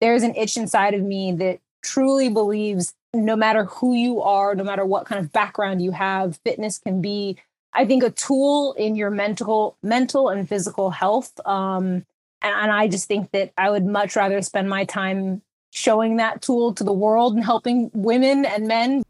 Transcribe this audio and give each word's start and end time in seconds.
there's 0.00 0.22
an 0.22 0.34
itch 0.34 0.56
inside 0.56 0.94
of 0.94 1.02
me 1.02 1.32
that 1.32 1.60
truly 1.82 2.28
believes 2.28 2.94
no 3.14 3.36
matter 3.36 3.64
who 3.64 3.94
you 3.94 4.20
are, 4.20 4.54
no 4.54 4.64
matter 4.64 4.84
what 4.84 5.06
kind 5.06 5.24
of 5.24 5.32
background 5.32 5.82
you 5.82 5.92
have, 5.92 6.38
fitness 6.44 6.78
can 6.78 7.00
be, 7.00 7.38
I 7.72 7.84
think, 7.86 8.02
a 8.02 8.10
tool 8.10 8.74
in 8.74 8.96
your 8.96 9.10
mental, 9.10 9.76
mental 9.82 10.28
and 10.28 10.48
physical 10.48 10.90
health. 10.90 11.32
Um, 11.46 12.04
and, 12.42 12.54
and 12.54 12.70
I 12.70 12.88
just 12.88 13.08
think 13.08 13.30
that 13.30 13.52
I 13.56 13.70
would 13.70 13.86
much 13.86 14.16
rather 14.16 14.42
spend 14.42 14.68
my 14.68 14.84
time 14.84 15.42
showing 15.70 16.16
that 16.16 16.42
tool 16.42 16.74
to 16.74 16.84
the 16.84 16.92
world 16.92 17.34
and 17.34 17.44
helping 17.44 17.90
women 17.94 18.44
and 18.44 18.66
men. 18.66 19.02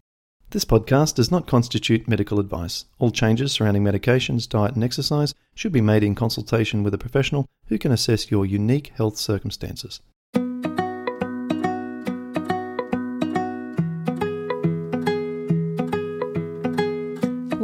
This 0.50 0.64
podcast 0.64 1.16
does 1.16 1.30
not 1.30 1.48
constitute 1.48 2.08
medical 2.08 2.38
advice. 2.38 2.84
All 2.98 3.10
changes 3.10 3.52
surrounding 3.52 3.82
medications, 3.82 4.48
diet, 4.48 4.74
and 4.74 4.84
exercise 4.84 5.34
should 5.54 5.72
be 5.72 5.80
made 5.80 6.04
in 6.04 6.14
consultation 6.14 6.82
with 6.82 6.94
a 6.94 6.98
professional 6.98 7.46
who 7.66 7.78
can 7.78 7.90
assess 7.90 8.30
your 8.30 8.46
unique 8.46 8.92
health 8.96 9.16
circumstances. 9.16 10.00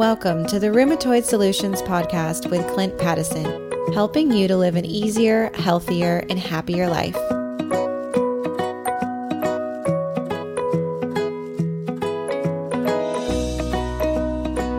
Welcome 0.03 0.47
to 0.49 0.59
the 0.59 0.67
Rheumatoid 0.67 1.23
Solutions 1.23 1.81
Podcast 1.81 2.51
with 2.51 2.67
Clint 2.67 2.99
Paddison, 2.99 3.95
helping 3.95 4.33
you 4.33 4.49
to 4.49 4.57
live 4.57 4.75
an 4.75 4.85
easier, 4.85 5.53
healthier, 5.55 6.25
and 6.29 6.41
happier 6.41 6.89
life. 6.89 7.15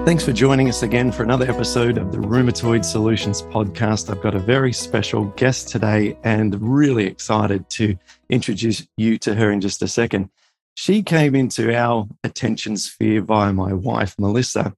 Thanks 0.05 0.25
for 0.25 0.33
joining 0.33 0.67
us 0.67 0.83
again 0.83 1.09
for 1.09 1.23
another 1.23 1.49
episode 1.49 1.97
of 1.97 2.11
the 2.11 2.17
Rheumatoid 2.17 2.83
Solutions 2.83 3.43
Podcast. 3.43 4.09
I've 4.09 4.21
got 4.21 4.35
a 4.35 4.39
very 4.39 4.73
special 4.73 5.23
guest 5.37 5.69
today 5.69 6.17
and 6.25 6.61
really 6.61 7.05
excited 7.05 7.69
to 7.69 7.97
introduce 8.29 8.85
you 8.97 9.17
to 9.19 9.33
her 9.35 9.51
in 9.51 9.61
just 9.61 9.81
a 9.81 9.87
second. 9.87 10.29
She 10.73 11.01
came 11.01 11.33
into 11.33 11.73
our 11.73 12.09
attention 12.25 12.75
sphere 12.75 13.21
via 13.21 13.53
my 13.53 13.71
wife, 13.71 14.15
Melissa, 14.19 14.75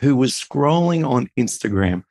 who 0.00 0.16
was 0.16 0.32
scrolling 0.32 1.08
on 1.08 1.28
Instagram 1.38 2.04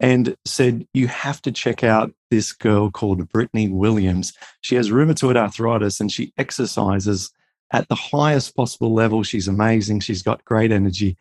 and 0.00 0.36
said, 0.44 0.86
You 0.92 1.08
have 1.08 1.40
to 1.42 1.52
check 1.52 1.82
out 1.84 2.12
this 2.30 2.52
girl 2.52 2.90
called 2.90 3.28
Britany 3.30 3.70
Williams. 3.70 4.32
She 4.60 4.74
has 4.74 4.90
rheumatoid 4.90 5.36
arthritis 5.36 6.00
and 6.00 6.10
she 6.10 6.32
exercises 6.36 7.30
at 7.72 7.88
the 7.88 7.94
highest 7.94 8.54
possible 8.54 8.92
level. 8.92 9.22
She's 9.22 9.48
amazing. 9.48 10.00
She's 10.00 10.22
got 10.22 10.44
great 10.44 10.72
energy. 10.72 11.16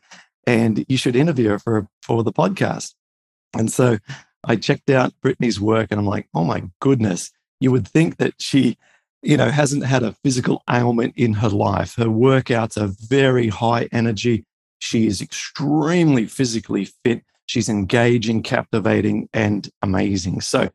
And 0.45 0.86
you 0.89 0.98
should 0.98 1.16
interview 1.16 1.50
her 1.50 1.59
for, 1.59 1.88
for 2.02 2.23
the 2.23 2.34
podcast. 2.34 2.94
And 3.54 3.72
so 3.72 3.98
I 4.44 4.56
checked 4.56 4.89
out 4.89 5.14
Britany's 5.23 5.62
work 5.62 5.88
and 5.92 6.00
I'm 6.00 6.08
like, 6.08 6.28
oh 6.34 6.44
my 6.44 6.64
goodness, 6.80 7.32
you 7.59 7.72
would 7.72 7.88
think 7.88 8.17
that 8.17 8.34
she, 8.39 8.78
you 9.22 9.38
know, 9.38 9.50
hasn't 9.50 9.86
had 9.86 10.04
a 10.04 10.16
physical 10.23 10.64
ailment 10.70 11.14
in 11.16 11.34
her 11.34 11.50
life. 11.50 11.95
Her 11.95 12.06
workouts 12.06 12.82
are 12.82 12.94
very 13.08 13.50
high 13.50 13.88
energy. 13.92 14.45
She 14.81 15.05
is 15.05 15.21
extremely 15.21 16.25
physically 16.25 16.85
fit. 17.05 17.23
She's 17.45 17.69
engaging, 17.69 18.41
captivating, 18.41 19.29
and 19.31 19.69
amazing. 19.83 20.41
So, 20.41 20.69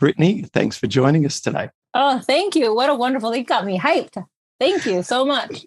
Britany, 0.00 0.48
thanks 0.50 0.76
for 0.76 0.86
joining 0.86 1.24
us 1.24 1.40
today. 1.40 1.70
Oh, 1.94 2.18
thank 2.18 2.54
you. 2.54 2.74
What 2.74 2.90
a 2.90 2.94
wonderful, 2.94 3.34
you 3.34 3.44
got 3.44 3.64
me 3.64 3.78
hyped. 3.78 4.22
Thank 4.60 4.84
you 4.84 5.02
so 5.02 5.24
much. 5.24 5.64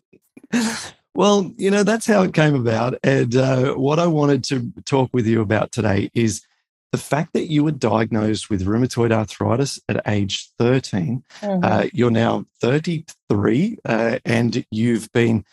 well, 1.15 1.51
you 1.57 1.71
know, 1.71 1.81
that's 1.81 2.05
how 2.05 2.21
it 2.21 2.35
came 2.35 2.53
about. 2.53 2.93
And 3.03 3.35
uh, 3.35 3.73
what 3.73 3.97
I 3.97 4.05
wanted 4.05 4.43
to 4.45 4.71
talk 4.85 5.09
with 5.11 5.25
you 5.25 5.41
about 5.41 5.71
today 5.71 6.11
is 6.13 6.43
the 6.91 6.99
fact 6.99 7.33
that 7.33 7.49
you 7.49 7.63
were 7.63 7.71
diagnosed 7.71 8.51
with 8.51 8.67
rheumatoid 8.67 9.11
arthritis 9.11 9.79
at 9.89 10.07
age 10.07 10.51
13. 10.59 11.23
Mm-hmm. 11.41 11.65
Uh, 11.65 11.85
you're 11.91 12.11
now 12.11 12.45
33 12.61 13.79
uh, 13.85 14.19
and 14.25 14.63
you've 14.69 15.11
been, 15.11 15.43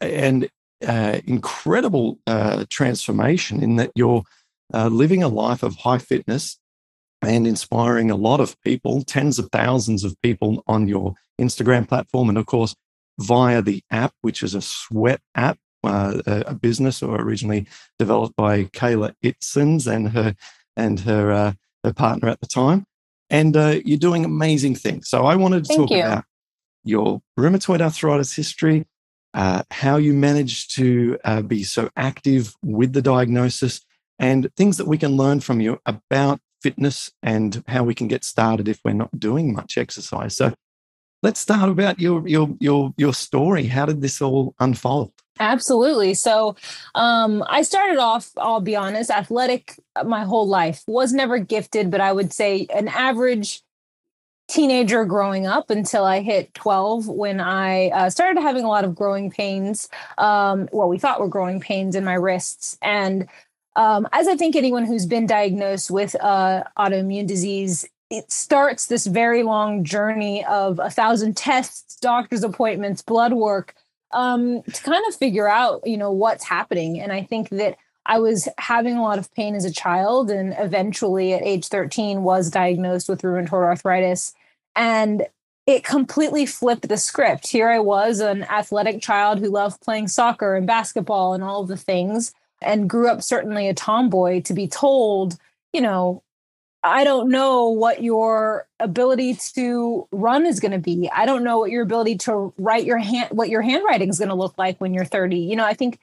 and 0.00 0.48
uh, 0.86 1.20
incredible 1.26 2.18
uh, 2.26 2.64
transformation 2.68 3.62
in 3.62 3.76
that 3.76 3.92
you're 3.94 4.22
uh, 4.72 4.88
living 4.88 5.22
a 5.22 5.28
life 5.28 5.62
of 5.62 5.76
high 5.76 5.98
fitness 5.98 6.58
and 7.22 7.46
inspiring 7.46 8.10
a 8.10 8.16
lot 8.16 8.40
of 8.40 8.60
people, 8.62 9.02
tens 9.02 9.38
of 9.38 9.48
thousands 9.52 10.04
of 10.04 10.20
people 10.22 10.62
on 10.66 10.88
your 10.88 11.14
Instagram 11.40 11.86
platform. 11.86 12.28
And 12.28 12.38
of 12.38 12.46
course, 12.46 12.74
via 13.18 13.60
the 13.60 13.82
app, 13.90 14.14
which 14.22 14.42
is 14.42 14.54
a 14.54 14.62
sweat 14.62 15.20
app, 15.34 15.58
uh, 15.84 16.20
a, 16.26 16.54
business 16.54 17.02
or 17.02 17.20
originally 17.20 17.66
developed 17.98 18.36
by 18.36 18.64
Kayla 18.64 19.14
Itsines 19.24 19.86
and 19.86 20.10
her 20.10 20.34
and 20.76 21.00
her 21.00 21.32
uh, 21.32 21.52
her 21.84 21.92
partner 21.92 22.28
at 22.28 22.40
the 22.40 22.46
time. 22.46 22.84
And 23.30 23.56
uh, 23.56 23.80
you're 23.84 23.98
doing 23.98 24.24
amazing 24.24 24.74
things. 24.74 25.08
So 25.08 25.24
I 25.24 25.36
wanted 25.36 25.64
to 25.64 25.68
Thank 25.68 25.80
talk 25.80 25.90
you. 25.90 26.02
about 26.02 26.24
your 26.84 27.20
rheumatoid 27.38 27.80
arthritis 27.80 28.34
history, 28.34 28.86
uh, 29.34 29.62
how 29.70 29.96
you 29.96 30.12
managed 30.12 30.74
to 30.76 31.18
uh, 31.24 31.42
be 31.42 31.62
so 31.62 31.90
active 31.96 32.54
with 32.62 32.92
the 32.92 33.02
diagnosis, 33.02 33.80
and 34.18 34.48
things 34.56 34.76
that 34.76 34.86
we 34.86 34.98
can 34.98 35.16
learn 35.16 35.40
from 35.40 35.60
you 35.60 35.78
about 35.86 36.40
fitness 36.62 37.10
and 37.22 37.62
how 37.68 37.82
we 37.82 37.94
can 37.94 38.06
get 38.06 38.22
started 38.24 38.68
if 38.68 38.80
we're 38.84 38.92
not 38.92 39.18
doing 39.18 39.52
much 39.52 39.78
exercise. 39.78 40.36
So, 40.36 40.52
let's 41.22 41.40
start 41.40 41.68
about 41.68 42.00
your 42.00 42.26
your 42.28 42.54
your 42.60 42.92
your 42.96 43.14
story. 43.14 43.66
How 43.66 43.86
did 43.86 44.00
this 44.00 44.20
all 44.20 44.54
unfold? 44.60 45.12
Absolutely. 45.38 46.12
So, 46.12 46.54
um, 46.94 47.42
I 47.48 47.62
started 47.62 47.98
off, 47.98 48.30
I'll 48.36 48.60
be 48.60 48.76
honest, 48.76 49.10
athletic 49.10 49.80
my 50.04 50.24
whole 50.24 50.46
life. 50.46 50.82
Was 50.86 51.12
never 51.12 51.38
gifted, 51.38 51.90
but 51.90 52.00
I 52.00 52.12
would 52.12 52.32
say 52.32 52.66
an 52.74 52.88
average 52.88 53.62
teenager 54.50 55.04
growing 55.04 55.46
up 55.46 55.70
until 55.70 56.04
I 56.04 56.20
hit 56.20 56.52
12 56.54 57.08
when 57.08 57.40
I 57.40 57.88
uh, 57.88 58.10
started 58.10 58.40
having 58.40 58.64
a 58.64 58.68
lot 58.68 58.84
of 58.84 58.94
growing 58.94 59.30
pains. 59.30 59.88
Um, 60.18 60.68
well, 60.72 60.88
we 60.88 60.98
thought 60.98 61.20
were 61.20 61.28
growing 61.28 61.60
pains 61.60 61.94
in 61.94 62.04
my 62.04 62.14
wrists. 62.14 62.76
And 62.82 63.28
um, 63.76 64.08
as 64.12 64.28
I 64.28 64.36
think 64.36 64.56
anyone 64.56 64.84
who's 64.84 65.06
been 65.06 65.26
diagnosed 65.26 65.90
with 65.90 66.16
uh, 66.20 66.64
autoimmune 66.76 67.26
disease, 67.26 67.88
it 68.10 68.30
starts 68.32 68.86
this 68.86 69.06
very 69.06 69.44
long 69.44 69.84
journey 69.84 70.44
of 70.44 70.80
a 70.80 70.90
thousand 70.90 71.36
tests, 71.36 71.96
doctor's 71.96 72.42
appointments, 72.42 73.02
blood 73.02 73.32
work 73.32 73.74
um, 74.12 74.62
to 74.62 74.82
kind 74.82 75.04
of 75.08 75.14
figure 75.14 75.48
out, 75.48 75.82
you 75.86 75.96
know, 75.96 76.10
what's 76.10 76.44
happening. 76.44 77.00
And 77.00 77.12
I 77.12 77.22
think 77.22 77.50
that 77.50 77.76
I 78.06 78.18
was 78.18 78.48
having 78.58 78.96
a 78.96 79.02
lot 79.02 79.18
of 79.18 79.32
pain 79.34 79.54
as 79.54 79.64
a 79.64 79.72
child 79.72 80.30
and 80.30 80.54
eventually 80.58 81.32
at 81.32 81.42
age 81.42 81.68
13 81.68 82.22
was 82.22 82.50
diagnosed 82.50 83.08
with 83.08 83.22
rheumatoid 83.22 83.52
arthritis 83.52 84.34
and 84.76 85.26
it 85.66 85.84
completely 85.84 86.46
flipped 86.46 86.88
the 86.88 86.96
script. 86.96 87.46
Here 87.46 87.68
I 87.68 87.78
was, 87.78 88.20
an 88.20 88.44
athletic 88.44 89.02
child 89.02 89.38
who 89.38 89.48
loved 89.48 89.80
playing 89.80 90.08
soccer 90.08 90.56
and 90.56 90.66
basketball 90.66 91.34
and 91.34 91.44
all 91.44 91.64
the 91.64 91.76
things, 91.76 92.32
and 92.60 92.90
grew 92.90 93.08
up 93.08 93.22
certainly 93.22 93.68
a 93.68 93.74
tomboy 93.74 94.42
to 94.42 94.54
be 94.54 94.66
told, 94.66 95.36
you 95.72 95.80
know, 95.80 96.22
I 96.82 97.04
don't 97.04 97.28
know 97.28 97.68
what 97.68 98.02
your 98.02 98.66
ability 98.78 99.34
to 99.54 100.08
run 100.12 100.46
is 100.46 100.60
going 100.60 100.72
to 100.72 100.78
be. 100.78 101.10
I 101.14 101.26
don't 101.26 101.44
know 101.44 101.58
what 101.58 101.70
your 101.70 101.82
ability 101.82 102.16
to 102.18 102.54
write 102.56 102.86
your 102.86 102.98
hand, 102.98 103.28
what 103.32 103.50
your 103.50 103.60
handwriting 103.60 104.08
is 104.08 104.18
going 104.18 104.30
to 104.30 104.34
look 104.34 104.56
like 104.56 104.80
when 104.80 104.94
you're 104.94 105.04
30. 105.04 105.36
You 105.36 105.56
know, 105.56 105.66
I 105.66 105.74
think 105.74 105.98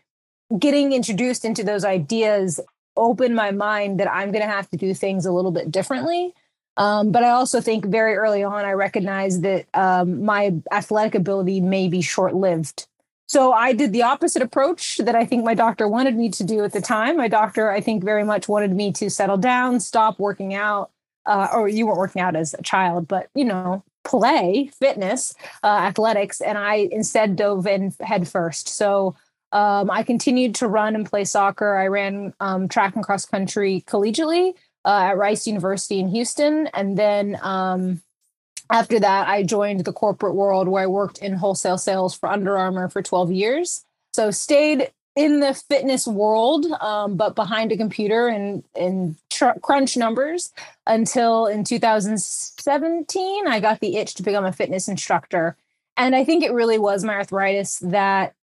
getting 0.59 0.93
introduced 0.93 1.45
into 1.45 1.63
those 1.63 1.83
ideas 1.83 2.59
opened 2.95 3.35
my 3.35 3.51
mind 3.51 3.99
that 3.99 4.11
I'm 4.11 4.31
going 4.31 4.43
to 4.43 4.51
have 4.51 4.69
to 4.69 4.77
do 4.77 4.93
things 4.93 5.25
a 5.25 5.31
little 5.31 5.51
bit 5.51 5.71
differently. 5.71 6.33
Um, 6.77 7.11
but 7.11 7.23
I 7.23 7.31
also 7.31 7.59
think 7.59 7.85
very 7.85 8.15
early 8.15 8.43
on, 8.43 8.63
I 8.63 8.71
recognized 8.71 9.41
that 9.41 9.65
um, 9.73 10.23
my 10.23 10.53
athletic 10.71 11.15
ability 11.15 11.59
may 11.59 11.87
be 11.87 12.01
short 12.01 12.35
lived. 12.35 12.87
So 13.27 13.51
I 13.51 13.73
did 13.73 13.91
the 13.91 14.03
opposite 14.03 14.41
approach 14.41 14.97
that 14.97 15.15
I 15.15 15.25
think 15.25 15.43
my 15.43 15.53
doctor 15.53 15.87
wanted 15.87 16.15
me 16.15 16.29
to 16.29 16.43
do 16.45 16.63
at 16.63 16.71
the 16.71 16.79
time. 16.79 17.17
My 17.17 17.27
doctor, 17.27 17.69
I 17.69 17.81
think, 17.81 18.03
very 18.03 18.23
much 18.23 18.47
wanted 18.47 18.71
me 18.71 18.93
to 18.93 19.09
settle 19.09 19.37
down, 19.37 19.81
stop 19.81 20.17
working 20.17 20.53
out, 20.53 20.91
uh, 21.25 21.47
or 21.51 21.67
you 21.67 21.87
weren't 21.87 21.97
working 21.97 22.21
out 22.21 22.37
as 22.37 22.53
a 22.53 22.61
child, 22.61 23.07
but 23.07 23.27
you 23.35 23.43
know, 23.43 23.83
play, 24.05 24.71
fitness, 24.79 25.35
uh, 25.61 25.67
athletics. 25.67 26.39
And 26.39 26.57
I 26.57 26.87
instead 26.89 27.35
dove 27.35 27.67
in 27.67 27.93
head 27.99 28.29
first. 28.29 28.69
So 28.69 29.15
um, 29.51 29.91
I 29.91 30.03
continued 30.03 30.55
to 30.55 30.67
run 30.67 30.95
and 30.95 31.05
play 31.05 31.25
soccer. 31.25 31.75
I 31.75 31.87
ran 31.87 32.33
um, 32.39 32.69
track 32.69 32.95
and 32.95 33.03
cross 33.03 33.25
country 33.25 33.83
collegiately 33.87 34.53
uh, 34.85 35.09
at 35.09 35.17
Rice 35.17 35.47
University 35.47 35.99
in 35.99 36.09
Houston. 36.09 36.67
And 36.73 36.97
then 36.97 37.37
um, 37.41 38.01
after 38.69 38.99
that, 38.99 39.27
I 39.27 39.43
joined 39.43 39.85
the 39.85 39.93
corporate 39.93 40.35
world 40.35 40.67
where 40.67 40.83
I 40.83 40.87
worked 40.87 41.19
in 41.19 41.33
wholesale 41.33 41.77
sales 41.77 42.13
for 42.13 42.29
Under 42.29 42.57
Armour 42.57 42.89
for 42.89 43.01
12 43.01 43.31
years. 43.31 43.85
So 44.13 44.31
stayed 44.31 44.91
in 45.15 45.39
the 45.39 45.53
fitness 45.53 46.05
world, 46.05 46.67
um, 46.79 47.15
but 47.15 47.35
behind 47.35 47.71
a 47.71 47.77
computer 47.77 48.27
and, 48.27 48.63
and 48.75 49.15
tr- 49.31 49.59
crunch 49.63 49.97
numbers 49.97 50.53
until 50.85 51.47
in 51.47 51.63
2017, 51.63 53.47
I 53.47 53.59
got 53.59 53.79
the 53.79 53.97
itch 53.97 54.13
to 54.15 54.23
become 54.23 54.45
a 54.45 54.53
fitness 54.53 54.87
instructor. 54.87 55.57
And 55.97 56.15
I 56.15 56.23
think 56.23 56.43
it 56.43 56.53
really 56.53 56.77
was 56.77 57.03
my 57.03 57.15
arthritis 57.15 57.79
that 57.79 58.35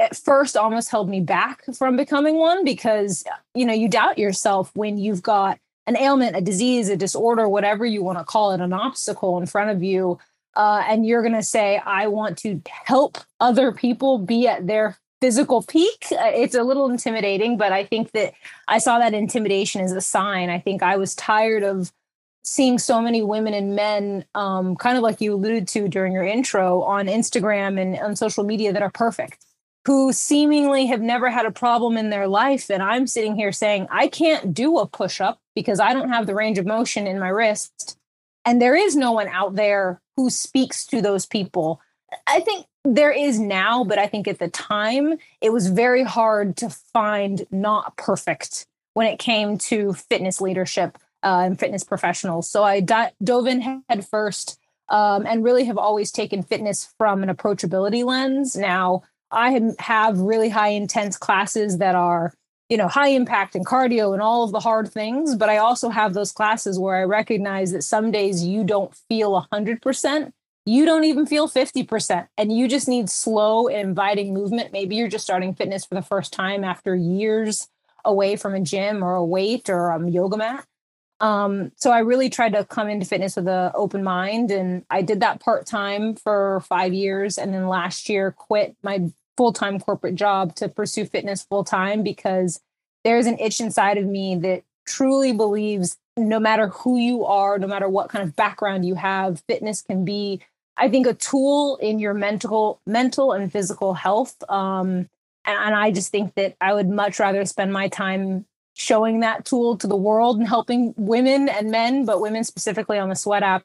at 0.00 0.16
first 0.16 0.56
almost 0.56 0.90
held 0.90 1.08
me 1.08 1.20
back 1.20 1.64
from 1.76 1.96
becoming 1.96 2.36
one 2.36 2.64
because 2.64 3.24
you 3.54 3.64
know 3.64 3.72
you 3.72 3.88
doubt 3.88 4.18
yourself 4.18 4.70
when 4.74 4.98
you've 4.98 5.22
got 5.22 5.58
an 5.86 5.96
ailment, 5.96 6.36
a 6.36 6.40
disease, 6.40 6.88
a 6.90 6.96
disorder, 6.96 7.48
whatever 7.48 7.86
you 7.86 8.02
want 8.02 8.18
to 8.18 8.24
call 8.24 8.52
it, 8.52 8.60
an 8.60 8.72
obstacle 8.72 9.38
in 9.38 9.46
front 9.46 9.70
of 9.70 9.82
you. 9.82 10.18
uh, 10.56 10.82
and 10.88 11.06
you're 11.06 11.22
going 11.22 11.34
to 11.34 11.42
say, 11.42 11.78
I 11.78 12.08
want 12.08 12.36
to 12.38 12.60
help 12.84 13.18
other 13.40 13.72
people 13.72 14.18
be 14.18 14.48
at 14.48 14.66
their 14.66 14.98
physical 15.20 15.62
peak, 15.62 16.06
uh, 16.12 16.30
it's 16.34 16.54
a 16.54 16.62
little 16.62 16.90
intimidating, 16.90 17.56
but 17.56 17.72
I 17.72 17.84
think 17.84 18.12
that 18.12 18.34
I 18.68 18.78
saw 18.78 18.98
that 18.98 19.14
intimidation 19.14 19.80
as 19.80 19.92
a 19.92 20.00
sign. 20.00 20.50
I 20.50 20.58
think 20.60 20.82
I 20.82 20.96
was 20.96 21.14
tired 21.14 21.62
of 21.62 21.92
seeing 22.44 22.78
so 22.78 23.00
many 23.00 23.22
women 23.22 23.52
and 23.52 23.74
men, 23.74 24.24
um, 24.34 24.76
kind 24.76 24.96
of 24.96 25.02
like 25.02 25.20
you 25.20 25.34
alluded 25.34 25.68
to 25.68 25.88
during 25.88 26.12
your 26.12 26.24
intro 26.24 26.82
on 26.82 27.06
Instagram 27.06 27.80
and 27.80 27.96
on 27.98 28.16
social 28.16 28.44
media 28.44 28.72
that 28.72 28.82
are 28.82 28.90
perfect, 28.90 29.44
who 29.88 30.12
seemingly 30.12 30.84
have 30.84 31.00
never 31.00 31.30
had 31.30 31.46
a 31.46 31.50
problem 31.50 31.96
in 31.96 32.10
their 32.10 32.28
life. 32.28 32.68
And 32.68 32.82
I'm 32.82 33.06
sitting 33.06 33.34
here 33.34 33.52
saying, 33.52 33.86
I 33.90 34.08
can't 34.08 34.52
do 34.52 34.76
a 34.76 34.86
push 34.86 35.18
up 35.18 35.40
because 35.54 35.80
I 35.80 35.94
don't 35.94 36.10
have 36.10 36.26
the 36.26 36.34
range 36.34 36.58
of 36.58 36.66
motion 36.66 37.06
in 37.06 37.18
my 37.18 37.30
wrist. 37.30 37.96
And 38.44 38.60
there 38.60 38.74
is 38.74 38.96
no 38.96 39.12
one 39.12 39.28
out 39.28 39.54
there 39.54 40.02
who 40.14 40.28
speaks 40.28 40.84
to 40.88 41.00
those 41.00 41.24
people. 41.24 41.80
I 42.26 42.40
think 42.40 42.66
there 42.84 43.10
is 43.10 43.40
now, 43.40 43.82
but 43.82 43.98
I 43.98 44.08
think 44.08 44.28
at 44.28 44.38
the 44.38 44.50
time 44.50 45.16
it 45.40 45.54
was 45.54 45.68
very 45.68 46.02
hard 46.02 46.58
to 46.58 46.68
find 46.68 47.46
not 47.50 47.96
perfect 47.96 48.66
when 48.92 49.06
it 49.06 49.18
came 49.18 49.56
to 49.56 49.94
fitness 49.94 50.38
leadership 50.38 50.98
uh, 51.22 51.44
and 51.46 51.58
fitness 51.58 51.82
professionals. 51.82 52.46
So 52.46 52.62
I 52.62 52.80
dove 52.80 53.46
in 53.46 53.62
head 53.62 54.06
first 54.06 54.58
um, 54.90 55.24
and 55.24 55.42
really 55.42 55.64
have 55.64 55.78
always 55.78 56.12
taken 56.12 56.42
fitness 56.42 56.92
from 56.98 57.22
an 57.22 57.34
approachability 57.34 58.04
lens. 58.04 58.54
Now 58.54 59.04
I 59.30 59.60
have 59.78 60.18
really 60.18 60.48
high 60.48 60.68
intense 60.68 61.16
classes 61.16 61.78
that 61.78 61.94
are 61.94 62.32
you 62.68 62.76
know 62.76 62.88
high 62.88 63.08
impact 63.08 63.54
and 63.54 63.66
cardio 63.66 64.12
and 64.12 64.20
all 64.20 64.44
of 64.44 64.52
the 64.52 64.60
hard 64.60 64.92
things 64.92 65.34
but 65.34 65.48
i 65.48 65.56
also 65.56 65.88
have 65.88 66.12
those 66.12 66.32
classes 66.32 66.78
where 66.78 66.96
i 66.96 67.02
recognize 67.02 67.72
that 67.72 67.80
some 67.80 68.10
days 68.10 68.44
you 68.44 68.62
don't 68.62 68.94
feel 69.08 69.46
100% 69.50 70.32
you 70.68 70.84
don't 70.84 71.04
even 71.04 71.24
feel 71.24 71.48
50% 71.48 72.28
and 72.36 72.52
you 72.52 72.68
just 72.68 72.88
need 72.88 73.08
slow 73.08 73.68
and 73.68 73.88
inviting 73.88 74.34
movement. 74.34 74.70
Maybe 74.70 74.96
you're 74.96 75.08
just 75.08 75.24
starting 75.24 75.54
fitness 75.54 75.86
for 75.86 75.94
the 75.94 76.02
first 76.02 76.30
time 76.30 76.62
after 76.62 76.94
years 76.94 77.68
away 78.04 78.36
from 78.36 78.54
a 78.54 78.60
gym 78.60 79.02
or 79.02 79.14
a 79.14 79.24
weight 79.24 79.70
or 79.70 79.88
a 79.88 80.10
yoga 80.10 80.36
mat. 80.36 80.66
Um, 81.20 81.72
so 81.74 81.90
i 81.90 81.98
really 81.98 82.30
tried 82.30 82.52
to 82.52 82.64
come 82.64 82.88
into 82.88 83.04
fitness 83.04 83.34
with 83.34 83.48
an 83.48 83.72
open 83.74 84.04
mind 84.04 84.52
and 84.52 84.84
i 84.88 85.02
did 85.02 85.18
that 85.18 85.40
part-time 85.40 86.14
for 86.14 86.60
five 86.68 86.94
years 86.94 87.38
and 87.38 87.52
then 87.52 87.66
last 87.66 88.08
year 88.08 88.30
quit 88.30 88.76
my 88.84 89.10
full-time 89.38 89.80
corporate 89.80 90.14
job 90.14 90.54
to 90.54 90.68
pursue 90.68 91.06
fitness 91.06 91.42
full-time 91.42 92.02
because 92.02 92.60
there's 93.04 93.24
an 93.24 93.38
itch 93.38 93.60
inside 93.60 93.96
of 93.96 94.04
me 94.04 94.36
that 94.36 94.64
truly 94.86 95.32
believes 95.32 95.96
no 96.18 96.38
matter 96.38 96.68
who 96.68 96.98
you 96.98 97.24
are 97.24 97.58
no 97.58 97.66
matter 97.66 97.88
what 97.88 98.10
kind 98.10 98.22
of 98.22 98.36
background 98.36 98.84
you 98.84 98.96
have 98.96 99.42
fitness 99.48 99.80
can 99.80 100.04
be 100.04 100.42
I 100.78 100.88
think 100.88 101.06
a 101.06 101.14
tool 101.14 101.76
in 101.76 101.98
your 101.98 102.14
mental, 102.14 102.80
mental 102.86 103.32
and 103.32 103.52
physical 103.52 103.94
health. 103.94 104.36
Um, 104.48 105.08
and, 105.44 105.58
and 105.58 105.74
I 105.74 105.90
just 105.90 106.12
think 106.12 106.34
that 106.36 106.56
I 106.60 106.72
would 106.72 106.88
much 106.88 107.18
rather 107.18 107.44
spend 107.44 107.72
my 107.72 107.88
time 107.88 108.46
showing 108.74 109.20
that 109.20 109.44
tool 109.44 109.76
to 109.78 109.88
the 109.88 109.96
world 109.96 110.38
and 110.38 110.46
helping 110.46 110.94
women 110.96 111.48
and 111.48 111.70
men, 111.70 112.04
but 112.04 112.20
women 112.20 112.44
specifically 112.44 112.96
on 112.96 113.08
the 113.08 113.16
Sweat 113.16 113.42
app, 113.42 113.64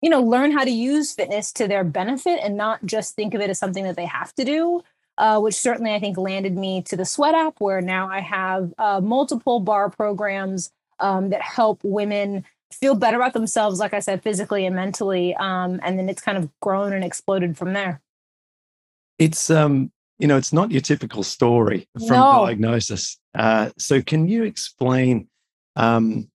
you 0.00 0.08
know, 0.08 0.22
learn 0.22 0.52
how 0.52 0.64
to 0.64 0.70
use 0.70 1.12
fitness 1.12 1.52
to 1.52 1.68
their 1.68 1.84
benefit 1.84 2.40
and 2.42 2.56
not 2.56 2.84
just 2.86 3.14
think 3.14 3.34
of 3.34 3.42
it 3.42 3.50
as 3.50 3.58
something 3.58 3.84
that 3.84 3.96
they 3.96 4.06
have 4.06 4.34
to 4.36 4.44
do. 4.44 4.82
Uh, 5.18 5.40
which 5.40 5.54
certainly 5.54 5.92
I 5.92 5.98
think 5.98 6.16
landed 6.16 6.56
me 6.56 6.80
to 6.82 6.96
the 6.96 7.04
Sweat 7.04 7.34
app, 7.34 7.56
where 7.58 7.80
now 7.80 8.08
I 8.08 8.20
have 8.20 8.72
uh, 8.78 9.00
multiple 9.00 9.58
barre 9.58 9.90
programs 9.90 10.70
um, 11.00 11.30
that 11.30 11.42
help 11.42 11.80
women 11.82 12.44
feel 12.72 12.94
better 12.94 13.16
about 13.16 13.32
themselves, 13.32 13.80
like 13.80 13.92
I 13.92 13.98
said, 13.98 14.22
physically 14.22 14.64
and 14.64 14.76
mentally. 14.76 15.34
Um, 15.34 15.80
and 15.82 15.98
then 15.98 16.08
it's 16.08 16.22
kind 16.22 16.38
of 16.38 16.48
grown 16.60 16.92
and 16.92 17.04
exploded 17.04 17.58
from 17.58 17.72
there. 17.72 18.00
It's 19.18 19.50
um, 19.50 19.90
you 20.18 20.28
know, 20.28 20.36
it's 20.36 20.52
not 20.52 20.70
your 20.70 20.82
typical 20.82 21.24
story 21.24 21.88
from 21.98 22.16
no. 22.16 22.44
diagnosis. 22.46 23.18
Uh, 23.34 23.70
so 23.76 24.00
can 24.00 24.28
you 24.28 24.44
explain 24.44 25.28
um, 25.74 26.28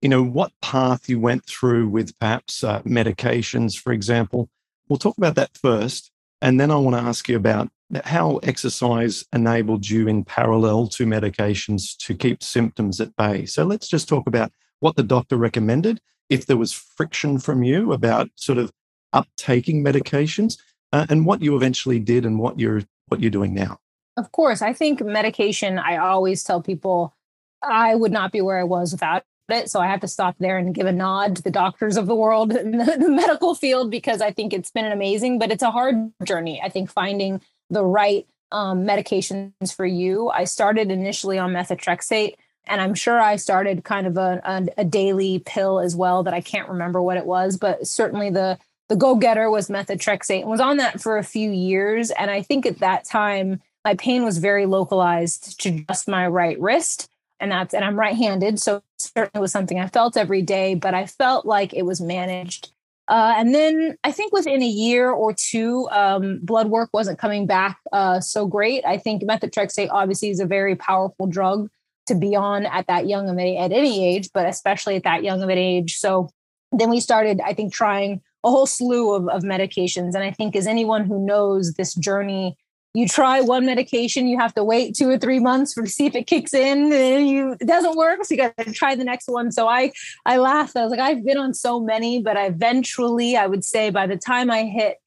you 0.00 0.08
know, 0.08 0.22
what 0.22 0.52
path 0.62 1.08
you 1.08 1.18
went 1.18 1.44
through 1.46 1.88
with 1.88 2.16
perhaps 2.18 2.62
uh, 2.62 2.82
medications, 2.82 3.78
for 3.78 3.92
example? 3.92 4.48
We'll 4.88 4.98
talk 4.98 5.18
about 5.18 5.34
that 5.36 5.56
first. 5.56 6.10
And 6.40 6.60
then 6.60 6.70
I 6.70 6.76
want 6.76 6.96
to 6.96 7.02
ask 7.02 7.28
you 7.28 7.36
about 7.36 7.68
how 8.04 8.36
exercise 8.38 9.24
enabled 9.32 9.88
you 9.88 10.08
in 10.08 10.24
parallel 10.24 10.88
to 10.88 11.06
medications 11.06 11.96
to 11.98 12.14
keep 12.14 12.42
symptoms 12.42 13.00
at 13.00 13.14
bay. 13.16 13.46
So 13.46 13.64
let's 13.64 13.88
just 13.88 14.08
talk 14.08 14.26
about 14.26 14.52
what 14.80 14.96
the 14.96 15.02
doctor 15.02 15.36
recommended, 15.36 16.00
if 16.28 16.46
there 16.46 16.56
was 16.56 16.72
friction 16.72 17.38
from 17.38 17.62
you 17.62 17.92
about 17.92 18.30
sort 18.36 18.58
of 18.58 18.70
uptaking 19.14 19.82
medications, 19.82 20.58
uh, 20.92 21.06
and 21.08 21.26
what 21.26 21.42
you 21.42 21.56
eventually 21.56 21.98
did 21.98 22.24
and 22.24 22.38
what 22.38 22.58
you're 22.58 22.82
what 23.08 23.20
you're 23.20 23.30
doing 23.30 23.54
now. 23.54 23.78
Of 24.16 24.32
course, 24.32 24.62
I 24.62 24.72
think 24.72 25.02
medication. 25.02 25.78
I 25.78 25.96
always 25.96 26.42
tell 26.44 26.62
people 26.62 27.14
I 27.62 27.94
would 27.94 28.12
not 28.12 28.32
be 28.32 28.40
where 28.40 28.58
I 28.58 28.64
was 28.64 28.92
without 28.92 29.24
it. 29.48 29.70
So 29.70 29.80
I 29.80 29.86
have 29.86 30.00
to 30.00 30.08
stop 30.08 30.36
there 30.38 30.58
and 30.58 30.74
give 30.74 30.86
a 30.86 30.92
nod 30.92 31.36
to 31.36 31.42
the 31.42 31.50
doctors 31.50 31.96
of 31.96 32.06
the 32.06 32.14
world 32.14 32.50
the, 32.52 33.06
medical 33.08 33.54
field 33.54 33.90
because 33.90 34.20
I 34.20 34.30
think 34.30 34.52
it's 34.52 34.70
been 34.70 34.86
amazing, 34.86 35.38
but 35.38 35.50
it's 35.50 35.62
a 35.62 35.70
hard 35.70 36.12
journey. 36.24 36.60
I 36.62 36.68
think 36.68 36.90
finding 36.90 37.40
the 37.70 37.84
right 37.84 38.26
um, 38.50 38.84
medications 38.84 39.74
for 39.74 39.86
you. 39.86 40.30
I 40.30 40.44
started 40.44 40.90
initially 40.90 41.38
on 41.38 41.52
methotrexate 41.52 42.34
and 42.68 42.80
I'm 42.80 42.94
sure 42.94 43.20
I 43.20 43.36
started 43.36 43.84
kind 43.84 44.06
of 44.06 44.16
a, 44.16 44.40
a, 44.44 44.82
a, 44.82 44.84
daily 44.84 45.38
pill 45.40 45.80
as 45.80 45.96
well 45.96 46.22
that 46.22 46.34
I 46.34 46.40
can't 46.40 46.68
remember 46.68 47.00
what 47.00 47.16
it 47.16 47.26
was, 47.26 47.56
but 47.56 47.86
certainly 47.86 48.30
the 48.30 48.58
the 48.88 48.96
go 48.96 49.16
getter 49.16 49.50
was 49.50 49.68
methotrexate 49.68 50.40
and 50.40 50.50
was 50.50 50.60
on 50.60 50.78
that 50.78 51.00
for 51.00 51.18
a 51.18 51.24
few 51.24 51.50
years. 51.50 52.10
And 52.10 52.30
I 52.30 52.40
think 52.40 52.64
at 52.64 52.78
that 52.78 53.04
time 53.04 53.60
my 53.84 53.94
pain 53.94 54.24
was 54.24 54.38
very 54.38 54.64
localized 54.64 55.60
to 55.60 55.84
just 55.86 56.08
my 56.08 56.26
right 56.26 56.58
wrist, 56.58 57.10
and 57.38 57.52
that's 57.52 57.74
and 57.74 57.84
I'm 57.84 57.98
right 57.98 58.16
handed, 58.16 58.60
so 58.60 58.82
certainly 58.98 59.40
was 59.40 59.52
something 59.52 59.78
I 59.78 59.88
felt 59.88 60.16
every 60.16 60.42
day, 60.42 60.74
but 60.74 60.94
I 60.94 61.06
felt 61.06 61.46
like 61.46 61.74
it 61.74 61.84
was 61.84 62.00
managed. 62.00 62.70
Uh, 63.08 63.34
and 63.36 63.54
then 63.54 63.96
I 64.04 64.12
think 64.12 64.32
within 64.32 64.62
a 64.62 64.66
year 64.66 65.10
or 65.10 65.32
two, 65.32 65.88
um, 65.90 66.40
blood 66.42 66.68
work 66.68 66.90
wasn't 66.92 67.18
coming 67.18 67.46
back 67.46 67.78
uh, 67.92 68.20
so 68.20 68.46
great. 68.46 68.84
I 68.84 68.98
think 68.98 69.22
methotrexate 69.22 69.88
obviously 69.90 70.28
is 70.28 70.40
a 70.40 70.46
very 70.46 70.76
powerful 70.76 71.26
drug 71.26 71.70
to 72.06 72.14
be 72.14 72.36
on 72.36 72.66
at 72.66 72.86
that 72.86 73.06
young 73.06 73.28
of 73.28 73.38
at 73.38 73.72
any 73.72 74.06
age, 74.06 74.28
but 74.34 74.46
especially 74.46 74.96
at 74.96 75.04
that 75.04 75.22
young 75.22 75.42
of 75.42 75.48
an 75.48 75.58
age. 75.58 75.96
So 75.96 76.28
then 76.72 76.90
we 76.90 77.00
started, 77.00 77.40
I 77.44 77.54
think, 77.54 77.72
trying 77.72 78.20
a 78.44 78.50
whole 78.50 78.66
slew 78.66 79.14
of, 79.14 79.28
of 79.28 79.42
medications. 79.42 80.14
And 80.14 80.22
I 80.22 80.30
think 80.30 80.54
as 80.54 80.66
anyone 80.66 81.04
who 81.04 81.24
knows 81.24 81.74
this 81.74 81.94
journey, 81.94 82.56
you 82.94 83.06
try 83.06 83.40
one 83.40 83.66
medication, 83.66 84.26
you 84.26 84.38
have 84.38 84.54
to 84.54 84.64
wait 84.64 84.96
two 84.96 85.08
or 85.08 85.18
three 85.18 85.38
months 85.38 85.74
to 85.74 85.86
see 85.86 86.06
if 86.06 86.14
it 86.14 86.26
kicks 86.26 86.54
in. 86.54 86.92
And 86.92 87.28
you 87.28 87.52
it 87.60 87.66
doesn't 87.66 87.96
work, 87.96 88.24
so 88.24 88.34
you 88.34 88.40
got 88.40 88.56
to 88.56 88.72
try 88.72 88.94
the 88.94 89.04
next 89.04 89.28
one. 89.28 89.52
So 89.52 89.68
I 89.68 89.92
I 90.24 90.38
laughed. 90.38 90.76
I 90.76 90.82
was 90.82 90.90
like, 90.90 91.00
I've 91.00 91.24
been 91.24 91.38
on 91.38 91.54
so 91.54 91.80
many, 91.80 92.22
but 92.22 92.36
eventually, 92.36 93.36
I 93.36 93.46
would 93.46 93.64
say 93.64 93.90
by 93.90 94.06
the 94.06 94.16
time 94.16 94.50
I 94.50 94.64
hit 94.64 94.98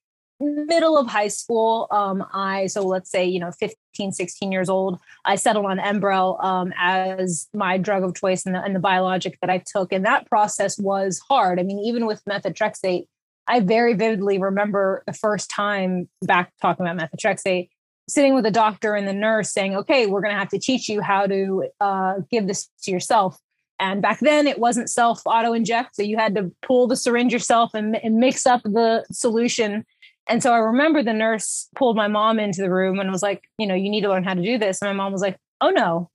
middle 0.42 0.98
of 0.98 1.08
high 1.08 1.28
school, 1.28 1.88
um, 1.92 2.26
I, 2.34 2.68
so 2.68 2.82
let's 2.82 3.10
say, 3.10 3.26
you 3.26 3.40
know, 3.40 3.52
15, 3.52 4.12
16 4.12 4.52
years 4.52 4.70
old, 4.70 5.00
I 5.24 5.36
settled 5.36 5.66
on 5.66 5.78
Enbrel 5.78 6.44
um, 6.44 6.74
as 6.78 7.48
my 7.54 7.78
drug 7.78 8.04
of 8.04 8.16
choice 8.16 8.46
and 8.46 8.56
the, 8.56 8.62
and 8.64 8.76
the 8.76 8.80
biologic 8.80 9.38
that 9.42 9.50
I 9.50 9.64
took. 9.66 9.94
And 9.94 10.06
that 10.06 10.28
process 10.28 10.80
was 10.80 11.20
hard. 11.20 11.60
I 11.60 11.64
mean, 11.64 11.80
even 11.80 12.06
with 12.06 12.24
methotrexate, 12.26 13.06
I 13.48 13.60
very 13.60 13.94
vividly 13.94 14.38
remember 14.38 15.04
the 15.08 15.14
first 15.14 15.50
time 15.50 16.08
back 16.22 16.52
talking 16.62 16.86
about 16.86 16.98
methotrexate, 16.98 17.70
sitting 18.08 18.34
with 18.34 18.46
a 18.46 18.52
doctor 18.52 18.96
and 18.96 19.08
the 19.08 19.14
nurse 19.14 19.52
saying, 19.52 19.76
okay, 19.76 20.06
we're 20.06 20.22
going 20.22 20.34
to 20.34 20.40
have 20.40 20.50
to 20.50 20.60
teach 20.60 20.88
you 20.88 21.02
how 21.02 21.28
to 21.28 21.66
uh, 21.80 22.16
give 22.30 22.48
this 22.48 22.70
to 22.84 22.92
yourself. 22.92 23.38
And 23.80 24.02
back 24.02 24.20
then 24.20 24.48
it 24.48 24.60
wasn't 24.60 24.90
self 24.90 25.22
auto 25.26 25.54
inject. 25.54 25.96
So 25.96 26.04
you 26.04 26.18
had 26.18 26.36
to 26.36 26.52
pull 26.62 26.88
the 26.88 26.96
syringe 26.96 27.34
yourself 27.34 27.74
and, 27.74 27.96
and 28.04 28.16
mix 28.16 28.46
up 28.46 28.62
the 28.64 29.06
solution 29.12 29.86
and 30.32 30.42
so 30.42 30.54
I 30.54 30.60
remember 30.60 31.04
the 31.04 31.14
nurse 31.14 31.68
pulled 31.76 31.98
my 31.98 32.08
mom 32.08 32.40
into 32.40 32.62
the 32.62 32.70
room 32.70 33.00
and 33.00 33.12
was 33.12 33.24
like, 33.24 33.44
you 33.58 33.68
know, 33.68 33.76
you 33.76 33.90
need 33.90 34.02
to 34.02 34.10
learn 34.10 34.24
how 34.24 34.34
to 34.34 34.42
do 34.42 34.58
this. 34.58 34.82
And 34.82 34.90
my 34.90 35.04
mom 35.04 35.12
was 35.12 35.22
like, 35.22 35.38
oh 35.60 35.70
no. 35.70 36.10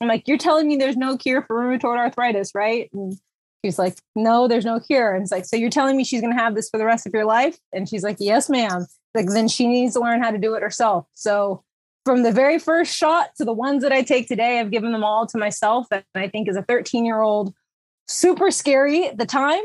I'm 0.00 0.08
like, 0.08 0.26
you're 0.26 0.38
telling 0.38 0.66
me 0.66 0.76
there's 0.76 0.96
no 0.96 1.16
cure 1.16 1.42
for 1.42 1.56
rheumatoid 1.56 1.98
arthritis, 1.98 2.52
right? 2.54 2.88
And 2.92 3.18
she's 3.64 3.78
like, 3.78 3.96
no, 4.16 4.48
there's 4.48 4.64
no 4.64 4.80
cure. 4.80 5.14
And 5.14 5.22
it's 5.22 5.32
like, 5.32 5.44
so 5.44 5.56
you're 5.56 5.70
telling 5.70 5.96
me 5.96 6.04
she's 6.04 6.20
going 6.20 6.34
to 6.34 6.38
have 6.38 6.54
this 6.54 6.68
for 6.70 6.78
the 6.78 6.84
rest 6.84 7.06
of 7.06 7.12
your 7.12 7.24
life? 7.24 7.58
And 7.72 7.88
she's 7.88 8.02
like, 8.02 8.16
yes, 8.20 8.48
ma'am. 8.48 8.86
Like, 9.14 9.26
then 9.26 9.48
she 9.48 9.66
needs 9.66 9.94
to 9.94 10.00
learn 10.00 10.22
how 10.22 10.30
to 10.30 10.38
do 10.38 10.54
it 10.54 10.62
herself. 10.62 11.06
So 11.14 11.62
from 12.04 12.22
the 12.22 12.32
very 12.32 12.58
first 12.58 12.96
shot 12.96 13.30
to 13.36 13.44
the 13.44 13.52
ones 13.52 13.82
that 13.82 13.92
I 13.92 14.02
take 14.02 14.28
today, 14.28 14.60
I've 14.60 14.70
given 14.70 14.92
them 14.92 15.04
all 15.04 15.26
to 15.26 15.38
myself. 15.38 15.86
And 15.90 16.04
I 16.14 16.28
think 16.28 16.48
as 16.48 16.56
a 16.56 16.62
13 16.62 17.04
year 17.04 17.20
old, 17.20 17.54
super 18.06 18.50
scary 18.50 19.06
at 19.06 19.18
the 19.18 19.26
time 19.26 19.62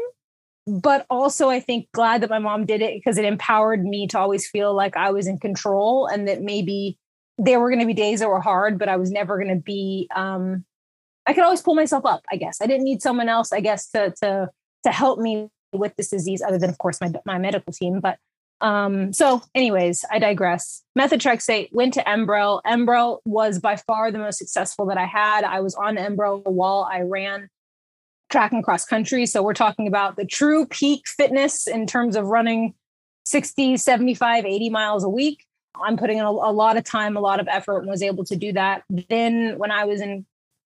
but 0.67 1.05
also 1.09 1.49
I 1.49 1.59
think 1.59 1.87
glad 1.91 2.21
that 2.21 2.29
my 2.29 2.39
mom 2.39 2.65
did 2.65 2.81
it 2.81 2.95
because 2.95 3.17
it 3.17 3.25
empowered 3.25 3.83
me 3.83 4.07
to 4.07 4.19
always 4.19 4.49
feel 4.49 4.73
like 4.73 4.97
I 4.97 5.11
was 5.11 5.27
in 5.27 5.37
control 5.37 6.07
and 6.07 6.27
that 6.27 6.41
maybe 6.41 6.97
there 7.37 7.59
were 7.59 7.69
going 7.69 7.81
to 7.81 7.85
be 7.85 7.93
days 7.93 8.19
that 8.19 8.29
were 8.29 8.41
hard, 8.41 8.79
but 8.79 8.89
I 8.89 8.95
was 8.95 9.11
never 9.11 9.37
going 9.37 9.55
to 9.55 9.61
be. 9.61 10.07
Um, 10.15 10.65
I 11.27 11.33
could 11.33 11.43
always 11.43 11.61
pull 11.61 11.75
myself 11.75 12.05
up. 12.05 12.23
I 12.31 12.35
guess 12.35 12.61
I 12.61 12.67
didn't 12.67 12.83
need 12.83 13.01
someone 13.01 13.29
else. 13.29 13.51
I 13.51 13.59
guess 13.59 13.89
to 13.91 14.13
to 14.21 14.49
to 14.83 14.91
help 14.91 15.19
me 15.19 15.49
with 15.77 15.95
this 15.95 16.09
disease, 16.09 16.41
other 16.41 16.57
than, 16.57 16.69
of 16.69 16.77
course, 16.77 16.99
my, 17.01 17.11
my 17.25 17.37
medical 17.37 17.73
team. 17.73 17.99
But 17.99 18.17
um, 18.61 19.13
so, 19.13 19.41
anyways, 19.53 20.05
I 20.09 20.19
digress. 20.19 20.83
Methotrexate 20.97 21.69
went 21.73 21.93
to 21.95 22.03
Enbrel. 22.03 22.61
Enbrel 22.65 23.19
was 23.25 23.59
by 23.59 23.75
far 23.75 24.11
the 24.11 24.19
most 24.19 24.37
successful 24.37 24.85
that 24.87 24.97
I 24.97 25.05
had. 25.05 25.43
I 25.43 25.59
was 25.59 25.75
on 25.75 25.97
Enbrel 25.97 26.43
while 26.45 26.87
I 26.89 27.01
ran 27.01 27.49
track 28.29 28.51
and 28.53 28.63
cross 28.63 28.85
country. 28.85 29.25
So, 29.25 29.43
we're 29.43 29.53
talking 29.53 29.87
about 29.87 30.15
the 30.15 30.25
true 30.25 30.65
peak 30.67 31.07
fitness 31.07 31.67
in 31.67 31.85
terms 31.85 32.15
of 32.15 32.25
running 32.27 32.73
60, 33.25 33.77
75, 33.77 34.45
80 34.45 34.69
miles 34.69 35.03
a 35.03 35.09
week. 35.09 35.45
I'm 35.83 35.97
putting 35.97 36.19
in 36.19 36.23
a, 36.23 36.29
a 36.29 36.53
lot 36.53 36.77
of 36.77 36.85
time, 36.85 37.17
a 37.17 37.19
lot 37.19 37.41
of 37.41 37.49
effort, 37.49 37.79
and 37.79 37.89
was 37.89 38.01
able 38.01 38.23
to 38.25 38.37
do 38.37 38.53
that. 38.53 38.83
Then, 39.09 39.57
when 39.57 39.71
I 39.71 39.83
was 39.83 39.99
in 39.99 40.25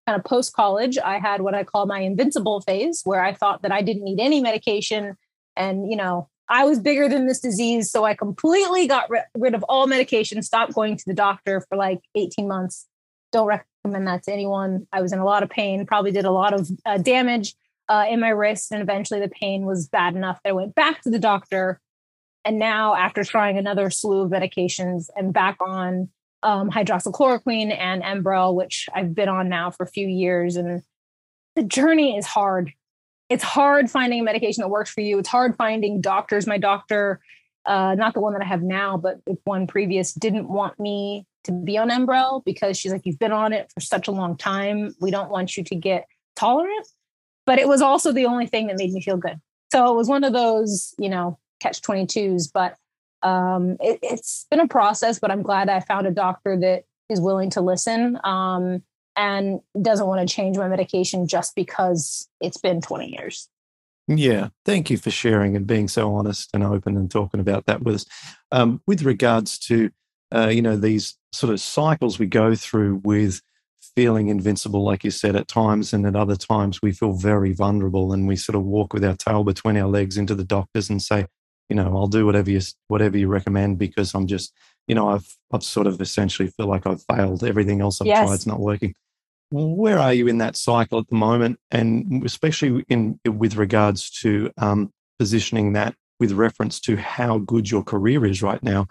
kind 0.10 0.20
of 0.20 0.26
post 0.26 0.54
college, 0.54 0.98
I 0.98 1.20
had 1.20 1.42
what 1.42 1.54
I 1.54 1.64
call 1.64 1.86
my 1.86 2.00
invincible 2.00 2.62
phase, 2.62 3.02
where 3.04 3.24
I 3.24 3.32
thought 3.32 3.62
that 3.62 3.72
I 3.72 3.84
didn't 3.84 4.04
need 4.04 4.20
any 4.20 4.42
medication. 4.42 5.16
And, 5.56 5.88
you 5.88 5.96
know, 5.96 6.30
I 6.48 6.66
was 6.66 6.80
bigger 6.80 7.08
than 7.08 7.28
this 7.28 7.40
disease. 7.40 7.92
So 7.92 8.06
I 8.06 8.16
completely 8.16 8.88
got 8.88 9.08
ri- 9.12 9.22
rid 9.36 9.54
of 9.54 9.62
all 9.70 9.86
medication, 9.86 10.42
stopped 10.42 10.74
going 10.74 10.98
to 10.98 11.04
the 11.06 11.14
doctor 11.14 11.62
for 11.62 11.78
like 11.78 12.00
18 12.16 12.48
months. 12.48 12.88
Don't 13.32 13.46
recommend 13.46 14.08
that 14.08 14.24
to 14.24 14.34
anyone. 14.34 14.88
I 14.92 15.02
was 15.02 15.14
in 15.14 15.20
a 15.20 15.26
lot 15.26 15.44
of 15.44 15.50
pain, 15.52 15.86
probably 15.86 16.12
did 16.12 16.26
a 16.26 16.32
lot 16.32 16.56
of 16.56 16.68
uh, 16.88 16.98
damage 16.98 17.54
uh, 17.88 18.06
in 18.10 18.20
my 18.20 18.30
wrist. 18.30 18.72
And 18.72 18.82
eventually 18.82 19.20
the 19.20 19.30
pain 19.30 19.64
was 19.64 19.88
bad 19.88 20.16
enough 20.16 20.40
that 20.44 20.50
I 20.50 20.54
went 20.54 20.74
back 20.74 21.04
to 21.04 21.12
the 21.12 21.20
doctor. 21.20 21.80
And 22.44 22.58
now, 22.58 22.96
after 22.96 23.24
trying 23.24 23.60
another 23.60 23.92
slew 23.92 24.22
of 24.22 24.32
medications, 24.32 25.10
I'm 25.16 25.32
back 25.32 25.58
on 25.60 26.10
um, 26.44 26.70
hydroxychloroquine 26.70 27.78
and 27.78 28.02
Enbrel, 28.04 28.56
which 28.56 28.88
I've 28.94 29.14
been 29.14 29.30
on 29.30 29.50
now 29.50 29.72
for 29.72 29.84
a 29.84 29.90
few 29.90 30.08
years. 30.08 30.56
And 30.56 30.82
the 31.56 31.64
journey 31.64 32.18
is 32.18 32.26
hard 32.26 32.74
it's 33.30 33.44
hard 33.44 33.90
finding 33.90 34.22
a 34.22 34.24
medication 34.24 34.62
that 34.62 34.70
works 34.70 34.90
for 34.90 35.02
you. 35.02 35.20
It's 35.20 35.30
hard 35.30 35.56
finding 35.56 36.02
doctors. 36.02 36.48
My 36.48 36.58
doctor, 36.58 37.22
uh, 37.66 37.96
not 37.96 38.16
the 38.16 38.22
one 38.22 38.34
that 38.34 38.42
I 38.42 38.46
have 38.46 38.64
now, 38.64 38.98
but 38.98 39.20
one 39.44 39.68
previous, 39.68 40.14
didn't 40.14 40.50
want 40.50 40.80
me 40.80 41.26
to 41.44 41.52
be 41.52 41.78
on 41.78 41.90
Enbrel 41.90 42.44
because 42.44 42.78
she's 42.78 42.92
like, 42.92 43.06
you've 43.06 43.20
been 43.20 43.32
on 43.32 43.54
it 43.54 43.72
for 43.72 43.80
such 43.80 44.08
a 44.08 44.12
long 44.12 44.36
time. 44.36 44.96
We 45.00 45.12
don't 45.12 45.30
want 45.30 45.56
you 45.56 45.64
to 45.64 45.76
get 45.76 46.08
tolerant. 46.36 46.88
But 47.46 47.60
it 47.60 47.68
was 47.68 47.82
also 47.82 48.12
the 48.12 48.26
only 48.26 48.48
thing 48.48 48.68
that 48.68 48.78
made 48.78 48.92
me 48.92 49.02
feel 49.02 49.18
good. 49.18 49.40
So 49.72 49.92
it 49.92 49.96
was 49.96 50.08
one 50.08 50.24
of 50.24 50.34
those, 50.34 50.94
you 50.98 51.10
know, 51.10 51.38
catch 51.60 51.82
22s. 51.82 52.50
But 52.52 52.76
um, 53.24 53.78
it, 53.80 54.00
has 54.10 54.46
been 54.50 54.60
a 54.60 54.68
process, 54.68 55.20
but 55.20 55.32
I'm 55.32 55.42
glad 55.42 55.70
I 55.70 55.80
found 55.80 56.08
a 56.08 56.12
doctor 56.12 56.58
that 56.60 56.86
is 57.10 57.20
willing 57.20 57.50
to 57.52 57.62
listen. 57.62 58.20
Um, 58.24 58.84
and 59.20 59.60
doesn't 59.82 60.08
want 60.08 60.28
to 60.28 60.34
change 60.34 60.58
my 60.58 60.70
medication 60.70 61.28
just 61.28 61.54
because 61.54 62.30
it's 62.40 62.58
been 62.58 62.80
20 62.80 63.18
years. 63.18 63.50
Yeah, 64.08 64.48
thank 64.66 64.90
you 64.90 64.98
for 64.98 65.12
sharing 65.12 65.56
and 65.56 65.68
being 65.68 65.88
so 65.88 66.16
honest 66.16 66.50
and 66.54 66.64
open 66.64 66.96
and 66.96 67.12
talking 67.12 67.40
about 67.40 67.66
that 67.66 67.84
with 67.84 67.96
us. 67.96 68.06
Um, 68.52 68.82
with 68.88 69.04
regards 69.04 69.60
to, 69.60 69.92
uh, 70.34 70.48
you 70.48 70.62
know, 70.62 70.78
these 70.78 71.16
sort 71.32 71.54
of 71.54 71.60
cycles 71.60 72.18
we 72.18 72.26
go 72.26 72.56
through 72.56 73.02
with 73.04 73.42
feeling 73.96 74.30
invincible, 74.30 74.84
like 74.84 75.04
you 75.04 75.12
said, 75.12 75.36
at 75.36 75.48
times, 75.48 75.94
and 75.94 76.08
at 76.08 76.16
other 76.16 76.36
times 76.36 76.82
we 76.82 76.92
feel 76.92 77.14
very 77.14 77.54
vulnerable 77.54 78.14
and 78.14 78.28
we 78.28 78.36
sort 78.36 78.56
of 78.56 78.64
walk 78.64 78.94
with 78.94 79.04
our 79.04 79.16
tail 79.16 79.44
between 79.44 79.78
our 79.78 79.88
legs 79.88 80.18
into 80.18 80.34
the 80.34 80.46
doctors 80.46 80.90
and 80.90 81.02
say, 81.02 81.26
you 81.70 81.76
know, 81.76 81.96
I'll 81.96 82.08
do 82.08 82.26
whatever 82.26 82.50
you 82.50 82.62
whatever 82.88 83.18
you 83.18 83.28
recommend 83.28 83.78
because 83.78 84.14
I'm 84.14 84.28
just, 84.28 84.54
you 84.88 84.96
know, 84.96 85.10
I've 85.10 85.38
I've 85.52 85.64
sort 85.64 85.88
of 85.88 86.02
essentially 86.02 86.50
feel 86.50 86.68
like 86.68 86.88
I've 86.88 87.04
failed. 87.04 87.44
Everything 87.44 87.82
else 87.82 88.02
I've 88.02 88.08
yes. 88.08 88.26
tried 88.26 88.36
is 88.36 88.48
not 88.48 88.60
working 88.60 88.96
where 89.52 90.00
are 90.00 90.14
you 90.14 90.28
in 90.28 90.38
that 90.38 90.56
cycle 90.56 91.00
at 91.00 91.08
the 91.08 91.16
moment 91.16 91.60
and 91.72 92.24
especially 92.24 92.86
in 92.90 93.20
with 93.26 93.56
regards 93.56 94.10
to 94.10 94.52
um, 94.58 94.92
positioning 95.18 95.74
that 95.74 95.96
with 96.20 96.32
reference 96.34 96.80
to 96.80 96.96
how 96.98 97.40
good 97.40 97.70
your 97.70 97.84
career 97.84 98.26
is 98.26 98.44
right 98.44 98.62
now 98.62 98.88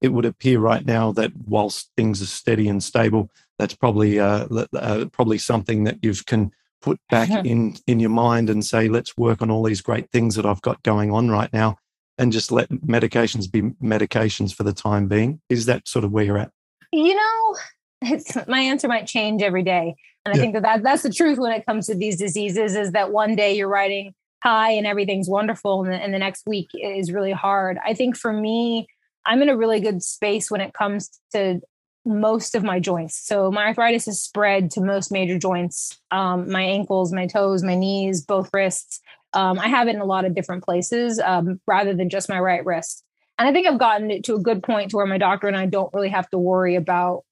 it 0.00 0.08
would 0.08 0.24
appear 0.24 0.60
right 0.60 0.86
now 0.86 1.10
that 1.10 1.32
whilst 1.46 1.90
things 1.96 2.22
are 2.22 2.26
steady 2.26 2.68
and 2.68 2.82
stable 2.82 3.28
that's 3.58 3.74
probably 3.74 4.20
uh, 4.20 4.46
uh, 4.74 5.04
probably 5.12 5.38
something 5.38 5.84
that 5.84 5.98
you 6.02 6.14
can 6.26 6.52
put 6.80 7.00
back 7.10 7.28
in 7.44 7.74
in 7.86 7.98
your 7.98 8.10
mind 8.10 8.48
and 8.48 8.64
say 8.64 8.88
let's 8.88 9.16
work 9.16 9.42
on 9.42 9.50
all 9.50 9.64
these 9.64 9.80
great 9.80 10.10
things 10.12 10.36
that 10.36 10.46
i've 10.46 10.62
got 10.62 10.80
going 10.84 11.10
on 11.10 11.28
right 11.28 11.52
now 11.52 11.76
and 12.18 12.32
just 12.32 12.50
let 12.52 12.68
medications 12.70 13.50
be 13.50 13.62
medications 13.82 14.54
for 14.54 14.64
the 14.64 14.72
time 14.72 15.08
being 15.08 15.40
is 15.48 15.66
that 15.66 15.86
sort 15.86 16.04
of 16.04 16.12
where 16.12 16.24
you're 16.24 16.38
at 16.38 16.50
you 16.92 17.14
know 17.14 17.54
it's, 18.00 18.36
my 18.46 18.60
answer 18.60 18.88
might 18.88 19.06
change 19.06 19.42
every 19.42 19.62
day. 19.62 19.96
And 20.24 20.34
I 20.34 20.36
yeah. 20.36 20.42
think 20.42 20.54
that, 20.54 20.62
that 20.62 20.82
that's 20.82 21.02
the 21.02 21.12
truth 21.12 21.38
when 21.38 21.52
it 21.52 21.66
comes 21.66 21.86
to 21.86 21.94
these 21.94 22.16
diseases 22.16 22.76
is 22.76 22.92
that 22.92 23.12
one 23.12 23.34
day 23.34 23.56
you're 23.56 23.68
riding 23.68 24.14
high 24.42 24.70
and 24.70 24.86
everything's 24.86 25.28
wonderful 25.28 25.82
and 25.82 25.92
the, 25.92 25.96
and 25.96 26.14
the 26.14 26.18
next 26.18 26.46
week 26.46 26.68
is 26.74 27.12
really 27.12 27.32
hard. 27.32 27.78
I 27.84 27.94
think 27.94 28.16
for 28.16 28.32
me, 28.32 28.86
I'm 29.24 29.42
in 29.42 29.48
a 29.48 29.56
really 29.56 29.80
good 29.80 30.02
space 30.02 30.50
when 30.50 30.60
it 30.60 30.74
comes 30.74 31.10
to 31.32 31.60
most 32.04 32.54
of 32.54 32.62
my 32.62 32.78
joints. 32.78 33.18
So 33.18 33.50
my 33.50 33.66
arthritis 33.66 34.08
is 34.08 34.22
spread 34.22 34.70
to 34.72 34.80
most 34.80 35.10
major 35.10 35.38
joints, 35.38 35.98
um, 36.10 36.50
my 36.50 36.62
ankles, 36.62 37.12
my 37.12 37.26
toes, 37.26 37.62
my 37.62 37.74
knees, 37.74 38.24
both 38.24 38.48
wrists. 38.54 39.00
Um, 39.32 39.58
I 39.58 39.68
have 39.68 39.88
it 39.88 39.94
in 39.94 40.00
a 40.00 40.06
lot 40.06 40.24
of 40.24 40.34
different 40.34 40.64
places 40.64 41.20
um, 41.20 41.60
rather 41.66 41.94
than 41.94 42.08
just 42.08 42.28
my 42.28 42.40
right 42.40 42.64
wrist. 42.64 43.04
And 43.38 43.48
I 43.48 43.52
think 43.52 43.66
I've 43.66 43.78
gotten 43.78 44.10
it 44.10 44.24
to 44.24 44.34
a 44.34 44.40
good 44.40 44.62
point 44.62 44.90
to 44.90 44.96
where 44.96 45.06
my 45.06 45.18
doctor 45.18 45.46
and 45.46 45.56
I 45.56 45.66
don't 45.66 45.92
really 45.94 46.08
have 46.08 46.28
to 46.30 46.38
worry 46.38 46.74
about 46.74 47.24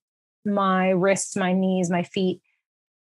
my 0.45 0.91
wrists, 0.91 1.37
my 1.37 1.53
knees, 1.53 1.91
my 1.91 2.05
feet. 2.05 2.41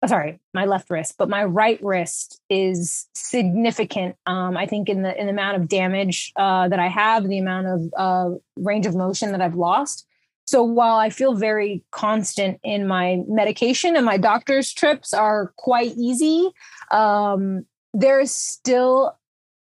Oh, 0.03 0.07
sorry, 0.07 0.41
my 0.55 0.67
left 0.67 0.91
wrist, 0.91 1.15
but 1.19 1.29
my 1.29 1.45
right 1.45 1.83
wrist 1.83 2.41
is 2.49 3.09
significant. 3.15 4.17
Um, 4.27 4.57
I 4.57 4.67
think 4.67 4.89
in 4.89 5.03
the 5.03 5.19
in 5.19 5.27
the 5.27 5.33
amount 5.33 5.57
of 5.57 5.69
damage 5.69 6.33
uh, 6.37 6.69
that 6.69 6.79
I 6.79 6.89
have, 6.89 7.29
the 7.29 7.39
amount 7.39 7.67
of 7.67 7.93
uh, 7.97 8.37
range 8.57 8.87
of 8.87 8.95
motion 8.95 9.33
that 9.33 9.41
I've 9.41 9.55
lost. 9.55 10.07
So 10.47 10.63
while 10.63 10.97
I 10.97 11.11
feel 11.11 11.35
very 11.35 11.83
constant 11.91 12.61
in 12.63 12.87
my 12.87 13.23
medication 13.27 13.97
and 13.97 14.07
my 14.07 14.17
doctor's 14.17 14.73
trips 14.73 15.13
are 15.13 15.53
quite 15.57 15.93
easy, 15.97 16.51
um, 16.91 17.67
there 17.99 18.21
is 18.21 18.31
still 18.33 19.17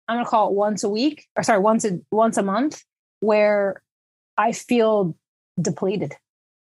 I'm 0.08 0.18
gonna 0.18 0.30
call 0.30 0.50
it 0.50 0.56
once 0.56 0.84
a 0.84 0.90
week, 0.90 1.28
or 1.36 1.44
sorry, 1.44 1.60
once 1.60 1.86
a 1.86 2.00
once 2.12 2.38
a 2.38 2.44
month, 2.44 2.84
where 3.20 3.82
I 4.38 4.52
feel 4.54 5.16
depleted 5.62 6.16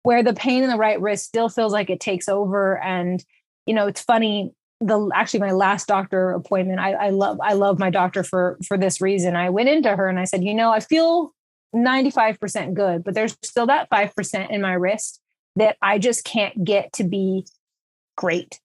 where 0.07 0.23
the 0.23 0.33
pain 0.33 0.63
in 0.63 0.69
the 0.69 0.77
right 0.77 1.01
wrist 1.01 1.25
still 1.25 1.49
feels 1.49 1.73
like 1.73 1.89
it 1.89 1.99
takes 1.99 2.29
over. 2.29 2.81
And, 2.81 3.21
you 3.65 3.73
know, 3.73 3.87
it's 3.87 3.99
funny. 3.99 4.53
The 4.79 5.11
actually 5.13 5.41
my 5.41 5.51
last 5.51 5.85
doctor 5.85 6.31
appointment, 6.31 6.79
I, 6.79 6.93
I 6.93 7.09
love 7.09 7.39
I 7.43 7.55
love 7.55 7.77
my 7.77 7.89
doctor 7.89 8.23
for 8.23 8.57
for 8.65 8.77
this 8.77 9.01
reason. 9.01 9.35
I 9.35 9.49
went 9.49 9.67
into 9.67 9.93
her 9.93 10.07
and 10.07 10.17
I 10.17 10.23
said, 10.23 10.45
you 10.45 10.53
know, 10.53 10.71
I 10.71 10.79
feel 10.79 11.33
95% 11.75 12.73
good, 12.73 13.03
but 13.03 13.15
there's 13.15 13.35
still 13.43 13.65
that 13.65 13.89
5% 13.89 14.49
in 14.49 14.61
my 14.61 14.71
wrist 14.75 15.19
that 15.57 15.75
I 15.81 15.99
just 15.99 16.23
can't 16.23 16.63
get 16.63 16.93
to 16.93 17.03
be 17.03 17.45
great. 18.15 18.61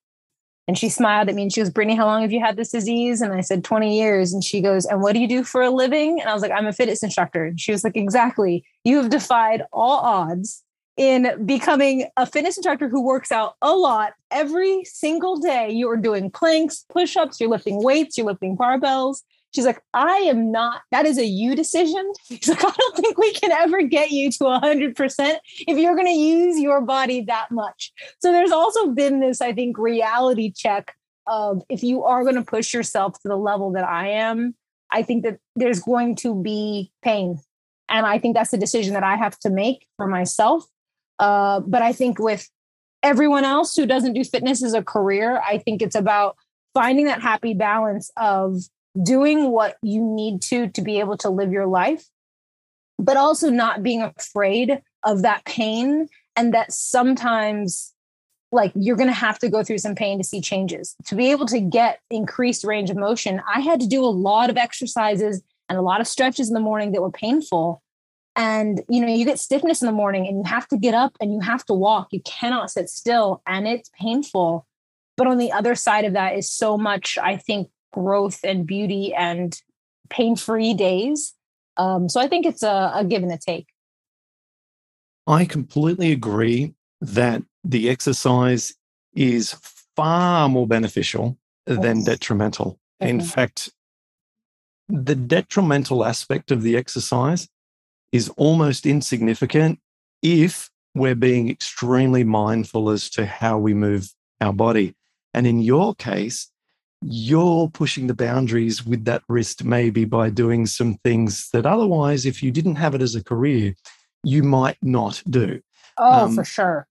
And 0.68 0.78
she 0.78 0.88
smiled 0.88 1.28
at 1.28 1.34
me 1.34 1.42
and 1.42 1.52
she 1.52 1.60
goes, 1.60 1.70
Britany, 1.70 1.96
how 1.96 2.06
long 2.06 2.22
have 2.22 2.30
you 2.30 2.40
had 2.40 2.56
this 2.56 2.70
disease? 2.70 3.20
And 3.20 3.32
I 3.32 3.40
said, 3.40 3.64
20 3.64 3.98
years. 3.98 4.32
And 4.32 4.44
she 4.44 4.60
goes, 4.60 4.86
And 4.86 5.02
what 5.02 5.12
do 5.12 5.20
you 5.20 5.28
do 5.28 5.42
for 5.42 5.62
a 5.62 5.70
living? 5.70 6.20
And 6.20 6.28
I 6.28 6.34
was 6.34 6.42
like, 6.42 6.52
I'm 6.52 6.66
a 6.66 6.72
fitness 6.72 7.02
instructor. 7.02 7.46
And 7.46 7.60
she 7.60 7.72
was 7.72 7.82
like, 7.82 7.96
Exactly. 7.96 8.64
You 8.84 8.98
have 8.98 9.10
defied 9.10 9.62
all 9.72 9.98
odds 9.98 10.62
in 10.96 11.44
becoming 11.46 12.06
a 12.16 12.26
fitness 12.26 12.56
instructor 12.56 12.88
who 12.88 13.02
works 13.02 13.32
out 13.32 13.56
a 13.62 13.72
lot 13.72 14.12
every 14.30 14.84
single 14.84 15.36
day. 15.36 15.70
You 15.70 15.90
are 15.90 15.96
doing 15.96 16.30
planks, 16.30 16.84
push 16.88 17.16
ups, 17.16 17.40
you're 17.40 17.50
lifting 17.50 17.82
weights, 17.82 18.16
you're 18.16 18.26
lifting 18.26 18.56
barbells. 18.56 19.22
She's 19.54 19.66
like, 19.66 19.82
I 19.92 20.16
am 20.16 20.50
not, 20.50 20.82
that 20.90 21.06
is 21.06 21.18
a 21.18 21.26
you 21.26 21.54
decision. 21.54 22.12
She's 22.28 22.48
like, 22.48 22.64
I 22.64 22.72
don't 22.76 22.96
think 22.96 23.18
we 23.18 23.32
can 23.32 23.52
ever 23.52 23.82
get 23.82 24.10
you 24.10 24.30
to 24.32 24.44
100% 24.44 25.36
if 25.58 25.78
you're 25.78 25.94
going 25.94 26.06
to 26.06 26.12
use 26.12 26.58
your 26.58 26.80
body 26.80 27.22
that 27.22 27.50
much. 27.50 27.92
So 28.20 28.32
there's 28.32 28.52
also 28.52 28.88
been 28.88 29.20
this, 29.20 29.40
I 29.40 29.52
think, 29.52 29.78
reality 29.78 30.52
check 30.54 30.94
of 31.26 31.62
if 31.68 31.82
you 31.82 32.02
are 32.04 32.22
going 32.22 32.36
to 32.36 32.42
push 32.42 32.74
yourself 32.74 33.14
to 33.22 33.28
the 33.28 33.36
level 33.36 33.72
that 33.72 33.84
I 33.84 34.08
am, 34.08 34.54
I 34.90 35.02
think 35.02 35.24
that 35.24 35.38
there's 35.54 35.80
going 35.80 36.16
to 36.16 36.34
be 36.34 36.90
pain. 37.02 37.38
And 37.88 38.06
I 38.06 38.18
think 38.18 38.34
that's 38.34 38.50
the 38.50 38.58
decision 38.58 38.94
that 38.94 39.04
I 39.04 39.16
have 39.16 39.38
to 39.40 39.50
make 39.50 39.86
for 39.96 40.06
myself 40.06 40.66
uh, 41.22 41.60
but 41.60 41.82
I 41.82 41.92
think 41.92 42.18
with 42.18 42.48
everyone 43.02 43.44
else 43.44 43.76
who 43.76 43.86
doesn't 43.86 44.14
do 44.14 44.24
fitness 44.24 44.62
as 44.62 44.74
a 44.74 44.82
career, 44.82 45.40
I 45.46 45.58
think 45.58 45.80
it's 45.80 45.94
about 45.94 46.36
finding 46.74 47.06
that 47.06 47.22
happy 47.22 47.54
balance 47.54 48.10
of 48.16 48.56
doing 49.00 49.50
what 49.50 49.76
you 49.82 50.02
need 50.02 50.42
to 50.42 50.68
to 50.68 50.82
be 50.82 51.00
able 51.00 51.16
to 51.18 51.30
live 51.30 51.52
your 51.52 51.66
life, 51.66 52.06
but 52.98 53.16
also 53.16 53.50
not 53.50 53.82
being 53.82 54.02
afraid 54.02 54.82
of 55.02 55.22
that 55.22 55.44
pain 55.44 56.08
and 56.36 56.54
that 56.54 56.72
sometimes 56.72 57.92
like 58.50 58.70
you're 58.74 58.96
going 58.96 59.08
to 59.08 59.14
have 59.14 59.38
to 59.38 59.48
go 59.48 59.64
through 59.64 59.78
some 59.78 59.94
pain 59.94 60.18
to 60.18 60.24
see 60.24 60.40
changes. 60.40 60.94
To 61.06 61.14
be 61.14 61.30
able 61.30 61.46
to 61.46 61.58
get 61.58 62.00
increased 62.10 62.64
range 62.64 62.90
of 62.90 62.96
motion, 62.96 63.40
I 63.52 63.60
had 63.60 63.80
to 63.80 63.86
do 63.86 64.04
a 64.04 64.06
lot 64.06 64.50
of 64.50 64.58
exercises 64.58 65.42
and 65.68 65.78
a 65.78 65.82
lot 65.82 66.00
of 66.02 66.06
stretches 66.06 66.48
in 66.48 66.54
the 66.54 66.60
morning 66.60 66.92
that 66.92 67.00
were 67.00 67.10
painful. 67.10 67.82
And 68.36 68.82
you 68.88 69.00
know 69.00 69.12
you 69.12 69.24
get 69.24 69.38
stiffness 69.38 69.82
in 69.82 69.86
the 69.86 69.92
morning 69.92 70.26
and 70.26 70.38
you 70.38 70.44
have 70.44 70.68
to 70.68 70.78
get 70.78 70.94
up 70.94 71.16
and 71.20 71.32
you 71.32 71.40
have 71.40 71.64
to 71.66 71.74
walk. 71.74 72.08
You 72.12 72.20
cannot 72.20 72.70
sit 72.70 72.88
still 72.88 73.42
and 73.46 73.66
it's 73.66 73.90
painful. 73.98 74.66
But 75.16 75.26
on 75.26 75.38
the 75.38 75.52
other 75.52 75.74
side 75.74 76.04
of 76.04 76.14
that 76.14 76.36
is 76.36 76.50
so 76.50 76.78
much 76.78 77.18
i 77.22 77.36
think 77.36 77.68
growth 77.92 78.40
and 78.44 78.66
beauty 78.66 79.14
and 79.14 79.60
pain 80.10 80.36
free 80.36 80.74
days. 80.74 81.34
Um, 81.76 82.08
so 82.08 82.20
I 82.20 82.28
think 82.28 82.46
it's 82.46 82.62
a, 82.62 82.92
a 82.94 83.04
give 83.04 83.22
and 83.22 83.32
a 83.32 83.38
take. 83.38 83.68
I 85.26 85.44
completely 85.44 86.12
agree 86.12 86.74
that 87.00 87.42
the 87.64 87.88
exercise 87.88 88.74
is 89.14 89.56
far 89.96 90.48
more 90.48 90.66
beneficial 90.66 91.38
than 91.66 92.04
detrimental. 92.04 92.78
Mm-hmm. 93.00 93.08
In 93.08 93.20
fact, 93.20 93.70
the 94.88 95.14
detrimental 95.14 96.04
aspect 96.04 96.50
of 96.50 96.62
the 96.62 96.76
exercise 96.76 97.48
is 98.10 98.28
almost 98.30 98.84
insignificant 98.84 99.78
if 100.22 100.70
we're 100.94 101.14
being 101.14 101.48
extremely 101.48 102.24
mindful 102.24 102.90
as 102.90 103.08
to 103.10 103.24
how 103.24 103.58
we 103.58 103.74
move 103.74 104.12
our 104.40 104.52
body. 104.52 104.94
And 105.32 105.46
in 105.46 105.60
your 105.60 105.94
case, 105.94 106.51
you're 107.02 107.68
pushing 107.68 108.06
the 108.06 108.14
boundaries 108.14 108.84
with 108.84 109.04
that 109.04 109.22
wrist, 109.28 109.64
maybe 109.64 110.04
by 110.04 110.30
doing 110.30 110.66
some 110.66 110.94
things 111.04 111.48
that 111.52 111.66
otherwise, 111.66 112.26
if 112.26 112.42
you 112.42 112.50
didn't 112.50 112.76
have 112.76 112.94
it 112.94 113.02
as 113.02 113.14
a 113.14 113.24
career, 113.24 113.74
you 114.24 114.42
might 114.42 114.78
not 114.82 115.22
do. 115.28 115.60
Oh, 115.98 116.24
um, 116.24 116.34
for 116.34 116.44
sure. 116.44 116.86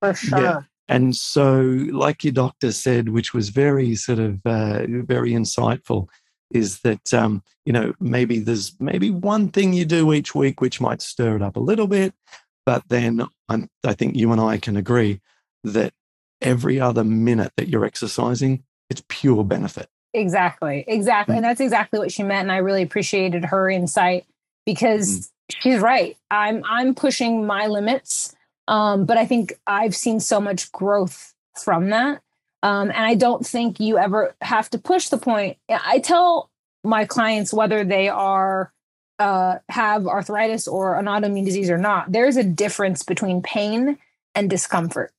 For 0.00 0.14
sure. 0.14 0.40
Yeah. 0.40 0.60
And 0.88 1.14
so, 1.14 1.60
like 1.90 2.24
your 2.24 2.32
doctor 2.32 2.72
said, 2.72 3.10
which 3.10 3.34
was 3.34 3.50
very 3.50 3.94
sort 3.94 4.18
of 4.18 4.40
uh, 4.46 4.86
very 4.86 5.32
insightful, 5.32 6.08
is 6.50 6.80
that 6.80 7.12
um, 7.12 7.42
you 7.66 7.72
know 7.72 7.92
maybe 8.00 8.38
there's 8.38 8.74
maybe 8.80 9.10
one 9.10 9.48
thing 9.50 9.74
you 9.74 9.84
do 9.84 10.12
each 10.14 10.34
week 10.34 10.60
which 10.60 10.80
might 10.80 11.02
stir 11.02 11.36
it 11.36 11.42
up 11.42 11.56
a 11.56 11.60
little 11.60 11.86
bit, 11.86 12.14
but 12.64 12.82
then 12.88 13.26
I'm, 13.48 13.68
I 13.84 13.92
think 13.92 14.16
you 14.16 14.32
and 14.32 14.40
I 14.40 14.56
can 14.56 14.76
agree 14.76 15.20
that 15.64 15.92
every 16.40 16.80
other 16.80 17.04
minute 17.04 17.52
that 17.56 17.68
you're 17.68 17.84
exercising, 17.84 18.64
it's 18.90 19.02
pure 19.08 19.44
benefit. 19.44 19.88
Exactly, 20.14 20.84
exactly, 20.88 21.32
mm-hmm. 21.32 21.38
and 21.38 21.44
that's 21.44 21.60
exactly 21.60 21.98
what 21.98 22.12
she 22.12 22.22
meant. 22.22 22.42
And 22.42 22.52
I 22.52 22.58
really 22.58 22.82
appreciated 22.82 23.44
her 23.46 23.68
insight 23.68 24.26
because 24.64 25.08
mm-hmm. 25.08 25.60
she's 25.60 25.80
right. 25.80 26.16
I'm 26.30 26.62
I'm 26.64 26.94
pushing 26.94 27.46
my 27.46 27.66
limits 27.66 28.34
um, 28.68 29.06
but 29.06 29.16
I 29.16 29.26
think 29.26 29.54
I've 29.66 29.96
seen 29.96 30.20
so 30.20 30.40
much 30.40 30.70
growth 30.70 31.34
from 31.56 31.88
that. 31.88 32.20
Um, 32.62 32.90
and 32.90 33.04
I 33.04 33.14
don't 33.14 33.44
think 33.44 33.80
you 33.80 33.98
ever 33.98 34.36
have 34.42 34.68
to 34.70 34.78
push 34.78 35.08
the 35.08 35.16
point. 35.16 35.56
I 35.68 36.00
tell 36.00 36.50
my 36.84 37.06
clients 37.06 37.52
whether 37.52 37.82
they 37.82 38.08
are 38.08 38.72
uh, 39.18 39.58
have 39.68 40.06
arthritis 40.06 40.68
or 40.68 40.96
an 40.96 41.06
autoimmune 41.06 41.44
disease 41.44 41.70
or 41.70 41.78
not, 41.78 42.12
there's 42.12 42.36
a 42.36 42.44
difference 42.44 43.02
between 43.02 43.42
pain 43.42 43.98
and 44.34 44.50
discomfort. 44.50 45.12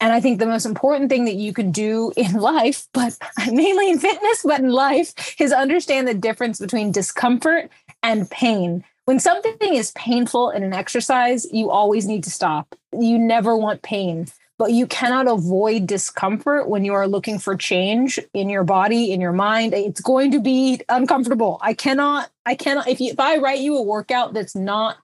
And 0.00 0.12
I 0.12 0.20
think 0.20 0.38
the 0.38 0.46
most 0.46 0.64
important 0.64 1.10
thing 1.10 1.26
that 1.26 1.34
you 1.34 1.52
can 1.52 1.70
do 1.72 2.12
in 2.16 2.32
life, 2.40 2.88
but 2.92 3.16
mainly 3.52 3.90
in 3.90 3.98
fitness, 3.98 4.42
but 4.44 4.60
in 4.60 4.70
life, 4.70 5.40
is 5.40 5.52
understand 5.52 6.08
the 6.08 6.14
difference 6.14 6.58
between 6.58 6.92
discomfort 6.92 7.70
and 8.02 8.30
pain 8.30 8.84
when 9.10 9.18
something 9.18 9.56
is 9.60 9.90
painful 9.92 10.50
in 10.50 10.62
an 10.62 10.72
exercise, 10.72 11.44
you 11.52 11.68
always 11.68 12.06
need 12.06 12.22
to 12.22 12.30
stop. 12.30 12.76
You 12.92 13.18
never 13.18 13.56
want 13.56 13.82
pain, 13.82 14.28
but 14.56 14.70
you 14.70 14.86
cannot 14.86 15.26
avoid 15.26 15.88
discomfort 15.88 16.68
when 16.68 16.84
you 16.84 16.94
are 16.94 17.08
looking 17.08 17.40
for 17.40 17.56
change 17.56 18.20
in 18.34 18.48
your 18.48 18.62
body, 18.62 19.10
in 19.10 19.20
your 19.20 19.32
mind. 19.32 19.74
It's 19.74 20.00
going 20.00 20.30
to 20.30 20.38
be 20.38 20.80
uncomfortable. 20.88 21.58
I 21.60 21.74
cannot, 21.74 22.30
I 22.46 22.54
cannot, 22.54 22.86
if 22.86 23.00
you, 23.00 23.10
if 23.10 23.18
I 23.18 23.38
write 23.38 23.58
you 23.58 23.76
a 23.78 23.82
workout 23.82 24.32
that's 24.32 24.54
not 24.54 24.98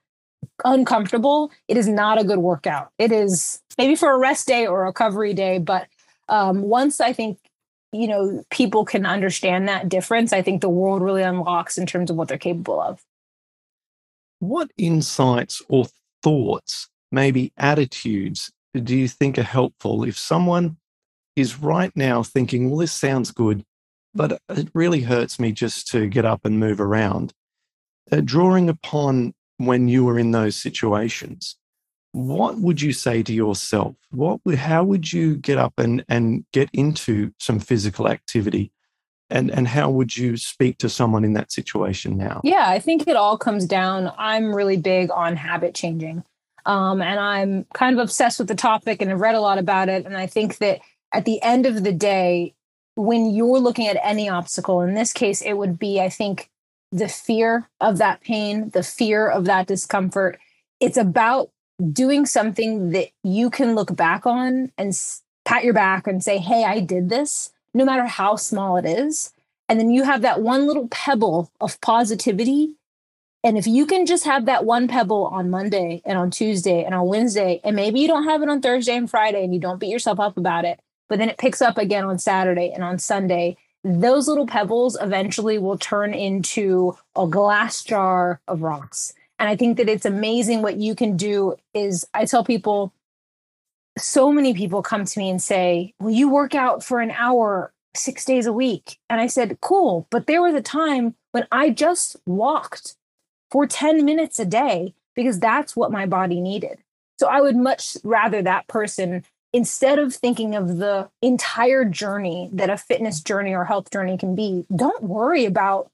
uncomfortable, 0.64 1.50
it 1.68 1.76
is 1.76 1.88
not 1.88 2.20
a 2.20 2.24
good 2.24 2.38
workout. 2.38 2.90
It 2.98 3.12
is 3.12 3.60
maybe 3.78 3.96
for 3.96 4.12
a 4.12 4.18
rest 4.18 4.46
day 4.46 4.66
or 4.66 4.82
a 4.82 4.86
recovery 4.86 5.34
day, 5.34 5.58
but 5.58 5.88
um, 6.28 6.62
once 6.62 7.00
I 7.00 7.12
think 7.12 7.38
you 7.92 8.08
know 8.08 8.42
people 8.50 8.84
can 8.84 9.06
understand 9.06 9.68
that 9.68 9.88
difference, 9.88 10.32
I 10.32 10.42
think 10.42 10.60
the 10.60 10.68
world 10.68 11.02
really 11.02 11.22
unlocks 11.22 11.78
in 11.78 11.86
terms 11.86 12.10
of 12.10 12.16
what 12.16 12.28
they're 12.28 12.38
capable 12.38 12.80
of. 12.80 13.02
What 14.38 14.70
insights 14.76 15.62
or 15.68 15.86
thoughts, 16.22 16.88
maybe 17.10 17.52
attitudes, 17.56 18.50
do 18.74 18.96
you 18.96 19.08
think 19.08 19.38
are 19.38 19.42
helpful 19.42 20.04
if 20.04 20.18
someone 20.18 20.76
is 21.36 21.60
right 21.60 21.92
now 21.94 22.22
thinking, 22.22 22.70
well, 22.70 22.78
this 22.78 22.92
sounds 22.92 23.30
good, 23.30 23.64
but 24.14 24.40
it 24.48 24.68
really 24.74 25.02
hurts 25.02 25.38
me 25.38 25.52
just 25.52 25.86
to 25.88 26.06
get 26.06 26.24
up 26.24 26.44
and 26.44 26.58
move 26.58 26.80
around? 26.80 27.32
Uh, 28.10 28.20
drawing 28.22 28.68
upon 28.68 29.34
when 29.58 29.88
you 29.88 30.04
were 30.04 30.18
in 30.18 30.30
those 30.30 30.56
situations, 30.56 31.56
what 32.12 32.58
would 32.58 32.80
you 32.80 32.92
say 32.92 33.22
to 33.22 33.32
yourself? 33.32 33.94
What, 34.10 34.40
how 34.54 34.84
would 34.84 35.12
you 35.12 35.36
get 35.36 35.58
up 35.58 35.74
and, 35.76 36.04
and 36.08 36.44
get 36.52 36.70
into 36.72 37.32
some 37.38 37.58
physical 37.60 38.08
activity? 38.08 38.72
And 39.28 39.50
and 39.50 39.66
how 39.66 39.90
would 39.90 40.16
you 40.16 40.36
speak 40.36 40.78
to 40.78 40.88
someone 40.88 41.24
in 41.24 41.32
that 41.32 41.50
situation 41.50 42.16
now? 42.16 42.40
Yeah 42.44 42.66
i 42.68 42.78
think 42.78 43.08
it 43.08 43.16
all 43.16 43.36
comes 43.36 43.66
down 43.66 44.12
i'm 44.16 44.54
really 44.54 44.76
big 44.76 45.10
on 45.10 45.34
habit 45.34 45.74
changing. 45.74 46.22
Um, 46.64 47.02
and 47.02 47.18
i'm 47.18 47.66
kind 47.74 47.98
of 47.98 48.02
obsessed 48.04 48.38
with 48.38 48.46
the 48.46 48.54
topic 48.54 49.02
and 49.02 49.10
i've 49.10 49.20
read 49.20 49.34
a 49.34 49.40
lot 49.40 49.58
about 49.58 49.88
it. 49.88 50.06
And 50.06 50.16
i 50.16 50.28
think 50.28 50.58
that 50.58 50.78
at 51.12 51.24
the 51.24 51.42
end 51.42 51.66
of 51.66 51.82
the 51.82 51.92
day 51.92 52.54
when 52.94 53.34
you're 53.34 53.58
looking 53.58 53.88
at 53.88 53.98
any 54.00 54.28
obstacle 54.28 54.80
in 54.80 54.94
this 54.94 55.12
case 55.12 55.42
it 55.42 55.54
would 55.54 55.76
be 55.76 56.00
i 56.00 56.08
think 56.08 56.48
the 56.92 57.08
fear 57.08 57.68
of 57.80 57.98
that 57.98 58.20
pain 58.20 58.70
the 58.70 58.82
fear 58.82 59.28
of 59.28 59.44
that 59.44 59.66
discomfort 59.66 60.38
it's 60.80 60.96
about 60.96 61.50
doing 61.92 62.24
something 62.24 62.90
that 62.90 63.08
you 63.22 63.50
can 63.50 63.74
look 63.74 63.94
back 63.94 64.26
on 64.26 64.72
and 64.78 64.98
pat 65.44 65.64
your 65.64 65.74
back 65.74 66.06
and 66.06 66.22
say 66.22 66.38
hey 66.38 66.64
i 66.64 66.80
did 66.80 67.08
this 67.08 67.50
no 67.76 67.84
matter 67.84 68.06
how 68.06 68.36
small 68.36 68.78
it 68.78 68.86
is. 68.86 69.32
And 69.68 69.78
then 69.78 69.90
you 69.90 70.04
have 70.04 70.22
that 70.22 70.40
one 70.40 70.66
little 70.66 70.88
pebble 70.88 71.50
of 71.60 71.80
positivity. 71.80 72.76
And 73.44 73.58
if 73.58 73.66
you 73.66 73.84
can 73.84 74.06
just 74.06 74.24
have 74.24 74.46
that 74.46 74.64
one 74.64 74.88
pebble 74.88 75.26
on 75.26 75.50
Monday 75.50 76.00
and 76.06 76.16
on 76.16 76.30
Tuesday 76.30 76.84
and 76.84 76.94
on 76.94 77.06
Wednesday, 77.06 77.60
and 77.62 77.76
maybe 77.76 78.00
you 78.00 78.08
don't 78.08 78.24
have 78.24 78.42
it 78.42 78.48
on 78.48 78.62
Thursday 78.62 78.96
and 78.96 79.10
Friday 79.10 79.44
and 79.44 79.52
you 79.52 79.60
don't 79.60 79.78
beat 79.78 79.90
yourself 79.90 80.18
up 80.18 80.38
about 80.38 80.64
it, 80.64 80.80
but 81.08 81.18
then 81.18 81.28
it 81.28 81.36
picks 81.36 81.60
up 81.60 81.76
again 81.76 82.04
on 82.04 82.18
Saturday 82.18 82.72
and 82.74 82.82
on 82.82 82.98
Sunday, 82.98 83.56
those 83.86 84.26
little 84.26 84.46
pebbles 84.46 84.98
eventually 85.00 85.58
will 85.58 85.78
turn 85.78 86.12
into 86.12 86.96
a 87.14 87.26
glass 87.26 87.84
jar 87.84 88.40
of 88.48 88.62
rocks. 88.62 89.14
And 89.38 89.48
I 89.48 89.54
think 89.54 89.76
that 89.76 89.88
it's 89.88 90.04
amazing 90.04 90.62
what 90.62 90.76
you 90.76 90.96
can 90.96 91.16
do 91.16 91.54
is 91.72 92.06
I 92.12 92.24
tell 92.24 92.42
people 92.42 92.92
so 93.96 94.32
many 94.32 94.54
people 94.54 94.82
come 94.82 95.04
to 95.04 95.18
me 95.18 95.30
and 95.30 95.40
say, 95.40 95.94
Well, 96.00 96.10
you 96.10 96.28
work 96.28 96.54
out 96.54 96.82
for 96.82 97.00
an 97.00 97.12
hour 97.12 97.72
six 97.94 98.24
days 98.24 98.46
a 98.46 98.52
week. 98.52 98.98
And 99.08 99.20
I 99.20 99.28
said, 99.28 99.58
Cool. 99.60 100.08
But 100.10 100.26
there 100.26 100.42
was 100.42 100.54
a 100.54 100.62
time 100.62 101.14
when 101.30 101.46
I 101.52 101.70
just 101.70 102.16
walked 102.26 102.96
for 103.50 103.66
10 103.66 104.04
minutes 104.04 104.40
a 104.40 104.44
day 104.44 104.94
because 105.14 105.38
that's 105.38 105.76
what 105.76 105.92
my 105.92 106.06
body 106.06 106.40
needed. 106.40 106.78
So 107.18 107.28
I 107.28 107.40
would 107.40 107.56
much 107.56 107.96
rather 108.02 108.42
that 108.42 108.66
person, 108.66 109.24
instead 109.56 109.98
of 109.98 110.14
thinking 110.14 110.54
of 110.54 110.76
the 110.76 111.08
entire 111.22 111.82
journey 111.82 112.50
that 112.52 112.68
a 112.68 112.76
fitness 112.76 113.22
journey 113.22 113.54
or 113.54 113.64
health 113.64 113.90
journey 113.90 114.18
can 114.18 114.34
be, 114.34 114.66
don't 114.76 115.02
worry 115.02 115.46
about, 115.46 115.90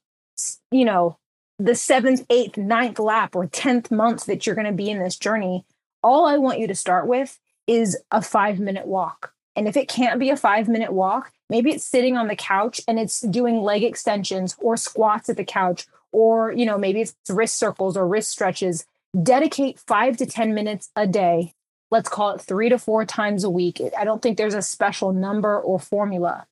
you 0.69 0.83
know, 0.83 1.17
the 1.57 1.73
seventh, 1.73 2.25
eighth, 2.29 2.57
ninth 2.57 2.99
lap 2.99 3.37
or 3.37 3.47
10th 3.47 3.89
month 3.89 4.25
that 4.25 4.45
you're 4.45 4.53
going 4.53 4.67
to 4.67 4.73
be 4.73 4.89
in 4.89 4.99
this 4.99 5.15
journey. 5.15 5.63
All 6.03 6.25
I 6.25 6.37
want 6.37 6.59
you 6.59 6.67
to 6.67 6.75
start 6.75 7.07
with 7.07 7.39
is 7.65 7.97
a 8.11 8.21
five 8.21 8.59
minute 8.59 8.85
walk. 8.85 9.31
And 9.55 9.65
if 9.65 9.77
it 9.77 9.87
can't 9.87 10.19
be 10.19 10.29
a 10.29 10.35
five 10.35 10.67
minute 10.67 10.91
walk, 10.91 11.31
maybe 11.49 11.71
it's 11.71 11.85
sitting 11.85 12.17
on 12.17 12.27
the 12.27 12.35
couch 12.35 12.81
and 12.85 12.99
it's 12.99 13.21
doing 13.21 13.61
leg 13.61 13.81
extensions 13.81 14.57
or 14.59 14.75
squats 14.75 15.29
at 15.29 15.37
the 15.37 15.45
couch, 15.45 15.87
or, 16.11 16.51
you 16.51 16.65
know, 16.65 16.77
maybe 16.77 16.99
it's 16.99 17.15
wrist 17.29 17.55
circles 17.55 17.95
or 17.95 18.05
wrist 18.05 18.29
stretches. 18.29 18.85
Dedicate 19.21 19.79
five 19.79 20.17
to 20.17 20.25
10 20.25 20.53
minutes 20.53 20.89
a 20.97 21.07
day. 21.07 21.53
Let's 21.93 22.09
call 22.09 22.31
it 22.31 22.41
three 22.41 22.69
to 22.69 22.79
four 22.79 23.05
times 23.05 23.43
a 23.43 23.51
week. 23.51 23.79
I 23.95 24.03
don't 24.03 24.19
think 24.19 24.37
there's 24.37 24.55
a 24.55 24.63
special 24.63 25.13
number 25.13 25.61
or 25.61 25.79
formula. 25.79 26.47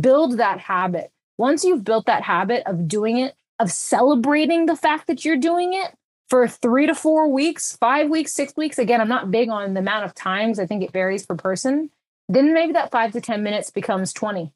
Build 0.00 0.38
that 0.38 0.60
habit. 0.60 1.12
Once 1.36 1.62
you've 1.62 1.84
built 1.84 2.06
that 2.06 2.22
habit 2.22 2.62
of 2.64 2.88
doing 2.88 3.18
it, 3.18 3.34
of 3.58 3.70
celebrating 3.70 4.64
the 4.64 4.76
fact 4.76 5.06
that 5.08 5.26
you're 5.26 5.36
doing 5.36 5.74
it, 5.74 5.94
for 6.28 6.46
three 6.48 6.86
to 6.86 6.94
four 6.94 7.28
weeks, 7.28 7.76
five 7.76 8.08
weeks, 8.08 8.32
six 8.32 8.54
weeks. 8.56 8.78
Again, 8.78 9.00
I'm 9.00 9.08
not 9.08 9.30
big 9.30 9.50
on 9.50 9.74
the 9.74 9.80
amount 9.80 10.06
of 10.06 10.14
times. 10.14 10.58
I 10.58 10.64
think 10.64 10.82
it 10.82 10.92
varies 10.92 11.26
per 11.26 11.34
person. 11.34 11.90
Then 12.28 12.52
maybe 12.52 12.72
that 12.72 12.90
five 12.90 13.12
to 13.12 13.20
10 13.20 13.42
minutes 13.42 13.70
becomes 13.70 14.12
20. 14.14 14.52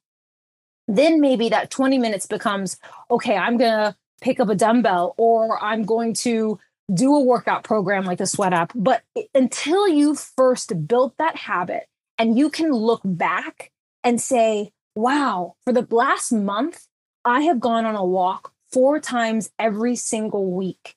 Then 0.89 1.21
maybe 1.21 1.49
that 1.51 1.71
20 1.71 1.99
minutes 1.99 2.27
becomes, 2.27 2.79
okay, 3.11 3.37
I'm 3.37 3.57
going 3.57 3.73
to 3.73 3.97
pick 4.21 4.41
up 4.41 4.49
a 4.49 4.55
dumbbell 4.55 5.15
or 5.17 5.63
I'm 5.63 5.85
going 5.85 6.15
to 6.15 6.59
do 6.93 7.15
a 7.15 7.21
workout 7.23 7.65
program 7.65 8.05
like 8.05 8.19
the 8.19 8.27
Sweat 8.27 8.53
app. 8.53 8.73
But 8.75 9.03
until 9.35 9.89
you 9.89 10.15
first 10.15 10.87
built 10.87 11.15
that 11.19 11.37
habit 11.37 11.85
and 12.19 12.39
you 12.39 12.51
can 12.51 12.73
look 12.73 13.01
back 13.05 13.71
and 14.05 14.21
say, 14.21 14.73
wow, 14.95 15.55
for 15.65 15.73
the 15.73 15.87
last 15.91 16.33
month, 16.33 16.87
I 17.25 17.43
have 17.43 17.61
gone 17.61 17.85
on 17.85 17.95
a 17.95 18.05
walk 18.05 18.53
four 18.71 18.99
times 18.99 19.51
every 19.59 19.97
single 19.97 20.51
week. 20.51 20.97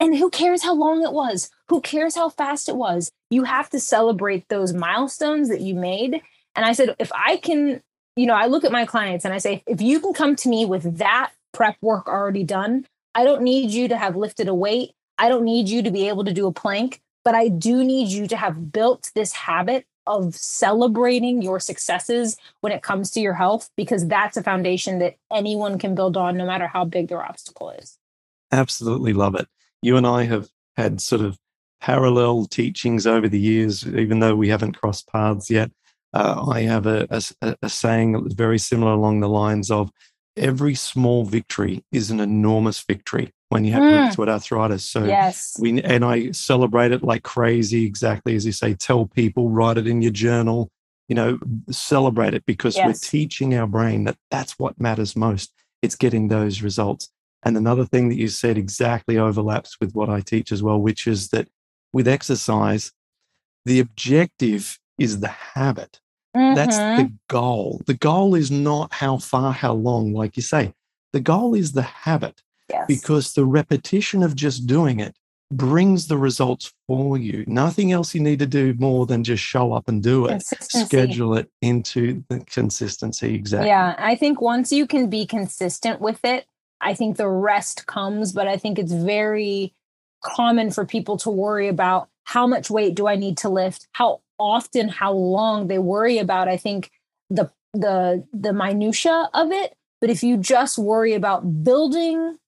And 0.00 0.16
who 0.16 0.30
cares 0.30 0.62
how 0.62 0.74
long 0.74 1.02
it 1.02 1.12
was? 1.12 1.50
Who 1.68 1.80
cares 1.80 2.14
how 2.14 2.28
fast 2.28 2.68
it 2.68 2.76
was? 2.76 3.10
You 3.30 3.44
have 3.44 3.70
to 3.70 3.80
celebrate 3.80 4.48
those 4.48 4.72
milestones 4.72 5.48
that 5.48 5.60
you 5.60 5.74
made. 5.74 6.20
And 6.54 6.64
I 6.64 6.72
said, 6.72 6.94
if 6.98 7.10
I 7.14 7.36
can, 7.36 7.80
you 8.16 8.26
know, 8.26 8.34
I 8.34 8.46
look 8.46 8.64
at 8.64 8.72
my 8.72 8.86
clients 8.86 9.24
and 9.24 9.32
I 9.32 9.38
say, 9.38 9.62
if 9.66 9.80
you 9.80 10.00
can 10.00 10.12
come 10.12 10.36
to 10.36 10.48
me 10.48 10.66
with 10.66 10.98
that 10.98 11.32
prep 11.52 11.76
work 11.80 12.08
already 12.08 12.44
done. 12.44 12.86
I 13.14 13.24
don't 13.24 13.42
need 13.42 13.70
you 13.70 13.88
to 13.88 13.96
have 13.96 14.16
lifted 14.16 14.48
a 14.48 14.54
weight. 14.54 14.92
I 15.18 15.28
don't 15.28 15.44
need 15.44 15.68
you 15.68 15.82
to 15.82 15.90
be 15.90 16.08
able 16.08 16.24
to 16.24 16.32
do 16.32 16.46
a 16.46 16.52
plank, 16.52 17.00
but 17.24 17.34
I 17.34 17.48
do 17.48 17.84
need 17.84 18.08
you 18.08 18.26
to 18.26 18.36
have 18.36 18.72
built 18.72 19.10
this 19.14 19.32
habit 19.32 19.86
of 20.06 20.34
celebrating 20.34 21.40
your 21.40 21.58
successes 21.58 22.36
when 22.60 22.72
it 22.72 22.82
comes 22.82 23.10
to 23.12 23.20
your 23.20 23.34
health, 23.34 23.70
because 23.76 24.06
that's 24.06 24.36
a 24.36 24.42
foundation 24.42 24.98
that 24.98 25.14
anyone 25.32 25.78
can 25.78 25.94
build 25.94 26.16
on, 26.16 26.36
no 26.36 26.44
matter 26.44 26.66
how 26.66 26.84
big 26.84 27.08
their 27.08 27.22
obstacle 27.22 27.70
is. 27.70 27.96
Absolutely 28.52 29.12
love 29.12 29.34
it. 29.34 29.48
You 29.80 29.96
and 29.96 30.06
I 30.06 30.24
have 30.24 30.48
had 30.76 31.00
sort 31.00 31.22
of 31.22 31.38
parallel 31.80 32.46
teachings 32.46 33.06
over 33.06 33.28
the 33.28 33.38
years, 33.38 33.86
even 33.86 34.20
though 34.20 34.36
we 34.36 34.48
haven't 34.48 34.72
crossed 34.72 35.08
paths 35.08 35.50
yet. 35.50 35.70
Uh, 36.12 36.44
I 36.48 36.62
have 36.62 36.86
a, 36.86 37.06
a, 37.10 37.56
a 37.62 37.68
saying 37.68 38.12
that 38.12 38.22
was 38.22 38.34
very 38.34 38.58
similar 38.58 38.92
along 38.92 39.20
the 39.20 39.28
lines 39.28 39.70
of 39.70 39.90
every 40.36 40.74
small 40.74 41.24
victory 41.24 41.84
is 41.92 42.10
an 42.10 42.20
enormous 42.20 42.80
victory 42.82 43.32
when 43.48 43.64
you 43.64 43.72
have 43.72 43.82
mm. 43.82 44.10
rheumatoid 44.10 44.28
arthritis. 44.28 44.84
So 44.84 45.04
yes. 45.04 45.56
we 45.60 45.80
and 45.82 46.04
I 46.04 46.32
celebrate 46.32 46.92
it 46.92 47.02
like 47.02 47.22
crazy, 47.22 47.84
exactly 47.84 48.34
as 48.34 48.44
you 48.44 48.52
say, 48.52 48.74
tell 48.74 49.06
people, 49.06 49.50
write 49.50 49.78
it 49.78 49.86
in 49.86 50.02
your 50.02 50.12
journal, 50.12 50.70
you 51.08 51.14
know, 51.14 51.38
celebrate 51.70 52.34
it 52.34 52.44
because 52.46 52.76
yes. 52.76 52.86
we're 52.86 53.08
teaching 53.10 53.54
our 53.54 53.66
brain 53.66 54.04
that 54.04 54.16
that's 54.30 54.58
what 54.58 54.80
matters 54.80 55.14
most. 55.14 55.52
It's 55.82 55.96
getting 55.96 56.28
those 56.28 56.62
results. 56.62 57.10
And 57.44 57.56
another 57.56 57.84
thing 57.84 58.08
that 58.08 58.16
you 58.16 58.28
said 58.28 58.56
exactly 58.56 59.18
overlaps 59.18 59.78
with 59.78 59.92
what 59.92 60.08
I 60.08 60.20
teach 60.20 60.50
as 60.50 60.62
well, 60.62 60.78
which 60.78 61.06
is 61.06 61.28
that 61.28 61.48
with 61.92 62.08
exercise, 62.08 62.90
the 63.66 63.80
objective 63.80 64.78
is 64.98 65.20
the 65.20 65.28
habit. 65.28 66.00
Mm-hmm. 66.36 66.54
That's 66.54 66.76
the 66.76 67.12
goal. 67.28 67.80
The 67.86 67.94
goal 67.94 68.34
is 68.34 68.50
not 68.50 68.92
how 68.92 69.18
far, 69.18 69.52
how 69.52 69.72
long, 69.74 70.12
like 70.12 70.36
you 70.36 70.42
say. 70.42 70.74
The 71.12 71.20
goal 71.20 71.54
is 71.54 71.72
the 71.72 71.82
habit 71.82 72.42
yes. 72.68 72.86
because 72.88 73.34
the 73.34 73.44
repetition 73.44 74.22
of 74.22 74.34
just 74.34 74.66
doing 74.66 75.00
it 75.00 75.16
brings 75.52 76.08
the 76.08 76.16
results 76.16 76.72
for 76.88 77.16
you. 77.16 77.44
Nothing 77.46 77.92
else 77.92 78.14
you 78.14 78.20
need 78.20 78.40
to 78.40 78.46
do 78.46 78.74
more 78.78 79.06
than 79.06 79.22
just 79.22 79.42
show 79.42 79.72
up 79.72 79.88
and 79.88 80.02
do 80.02 80.26
it. 80.26 80.42
Schedule 80.42 81.36
it 81.36 81.50
into 81.62 82.24
the 82.28 82.40
consistency. 82.40 83.34
Exactly. 83.34 83.68
Yeah. 83.68 83.94
I 83.98 84.16
think 84.16 84.40
once 84.40 84.72
you 84.72 84.86
can 84.86 85.08
be 85.08 85.26
consistent 85.26 86.00
with 86.00 86.24
it, 86.24 86.46
I 86.80 86.94
think 86.94 87.16
the 87.16 87.28
rest 87.28 87.86
comes, 87.86 88.32
but 88.32 88.48
I 88.48 88.56
think 88.56 88.78
it's 88.78 88.92
very 88.92 89.74
common 90.22 90.70
for 90.70 90.84
people 90.84 91.16
to 91.18 91.30
worry 91.30 91.68
about 91.68 92.08
how 92.24 92.46
much 92.46 92.70
weight 92.70 92.94
do 92.94 93.06
I 93.06 93.16
need 93.16 93.36
to 93.38 93.48
lift? 93.48 93.86
How 93.92 94.20
often, 94.38 94.88
how 94.88 95.12
long 95.12 95.68
they 95.68 95.78
worry 95.78 96.18
about, 96.18 96.48
I 96.48 96.56
think, 96.56 96.90
the 97.30 97.50
the 97.72 98.26
the 98.32 98.52
minutia 98.52 99.28
of 99.34 99.50
it. 99.52 99.74
But 100.00 100.10
if 100.10 100.22
you 100.22 100.36
just 100.36 100.78
worry 100.78 101.14
about 101.14 101.64
building 101.64 102.38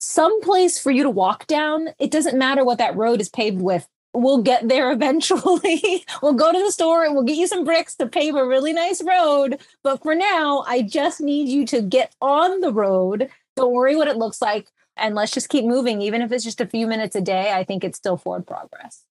some 0.00 0.40
place 0.42 0.78
for 0.78 0.90
you 0.90 1.02
to 1.02 1.10
walk 1.10 1.46
down, 1.46 1.90
it 1.98 2.10
doesn't 2.10 2.38
matter 2.38 2.64
what 2.64 2.78
that 2.78 2.96
road 2.96 3.20
is 3.20 3.28
paved 3.28 3.60
with. 3.60 3.86
We'll 4.12 4.42
get 4.42 4.68
there 4.68 4.90
eventually. 4.90 6.04
we'll 6.22 6.34
go 6.34 6.52
to 6.52 6.58
the 6.58 6.72
store 6.72 7.04
and 7.04 7.14
we'll 7.14 7.24
get 7.24 7.36
you 7.36 7.46
some 7.46 7.64
bricks 7.64 7.94
to 7.96 8.06
pave 8.06 8.34
a 8.34 8.46
really 8.46 8.72
nice 8.72 9.02
road. 9.02 9.60
But 9.84 10.02
for 10.02 10.14
now, 10.14 10.64
I 10.66 10.82
just 10.82 11.20
need 11.20 11.48
you 11.48 11.64
to 11.66 11.80
get 11.80 12.14
on 12.20 12.60
the 12.60 12.72
road. 12.72 13.30
Don't 13.56 13.72
worry 13.72 13.94
what 13.94 14.08
it 14.08 14.16
looks 14.16 14.42
like. 14.42 14.68
And 14.96 15.14
let's 15.14 15.32
just 15.32 15.48
keep 15.48 15.64
moving. 15.64 16.02
Even 16.02 16.22
if 16.22 16.32
it's 16.32 16.44
just 16.44 16.60
a 16.60 16.66
few 16.66 16.86
minutes 16.86 17.14
a 17.14 17.20
day, 17.20 17.52
I 17.52 17.62
think 17.62 17.84
it's 17.84 17.98
still 17.98 18.16
forward 18.16 18.46
progress. 18.46 19.04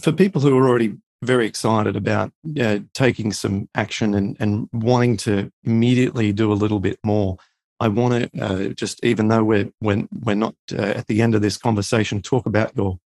For 0.00 0.12
people 0.12 0.40
who 0.40 0.56
are 0.56 0.68
already 0.68 0.96
very 1.22 1.46
excited 1.46 1.96
about 1.96 2.32
uh, 2.60 2.78
taking 2.94 3.32
some 3.32 3.68
action 3.74 4.14
and, 4.14 4.36
and 4.38 4.68
wanting 4.72 5.16
to 5.18 5.50
immediately 5.64 6.32
do 6.32 6.52
a 6.52 6.54
little 6.54 6.80
bit 6.80 6.98
more, 7.02 7.38
I 7.80 7.88
want 7.88 8.32
to 8.32 8.42
uh, 8.42 8.68
just, 8.74 9.04
even 9.04 9.28
though 9.28 9.44
we're 9.44 9.70
when 9.78 10.08
we're 10.12 10.34
not 10.34 10.54
uh, 10.72 10.82
at 10.82 11.06
the 11.06 11.22
end 11.22 11.34
of 11.34 11.42
this 11.42 11.56
conversation, 11.56 12.22
talk 12.22 12.46
about 12.46 12.76
your 12.76 12.98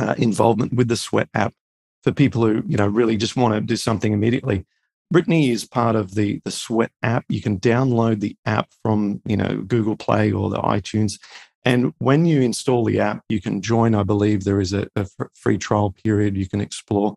uh, 0.00 0.14
involvement 0.18 0.72
with 0.72 0.88
the 0.88 0.96
Sweat 0.96 1.28
app 1.34 1.54
for 2.02 2.12
people 2.12 2.44
who 2.44 2.62
you 2.66 2.76
know 2.76 2.86
really 2.86 3.16
just 3.16 3.36
want 3.36 3.54
to 3.54 3.60
do 3.60 3.76
something 3.76 4.12
immediately. 4.12 4.64
Britany 5.12 5.50
is 5.50 5.66
part 5.66 5.96
of 5.96 6.14
the 6.14 6.40
the 6.44 6.50
Sweat 6.50 6.90
app. 7.02 7.24
You 7.28 7.42
can 7.42 7.58
download 7.58 8.20
the 8.20 8.36
app 8.46 8.68
from 8.82 9.20
you 9.24 9.36
know 9.36 9.62
Google 9.62 9.96
Play 9.96 10.32
or 10.32 10.48
the 10.50 10.60
iTunes, 10.60 11.18
and 11.64 11.92
when 11.98 12.24
you 12.24 12.40
install 12.40 12.84
the 12.84 13.00
app, 13.00 13.22
you 13.28 13.40
can 13.40 13.60
join. 13.60 13.94
I 13.94 14.02
believe 14.02 14.44
there 14.44 14.60
is 14.60 14.72
a, 14.72 14.88
a 14.96 15.06
free 15.34 15.58
trial 15.58 15.94
period 16.04 16.36
you 16.36 16.48
can 16.48 16.60
explore. 16.60 17.14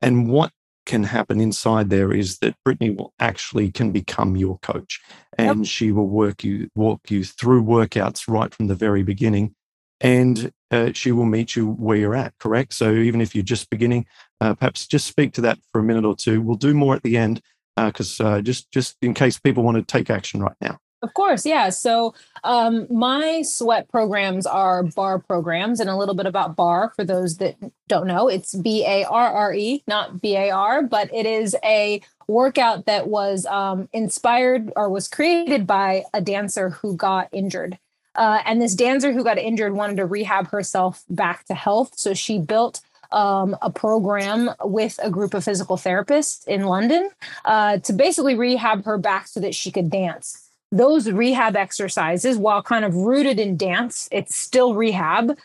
And 0.00 0.28
what 0.30 0.52
can 0.86 1.04
happen 1.04 1.40
inside 1.40 1.90
there 1.90 2.12
is 2.12 2.38
that 2.38 2.54
Britany 2.66 2.96
will 2.96 3.12
actually 3.18 3.70
can 3.70 3.92
become 3.92 4.36
your 4.36 4.58
coach, 4.60 5.00
and 5.36 5.60
yep. 5.60 5.66
she 5.66 5.92
will 5.92 6.08
work 6.08 6.42
you 6.42 6.68
walk 6.74 7.10
you 7.10 7.24
through 7.24 7.62
workouts 7.62 8.24
right 8.28 8.54
from 8.54 8.68
the 8.68 8.74
very 8.74 9.02
beginning, 9.02 9.54
and 10.00 10.50
uh, 10.70 10.92
she 10.94 11.12
will 11.12 11.26
meet 11.26 11.56
you 11.56 11.72
where 11.72 11.96
you're 11.96 12.14
at. 12.14 12.32
Correct. 12.38 12.72
So 12.72 12.92
even 12.92 13.20
if 13.20 13.34
you're 13.34 13.44
just 13.44 13.70
beginning, 13.70 14.06
uh, 14.40 14.54
perhaps 14.54 14.86
just 14.86 15.06
speak 15.06 15.32
to 15.34 15.40
that 15.42 15.58
for 15.72 15.80
a 15.80 15.84
minute 15.84 16.04
or 16.04 16.16
two. 16.16 16.40
We'll 16.40 16.56
do 16.56 16.74
more 16.74 16.94
at 16.94 17.02
the 17.02 17.16
end 17.16 17.42
because 17.76 18.20
uh, 18.20 18.26
uh, 18.28 18.40
just 18.40 18.70
just 18.72 18.96
in 19.02 19.14
case 19.14 19.38
people 19.38 19.62
want 19.62 19.76
to 19.76 19.82
take 19.82 20.10
action 20.10 20.42
right 20.42 20.56
now. 20.60 20.78
Of 21.00 21.14
course, 21.14 21.46
yeah. 21.46 21.68
So 21.68 22.14
um, 22.42 22.86
my 22.90 23.42
sweat 23.42 23.88
programs 23.88 24.46
are 24.46 24.82
barre 24.82 25.20
programs, 25.20 25.78
and 25.78 25.88
a 25.88 25.96
little 25.96 26.14
bit 26.14 26.26
about 26.26 26.56
barre 26.56 26.92
for 26.96 27.04
those 27.04 27.36
that 27.36 27.56
don't 27.86 28.08
know. 28.08 28.26
It's 28.26 28.54
B 28.54 28.84
A 28.84 29.04
R 29.04 29.32
R 29.32 29.54
E, 29.54 29.84
not 29.86 30.20
B 30.20 30.34
A 30.34 30.50
R, 30.50 30.82
but 30.82 31.08
it 31.14 31.24
is 31.24 31.54
a 31.64 32.02
workout 32.26 32.86
that 32.86 33.06
was 33.06 33.46
um, 33.46 33.88
inspired 33.92 34.72
or 34.74 34.90
was 34.90 35.08
created 35.08 35.66
by 35.66 36.02
a 36.12 36.20
dancer 36.20 36.70
who 36.70 36.96
got 36.96 37.28
injured. 37.32 37.78
Uh, 38.16 38.42
and 38.44 38.60
this 38.60 38.74
dancer 38.74 39.12
who 39.12 39.22
got 39.22 39.38
injured 39.38 39.74
wanted 39.74 39.96
to 39.98 40.04
rehab 40.04 40.50
herself 40.50 41.04
back 41.08 41.44
to 41.44 41.54
health. 41.54 41.92
So 41.96 42.12
she 42.12 42.40
built 42.40 42.80
um, 43.12 43.56
a 43.62 43.70
program 43.70 44.50
with 44.64 44.98
a 45.02 45.10
group 45.10 45.32
of 45.32 45.44
physical 45.44 45.76
therapists 45.76 46.46
in 46.48 46.64
London 46.64 47.08
uh, 47.44 47.78
to 47.78 47.92
basically 47.92 48.34
rehab 48.34 48.84
her 48.84 48.98
back 48.98 49.28
so 49.28 49.38
that 49.40 49.54
she 49.54 49.70
could 49.70 49.88
dance 49.88 50.47
those 50.70 51.10
rehab 51.10 51.56
exercises, 51.56 52.36
while 52.36 52.62
kind 52.62 52.84
of 52.84 52.94
rooted 52.94 53.40
in 53.40 53.56
dance, 53.56 54.08
it's 54.12 54.36
still 54.36 54.74
rehab, 54.74 55.36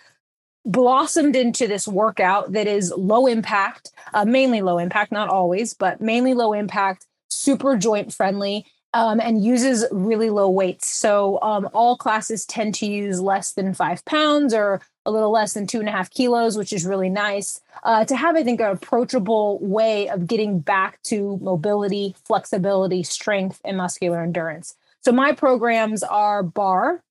blossomed 0.66 1.36
into 1.36 1.68
this 1.68 1.88
workout 1.88 2.52
that 2.54 2.68
is 2.68 2.94
low 2.96 3.28
impact, 3.28 3.92
uh, 4.14 4.26
mainly 4.26 4.62
low 4.62 4.78
impact, 4.78 5.12
not 5.12 5.30
always, 5.30 5.74
but 5.74 6.02
mainly 6.02 6.34
low 6.34 6.54
impact, 6.54 7.06
super 7.30 7.78
joint 7.78 8.14
friendly. 8.14 8.66
Um, 8.96 9.20
and 9.20 9.44
uses 9.44 9.86
really 9.92 10.30
low 10.30 10.48
weights. 10.48 10.88
So 10.88 11.42
um, 11.42 11.68
all 11.74 11.98
classes 11.98 12.46
tend 12.46 12.76
to 12.76 12.86
use 12.86 13.20
less 13.20 13.52
than 13.52 13.74
five 13.74 14.06
pounds 14.06 14.54
or 14.54 14.82
a 15.04 15.10
little 15.12 15.32
less 15.32 15.54
than 15.54 15.66
two 15.66 15.80
and 15.80 15.90
a 15.90 15.92
half 15.92 16.12
kilos, 16.12 16.60
which 16.60 16.72
is 16.72 16.86
really 16.86 17.10
nice 17.10 17.60
uh, 17.84 18.06
to 18.06 18.16
have, 18.16 18.36
I 18.36 18.44
think, 18.44 18.60
an 18.60 18.68
approachable 18.68 19.58
way 19.64 20.10
of 20.10 20.28
getting 20.28 20.60
back 20.60 21.02
to 21.06 21.40
mobility, 21.42 22.16
flexibility, 22.24 23.02
strength, 23.02 23.60
and 23.66 23.78
muscular 23.78 24.22
endurance. 24.22 24.76
So 25.04 25.12
my 25.12 25.34
programs 25.34 26.02
are 26.02 26.44
barre, 26.44 27.02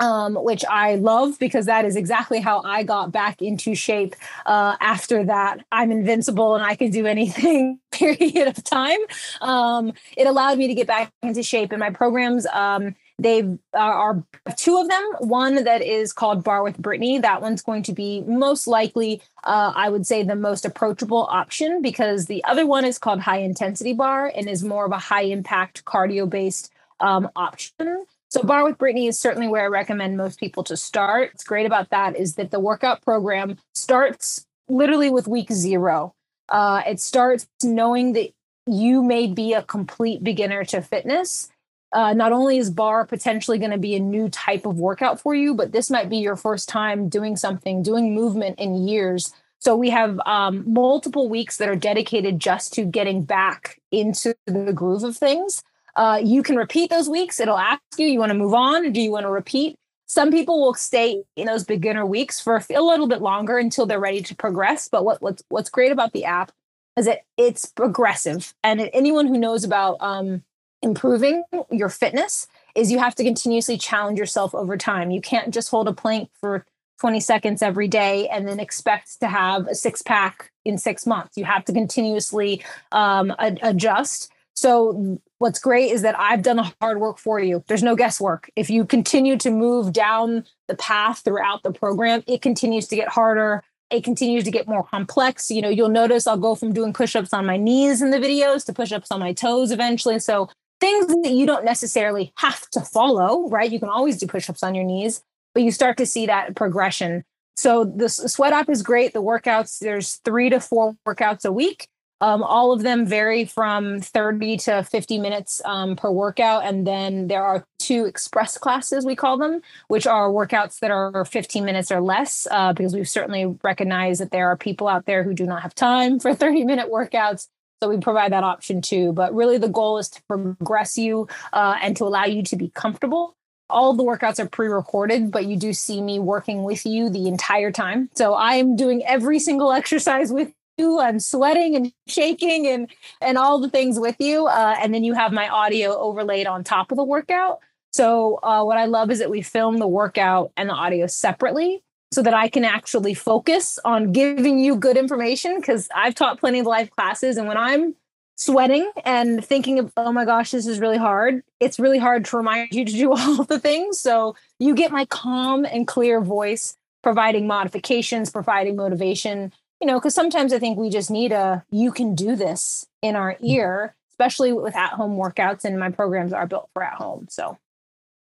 um, 0.00 0.34
which 0.34 0.64
I 0.64 0.94
love 0.94 1.38
because 1.38 1.66
that 1.66 1.84
is 1.84 1.94
exactly 1.94 2.40
how 2.40 2.62
I 2.62 2.84
got 2.84 3.12
back 3.12 3.42
into 3.42 3.74
shape. 3.74 4.16
Uh, 4.46 4.76
after 4.80 5.24
that, 5.24 5.64
I'm 5.70 5.90
invincible 5.90 6.54
and 6.54 6.64
I 6.64 6.74
can 6.74 6.90
do 6.90 7.06
anything. 7.06 7.80
Period 7.90 8.48
of 8.48 8.62
time. 8.64 8.98
Um, 9.40 9.92
it 10.16 10.26
allowed 10.26 10.56
me 10.56 10.68
to 10.68 10.74
get 10.74 10.86
back 10.86 11.12
into 11.22 11.42
shape, 11.42 11.72
and 11.72 11.80
my 11.80 11.90
programs. 11.90 12.46
Um, 12.46 12.94
they 13.20 13.42
are, 13.74 13.92
are, 13.92 14.24
two 14.56 14.78
of 14.78 14.88
them. 14.88 15.02
One 15.18 15.64
that 15.64 15.82
is 15.82 16.12
called 16.12 16.44
Barre 16.44 16.62
with 16.62 16.80
Britany. 16.80 17.20
That 17.20 17.42
one's 17.42 17.62
going 17.62 17.82
to 17.84 17.92
be 17.92 18.22
most 18.22 18.68
likely, 18.68 19.20
uh, 19.42 19.72
I 19.74 19.88
would 19.88 20.06
say, 20.06 20.22
the 20.22 20.36
most 20.36 20.64
approachable 20.64 21.26
option 21.28 21.82
because 21.82 22.26
the 22.26 22.44
other 22.44 22.64
one 22.64 22.84
is 22.84 22.96
called 22.96 23.18
High 23.18 23.38
Intensity 23.38 23.92
Barre 23.92 24.30
and 24.36 24.48
is 24.48 24.62
more 24.62 24.86
of 24.86 24.92
a 24.92 24.98
high 24.98 25.22
impact 25.22 25.84
cardio 25.84 26.30
based 26.30 26.70
um, 27.00 27.28
option. 27.36 28.04
So, 28.30 28.42
Barre 28.42 28.64
with 28.64 28.78
Britany 28.78 29.08
is 29.08 29.18
certainly 29.18 29.48
where 29.48 29.64
I 29.64 29.68
recommend 29.68 30.16
most 30.16 30.38
people 30.38 30.62
to 30.64 30.76
start. 30.76 31.30
What's 31.32 31.44
great 31.44 31.66
about 31.66 31.90
that 31.90 32.16
is 32.16 32.34
that 32.34 32.50
the 32.50 32.60
workout 32.60 33.02
program 33.02 33.56
starts 33.74 34.44
literally 34.68 35.10
with 35.10 35.26
week 35.26 35.50
zero. 35.50 36.14
Uh, 36.48 36.82
it 36.86 37.00
starts 37.00 37.46
knowing 37.62 38.12
that 38.12 38.30
you 38.66 39.02
may 39.02 39.26
be 39.26 39.54
a 39.54 39.62
complete 39.62 40.22
beginner 40.22 40.64
to 40.64 40.82
fitness. 40.82 41.48
Uh, 41.90 42.12
not 42.12 42.32
only 42.32 42.58
is 42.58 42.68
barre 42.68 43.06
potentially 43.06 43.58
going 43.58 43.70
to 43.70 43.78
be 43.78 43.94
a 43.94 44.00
new 44.00 44.28
type 44.28 44.66
of 44.66 44.78
workout 44.78 45.18
for 45.18 45.34
you, 45.34 45.54
but 45.54 45.72
this 45.72 45.90
might 45.90 46.10
be 46.10 46.18
your 46.18 46.36
first 46.36 46.68
time 46.68 47.08
doing 47.08 47.34
something, 47.34 47.82
doing 47.82 48.14
movement 48.14 48.58
in 48.58 48.86
years. 48.86 49.32
So 49.58 49.74
we 49.74 49.88
have 49.90 50.20
um, 50.26 50.70
multiple 50.70 51.30
weeks 51.30 51.56
that 51.56 51.68
are 51.68 51.76
dedicated 51.76 52.40
just 52.40 52.74
to 52.74 52.84
getting 52.84 53.22
back 53.24 53.80
into 53.90 54.34
the 54.46 54.72
groove 54.72 55.02
of 55.02 55.16
things. 55.16 55.62
Uh, 55.98 56.20
you 56.22 56.44
can 56.44 56.54
repeat 56.54 56.90
those 56.90 57.08
weeks. 57.08 57.40
It'll 57.40 57.58
ask 57.58 57.80
you, 57.96 58.06
you 58.06 58.20
want 58.20 58.30
to 58.30 58.38
move 58.38 58.54
on 58.54 58.86
or 58.86 58.90
do 58.90 59.00
you 59.00 59.10
want 59.10 59.24
to 59.24 59.30
repeat? 59.30 59.74
Some 60.06 60.30
people 60.30 60.60
will 60.60 60.74
stay 60.74 61.24
in 61.34 61.48
those 61.48 61.64
beginner 61.64 62.06
weeks 62.06 62.40
for 62.40 62.62
a 62.70 62.80
little 62.80 63.08
bit 63.08 63.20
longer 63.20 63.58
until 63.58 63.84
they're 63.84 63.98
ready 63.98 64.22
to 64.22 64.34
progress. 64.36 64.88
But 64.88 65.04
what, 65.04 65.20
what's 65.20 65.42
what's 65.48 65.68
great 65.68 65.90
about 65.90 66.12
the 66.12 66.24
app 66.24 66.52
is 66.96 67.06
that 67.06 67.22
it's 67.36 67.66
progressive, 67.66 68.54
and 68.62 68.88
anyone 68.92 69.26
who 69.26 69.38
knows 69.38 69.64
about 69.64 69.96
um, 70.00 70.44
improving 70.82 71.42
your 71.70 71.88
fitness, 71.88 72.46
is 72.74 72.92
you 72.92 72.98
have 73.00 73.16
to 73.16 73.24
continuously 73.24 73.76
challenge 73.76 74.18
yourself 74.18 74.54
over 74.54 74.76
time. 74.76 75.10
You 75.10 75.20
can't 75.20 75.52
just 75.52 75.68
hold 75.68 75.88
a 75.88 75.92
plank 75.92 76.30
for 76.40 76.64
20 77.00 77.20
seconds 77.20 77.60
every 77.60 77.88
day 77.88 78.28
and 78.28 78.48
then 78.48 78.60
expect 78.60 79.20
to 79.20 79.26
have 79.26 79.66
a 79.66 79.74
six 79.74 80.00
pack 80.00 80.52
in 80.64 80.78
six 80.78 81.06
months. 81.06 81.36
You 81.36 81.44
have 81.44 81.64
to 81.66 81.72
continuously 81.72 82.64
um, 82.92 83.34
ad- 83.38 83.60
adjust. 83.62 84.32
So, 84.60 85.20
what's 85.38 85.60
great 85.60 85.92
is 85.92 86.02
that 86.02 86.18
I've 86.18 86.42
done 86.42 86.56
the 86.56 86.72
hard 86.80 86.98
work 86.98 87.18
for 87.18 87.38
you. 87.38 87.62
There's 87.68 87.84
no 87.84 87.94
guesswork. 87.94 88.50
If 88.56 88.68
you 88.68 88.84
continue 88.84 89.36
to 89.36 89.52
move 89.52 89.92
down 89.92 90.46
the 90.66 90.74
path 90.74 91.20
throughout 91.20 91.62
the 91.62 91.70
program, 91.70 92.24
it 92.26 92.42
continues 92.42 92.88
to 92.88 92.96
get 92.96 93.06
harder. 93.06 93.62
It 93.90 94.02
continues 94.02 94.42
to 94.42 94.50
get 94.50 94.66
more 94.66 94.82
complex. 94.82 95.48
You 95.48 95.62
know, 95.62 95.68
you'll 95.68 95.88
notice 95.88 96.26
I'll 96.26 96.36
go 96.36 96.56
from 96.56 96.72
doing 96.72 96.92
push 96.92 97.14
ups 97.14 97.32
on 97.32 97.46
my 97.46 97.56
knees 97.56 98.02
in 98.02 98.10
the 98.10 98.18
videos 98.18 98.66
to 98.66 98.72
push 98.72 98.90
ups 98.90 99.12
on 99.12 99.20
my 99.20 99.32
toes 99.32 99.70
eventually. 99.70 100.18
So, 100.18 100.48
things 100.80 101.06
that 101.06 101.30
you 101.30 101.46
don't 101.46 101.64
necessarily 101.64 102.32
have 102.38 102.68
to 102.70 102.80
follow, 102.80 103.48
right? 103.48 103.70
You 103.70 103.78
can 103.78 103.90
always 103.90 104.18
do 104.18 104.26
push 104.26 104.50
ups 104.50 104.64
on 104.64 104.74
your 104.74 104.84
knees, 104.84 105.22
but 105.54 105.62
you 105.62 105.70
start 105.70 105.96
to 105.98 106.06
see 106.06 106.26
that 106.26 106.56
progression. 106.56 107.22
So 107.56 107.84
the 107.84 108.08
sweat 108.08 108.52
up 108.52 108.68
is 108.68 108.82
great. 108.82 109.12
The 109.12 109.22
workouts, 109.22 109.78
there's 109.78 110.16
three 110.24 110.50
to 110.50 110.58
four 110.58 110.96
workouts 111.06 111.44
a 111.44 111.52
week. 111.52 111.86
Um, 112.20 112.42
all 112.42 112.72
of 112.72 112.82
them 112.82 113.06
vary 113.06 113.44
from 113.44 114.00
30 114.00 114.56
to 114.58 114.82
50 114.82 115.18
minutes 115.18 115.62
um, 115.64 115.96
per 115.96 116.10
workout. 116.10 116.64
And 116.64 116.86
then 116.86 117.28
there 117.28 117.44
are 117.44 117.64
two 117.78 118.06
express 118.06 118.58
classes, 118.58 119.06
we 119.06 119.14
call 119.14 119.38
them, 119.38 119.60
which 119.88 120.06
are 120.06 120.28
workouts 120.28 120.80
that 120.80 120.90
are 120.90 121.24
15 121.24 121.64
minutes 121.64 121.92
or 121.92 122.00
less, 122.00 122.46
uh, 122.50 122.72
because 122.72 122.94
we've 122.94 123.08
certainly 123.08 123.56
recognized 123.62 124.20
that 124.20 124.30
there 124.30 124.48
are 124.48 124.56
people 124.56 124.88
out 124.88 125.06
there 125.06 125.22
who 125.22 125.34
do 125.34 125.46
not 125.46 125.62
have 125.62 125.74
time 125.74 126.18
for 126.18 126.34
30 126.34 126.64
minute 126.64 126.90
workouts. 126.90 127.48
So 127.82 127.88
we 127.88 127.98
provide 127.98 128.32
that 128.32 128.44
option 128.44 128.82
too. 128.82 129.12
But 129.12 129.34
really, 129.34 129.58
the 129.58 129.68
goal 129.68 129.98
is 129.98 130.08
to 130.10 130.22
progress 130.28 130.98
you 130.98 131.28
uh, 131.52 131.76
and 131.80 131.96
to 131.96 132.04
allow 132.04 132.24
you 132.24 132.42
to 132.44 132.56
be 132.56 132.70
comfortable. 132.74 133.34
All 133.70 133.92
the 133.92 134.02
workouts 134.02 134.38
are 134.40 134.48
pre 134.48 134.68
recorded, 134.68 135.30
but 135.30 135.46
you 135.46 135.56
do 135.56 135.72
see 135.72 136.00
me 136.00 136.18
working 136.18 136.64
with 136.64 136.86
you 136.86 137.10
the 137.10 137.28
entire 137.28 137.70
time. 137.70 138.08
So 138.14 138.34
I'm 138.34 138.76
doing 138.76 139.04
every 139.04 139.38
single 139.38 139.72
exercise 139.80 140.32
with. 140.32 140.52
I'm 140.78 141.20
sweating 141.20 141.74
and 141.76 141.92
shaking 142.06 142.66
and 142.66 142.90
and 143.20 143.38
all 143.38 143.58
the 143.60 143.70
things 143.70 143.98
with 143.98 144.16
you. 144.18 144.46
Uh, 144.46 144.76
and 144.80 144.94
then 144.94 145.04
you 145.04 145.14
have 145.14 145.32
my 145.32 145.48
audio 145.48 145.96
overlaid 145.96 146.46
on 146.46 146.64
top 146.64 146.90
of 146.90 146.96
the 146.96 147.04
workout. 147.04 147.60
So 147.92 148.38
uh, 148.42 148.62
what 148.64 148.78
I 148.78 148.84
love 148.84 149.10
is 149.10 149.18
that 149.18 149.30
we 149.30 149.42
film 149.42 149.78
the 149.78 149.88
workout 149.88 150.52
and 150.56 150.68
the 150.68 150.74
audio 150.74 151.06
separately 151.06 151.82
so 152.12 152.22
that 152.22 152.34
I 152.34 152.48
can 152.48 152.64
actually 152.64 153.14
focus 153.14 153.78
on 153.84 154.12
giving 154.12 154.58
you 154.58 154.76
good 154.76 154.96
information 154.96 155.56
because 155.56 155.88
I've 155.94 156.14
taught 156.14 156.40
plenty 156.40 156.60
of 156.60 156.66
live 156.66 156.90
classes 156.90 157.36
and 157.36 157.48
when 157.48 157.56
I'm 157.56 157.94
sweating 158.36 158.90
and 159.04 159.44
thinking 159.44 159.80
of 159.80 159.92
oh 159.96 160.12
my 160.12 160.24
gosh 160.24 160.52
this 160.52 160.64
is 160.64 160.78
really 160.78 160.96
hard 160.96 161.42
it's 161.58 161.80
really 161.80 161.98
hard 161.98 162.24
to 162.24 162.36
remind 162.36 162.72
you 162.72 162.84
to 162.84 162.92
do 162.92 163.12
all 163.16 163.42
the 163.42 163.58
things 163.58 163.98
so 163.98 164.36
you 164.60 164.76
get 164.76 164.92
my 164.92 165.04
calm 165.06 165.64
and 165.64 165.88
clear 165.88 166.20
voice 166.20 166.76
providing 167.02 167.48
modifications 167.48 168.30
providing 168.30 168.76
motivation 168.76 169.52
you 169.80 169.86
know 169.86 169.98
because 169.98 170.14
sometimes 170.14 170.52
i 170.52 170.58
think 170.58 170.78
we 170.78 170.90
just 170.90 171.10
need 171.10 171.32
a 171.32 171.64
you 171.70 171.92
can 171.92 172.14
do 172.14 172.36
this 172.36 172.86
in 173.02 173.16
our 173.16 173.36
ear 173.42 173.94
especially 174.10 174.52
with 174.52 174.74
at 174.76 174.92
home 174.92 175.16
workouts 175.16 175.64
and 175.64 175.78
my 175.78 175.90
programs 175.90 176.32
are 176.32 176.46
built 176.46 176.68
for 176.72 176.82
at 176.82 176.94
home 176.94 177.26
so 177.28 177.56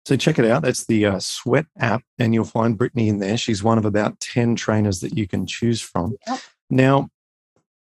so 0.06 0.16
check 0.16 0.40
it 0.40 0.46
out. 0.46 0.64
That's 0.64 0.86
the 0.86 1.06
uh, 1.06 1.20
Sweat 1.20 1.68
app, 1.78 2.04
and 2.18 2.34
you'll 2.34 2.44
find 2.44 2.78
Britany 2.78 3.08
in 3.08 3.20
there. 3.20 3.38
She's 3.38 3.64
one 3.64 3.78
of 3.78 3.86
about 3.86 4.20
10 4.20 4.56
trainers 4.56 5.00
that 5.02 5.16
you 5.16 5.28
can 5.28 5.46
choose 5.46 5.80
from. 5.80 6.18
Yep. 6.28 6.40
Now, 6.72 7.10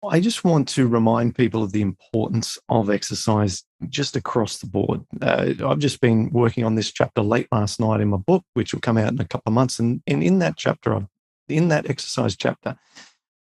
I 0.08 0.20
just 0.20 0.44
want 0.44 0.68
to 0.70 0.86
remind 0.86 1.34
people 1.34 1.62
of 1.62 1.72
the 1.72 1.82
importance 1.82 2.58
of 2.68 2.90
exercise 2.90 3.64
just 3.88 4.16
across 4.16 4.58
the 4.58 4.66
board. 4.66 5.04
Uh, 5.20 5.52
I've 5.64 5.78
just 5.78 6.00
been 6.00 6.30
working 6.30 6.64
on 6.64 6.74
this 6.74 6.92
chapter 6.92 7.22
late 7.22 7.48
last 7.52 7.80
night 7.80 8.00
in 8.00 8.08
my 8.08 8.16
book, 8.16 8.44
which 8.54 8.72
will 8.72 8.80
come 8.80 8.96
out 8.96 9.12
in 9.12 9.20
a 9.20 9.24
couple 9.24 9.50
of 9.50 9.54
months. 9.54 9.78
And, 9.78 10.02
and 10.06 10.22
in 10.22 10.38
that 10.38 10.56
chapter, 10.56 11.06
in 11.48 11.68
that 11.68 11.90
exercise 11.90 12.36
chapter, 12.36 12.76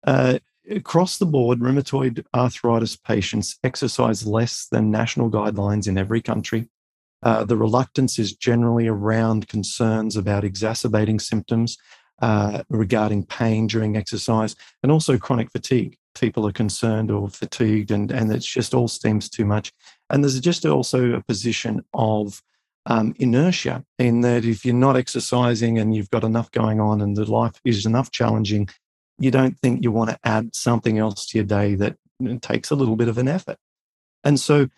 uh, 0.07 0.39
across 0.71 1.19
the 1.19 1.27
board, 1.27 1.61
rheumatoid 1.61 2.25
arthritis 2.35 2.97
patients 2.97 3.59
exercise 3.65 4.27
less 4.27 4.67
than 4.71 4.91
national 4.91 5.31
guidelines 5.31 5.89
in 5.89 5.99
every 5.99 6.23
country. 6.23 6.69
Uh, 7.23 7.45
the 7.45 7.57
reluctance 7.57 8.19
is 8.19 8.35
generally 8.35 8.87
around 8.87 9.49
concerns 9.49 10.17
about 10.17 10.45
exacerbating 10.45 11.19
symptoms 11.19 11.79
uh, 12.21 12.63
regarding 12.69 13.25
pain 13.25 13.67
during 13.67 13.97
exercise 13.97 14.55
and 14.83 14.93
also 14.93 15.19
chronic 15.19 15.51
fatigue. 15.51 15.97
People 16.15 16.47
are 16.47 16.53
concerned 16.53 17.11
or 17.11 17.29
fatigued, 17.29 17.91
and, 17.91 18.13
and 18.13 18.31
it's 18.31 18.47
just 18.47 18.73
all 18.73 18.87
seems 18.87 19.29
too 19.29 19.45
much. 19.45 19.73
And 20.11 20.23
there's 20.23 20.39
just 20.39 20.65
also 20.65 21.15
a 21.15 21.23
position 21.23 21.85
of 21.93 22.41
um, 22.87 23.15
inertia 23.19 23.85
in 23.99 24.21
that 24.21 24.45
if 24.45 24.65
you're 24.65 24.75
not 24.75 24.97
exercising 24.97 25.79
and 25.79 25.95
you've 25.95 26.11
got 26.11 26.25
enough 26.25 26.51
going 26.51 26.81
on 26.81 27.01
and 27.01 27.17
the 27.17 27.31
life 27.31 27.61
is 27.65 27.87
enough 27.87 28.11
challenging, 28.11 28.69
you 29.19 29.31
don't 29.31 29.59
think 29.61 29.83
you 29.83 29.93
want 29.93 30.11
to 30.11 30.19
add 30.25 30.55
something 30.55 30.99
else 30.99 31.27
to 31.27 31.39
your 31.39 31.47
day 31.47 31.75
that 31.77 31.97
takes 32.41 32.71
a 32.71 32.75
little 32.75 32.97
bit 32.97 33.09
of 33.09 33.19
an 33.19 33.29
effort. 33.29 33.59
And 34.23 34.41
so 34.41 34.69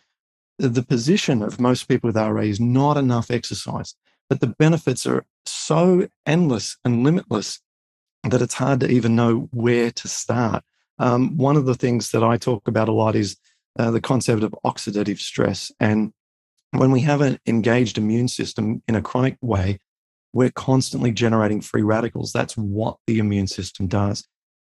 the 0.59 0.83
position 0.83 1.43
of 1.43 1.61
most 1.61 1.85
people 1.85 2.09
with 2.09 2.17
RA 2.17 2.43
is 2.43 2.61
not 2.61 2.97
enough 2.97 3.31
exercise, 3.31 3.95
but 4.29 4.41
the 4.41 4.47
benefits 4.47 5.07
are 5.07 5.25
so 5.45 6.09
endless 6.25 6.77
and 6.85 7.05
limitless 7.05 7.61
that 8.25 8.43
it's 8.43 8.55
hard 8.55 8.81
to 8.81 8.91
even 8.91 9.15
know 9.15 9.49
where 9.53 9.91
to 9.93 10.09
start. 10.09 10.65
Um, 10.99 11.37
one 11.37 11.57
of 11.57 11.67
the 11.67 11.75
things 11.75 12.11
that 12.11 12.25
I 12.25 12.37
talk 12.37 12.67
about 12.67 12.89
a 12.89 12.93
lot 12.93 13.15
is 13.15 13.37
uh, 13.79 13.91
the 13.91 14.01
concept 14.01 14.43
of 14.43 14.55
oxidative 14.65 15.19
stress. 15.19 15.71
And 15.79 16.13
when 16.71 16.91
we 16.91 17.01
have 17.03 17.21
an 17.21 17.39
engaged 17.47 17.99
immune 17.99 18.29
system 18.29 18.83
in 18.89 18.95
a 18.95 19.03
chronic 19.03 19.37
way, 19.41 19.79
we're 20.37 20.51
constantly 20.51 21.11
generating 21.13 21.63
free 21.63 21.81
radicals. 21.81 22.31
That's 22.31 22.59
what 22.59 22.99
the 23.07 23.19
immune 23.19 23.47
system 23.47 23.87
does. 23.87 24.23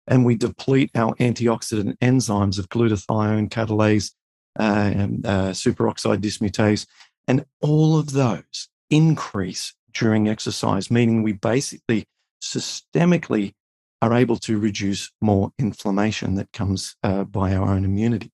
And 0.08 0.24
we 0.24 0.34
deplete 0.34 0.90
our 0.96 1.14
antioxidant 1.14 1.96
enzymes 1.98 2.58
of 2.58 2.68
glutathione, 2.70 3.48
catalase, 3.50 4.10
uh, 4.58 4.62
uh, 4.62 5.50
superoxide 5.52 6.18
dismutase, 6.18 6.86
and 7.28 7.44
all 7.62 7.96
of 7.96 8.10
those 8.10 8.68
increase 8.90 9.72
during 9.94 10.28
exercise, 10.28 10.90
meaning 10.90 11.22
we 11.22 11.34
basically 11.34 12.04
systemically 12.42 13.52
are 14.02 14.12
able 14.12 14.38
to 14.38 14.58
reduce 14.58 15.12
more 15.20 15.52
inflammation 15.56 16.34
that 16.34 16.52
comes 16.52 16.96
uh, 17.04 17.22
by 17.22 17.54
our 17.54 17.68
own 17.68 17.84
immunity, 17.84 18.32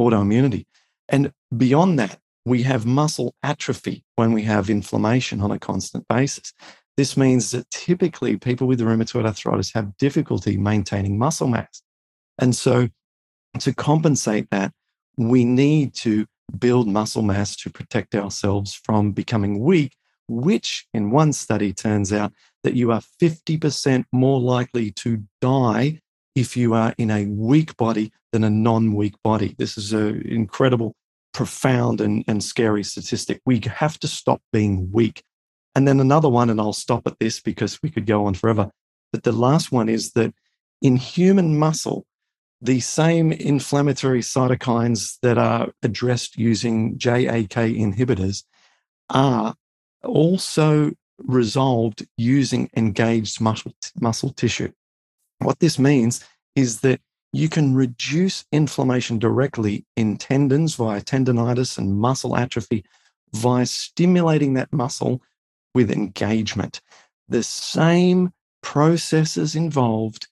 autoimmunity. 0.00 0.64
And 1.06 1.32
beyond 1.54 1.98
that, 1.98 2.18
we 2.44 2.62
have 2.62 2.86
muscle 2.86 3.34
atrophy 3.42 4.04
when 4.16 4.32
we 4.32 4.42
have 4.42 4.68
inflammation 4.68 5.40
on 5.40 5.50
a 5.50 5.58
constant 5.58 6.06
basis. 6.08 6.52
This 6.96 7.16
means 7.16 7.52
that 7.52 7.70
typically 7.70 8.36
people 8.36 8.66
with 8.66 8.80
rheumatoid 8.80 9.24
arthritis 9.24 9.72
have 9.72 9.96
difficulty 9.96 10.56
maintaining 10.56 11.18
muscle 11.18 11.48
mass. 11.48 11.82
And 12.38 12.54
so, 12.54 12.88
to 13.58 13.74
compensate 13.74 14.50
that, 14.50 14.72
we 15.16 15.44
need 15.44 15.94
to 15.94 16.26
build 16.58 16.88
muscle 16.88 17.22
mass 17.22 17.56
to 17.56 17.70
protect 17.70 18.14
ourselves 18.14 18.74
from 18.74 19.12
becoming 19.12 19.60
weak, 19.60 19.94
which 20.28 20.86
in 20.92 21.10
one 21.10 21.32
study 21.32 21.72
turns 21.72 22.12
out 22.12 22.32
that 22.64 22.74
you 22.74 22.92
are 22.92 23.02
50% 23.20 24.04
more 24.12 24.40
likely 24.40 24.90
to 24.92 25.22
die 25.40 26.00
if 26.34 26.56
you 26.56 26.74
are 26.74 26.94
in 26.98 27.10
a 27.10 27.26
weak 27.26 27.76
body 27.76 28.12
than 28.32 28.44
a 28.44 28.50
non 28.50 28.94
weak 28.94 29.14
body. 29.22 29.54
This 29.58 29.76
is 29.76 29.92
an 29.92 30.22
incredible, 30.26 30.94
profound, 31.32 32.00
and, 32.00 32.24
and 32.28 32.42
scary 32.42 32.84
statistic. 32.84 33.40
We 33.46 33.60
have 33.66 33.98
to 34.00 34.08
stop 34.08 34.40
being 34.52 34.90
weak. 34.92 35.22
And 35.74 35.88
then 35.88 36.00
another 36.00 36.28
one, 36.28 36.50
and 36.50 36.60
I'll 36.60 36.72
stop 36.72 37.06
at 37.06 37.18
this 37.18 37.40
because 37.40 37.82
we 37.82 37.90
could 37.90 38.06
go 38.06 38.26
on 38.26 38.34
forever. 38.34 38.70
But 39.12 39.22
the 39.22 39.32
last 39.32 39.72
one 39.72 39.88
is 39.88 40.12
that 40.12 40.34
in 40.80 40.96
human 40.96 41.58
muscle, 41.58 42.06
the 42.60 42.80
same 42.80 43.32
inflammatory 43.32 44.20
cytokines 44.20 45.18
that 45.22 45.38
are 45.38 45.68
addressed 45.82 46.38
using 46.38 46.96
JAK 46.96 47.76
inhibitors 47.76 48.44
are 49.10 49.54
also 50.04 50.92
resolved 51.18 52.06
using 52.16 52.70
engaged 52.76 53.40
muscle, 53.40 53.72
muscle 54.00 54.30
tissue. 54.30 54.70
What 55.38 55.58
this 55.58 55.78
means 55.78 56.24
is 56.54 56.80
that 56.80 57.00
you 57.32 57.48
can 57.48 57.74
reduce 57.74 58.44
inflammation 58.52 59.18
directly 59.18 59.84
in 59.96 60.16
tendons 60.16 60.74
via 60.74 61.00
tendonitis 61.00 61.78
and 61.78 61.96
muscle 61.96 62.36
atrophy 62.36 62.84
via 63.34 63.66
stimulating 63.66 64.54
that 64.54 64.72
muscle 64.72 65.22
with 65.74 65.90
engagement. 65.90 66.80
The 67.28 67.42
same 67.42 68.32
processes 68.62 69.56
involved 69.56 70.28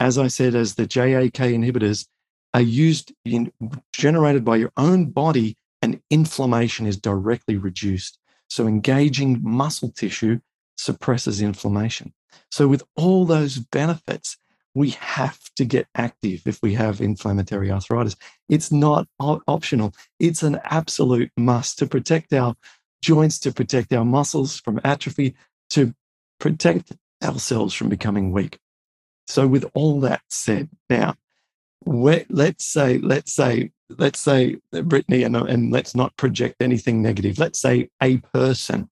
as 0.00 0.18
I 0.18 0.28
said, 0.28 0.54
as 0.54 0.74
the 0.74 0.86
JAK 0.86 1.54
inhibitors 1.54 2.06
are 2.54 2.60
used 2.60 3.12
in 3.24 3.52
generated 3.92 4.44
by 4.44 4.56
your 4.56 4.72
own 4.76 5.06
body 5.06 5.56
and 5.82 6.00
inflammation 6.10 6.86
is 6.86 6.96
directly 6.96 7.56
reduced. 7.56 8.18
So 8.48 8.66
engaging 8.66 9.40
muscle 9.42 9.90
tissue 9.90 10.40
suppresses 10.76 11.40
inflammation. 11.40 12.12
So 12.50 12.68
with 12.68 12.82
all 12.96 13.24
those 13.24 13.58
benefits, 13.58 14.36
we 14.76 14.90
have 14.90 15.38
to 15.56 15.64
get 15.64 15.86
active 15.94 16.42
if 16.44 16.60
we 16.62 16.74
have 16.74 17.00
inflammatory 17.00 17.70
arthritis. 17.70 18.14
It's 18.50 18.70
not 18.70 19.08
optional. 19.18 19.94
It's 20.20 20.42
an 20.42 20.60
absolute 20.64 21.30
must 21.34 21.78
to 21.78 21.86
protect 21.86 22.34
our 22.34 22.54
joints 23.02 23.38
to 23.38 23.52
protect 23.52 23.94
our 23.94 24.04
muscles 24.04 24.60
from 24.60 24.78
atrophy, 24.84 25.34
to 25.70 25.94
protect 26.38 26.92
ourselves 27.24 27.72
from 27.72 27.88
becoming 27.88 28.32
weak. 28.32 28.58
So, 29.26 29.46
with 29.46 29.64
all 29.72 29.98
that 30.00 30.20
said, 30.28 30.68
now, 30.90 31.14
let's 31.86 32.66
say, 32.66 32.98
let's 32.98 33.32
say, 33.32 33.70
let's 33.96 34.20
say, 34.20 34.56
Britany, 34.74 35.24
and, 35.24 35.36
and 35.36 35.72
let's 35.72 35.94
not 35.94 36.16
project 36.18 36.56
anything 36.60 37.00
negative. 37.00 37.38
Let's 37.38 37.60
say 37.60 37.88
a 38.02 38.18
person, 38.18 38.90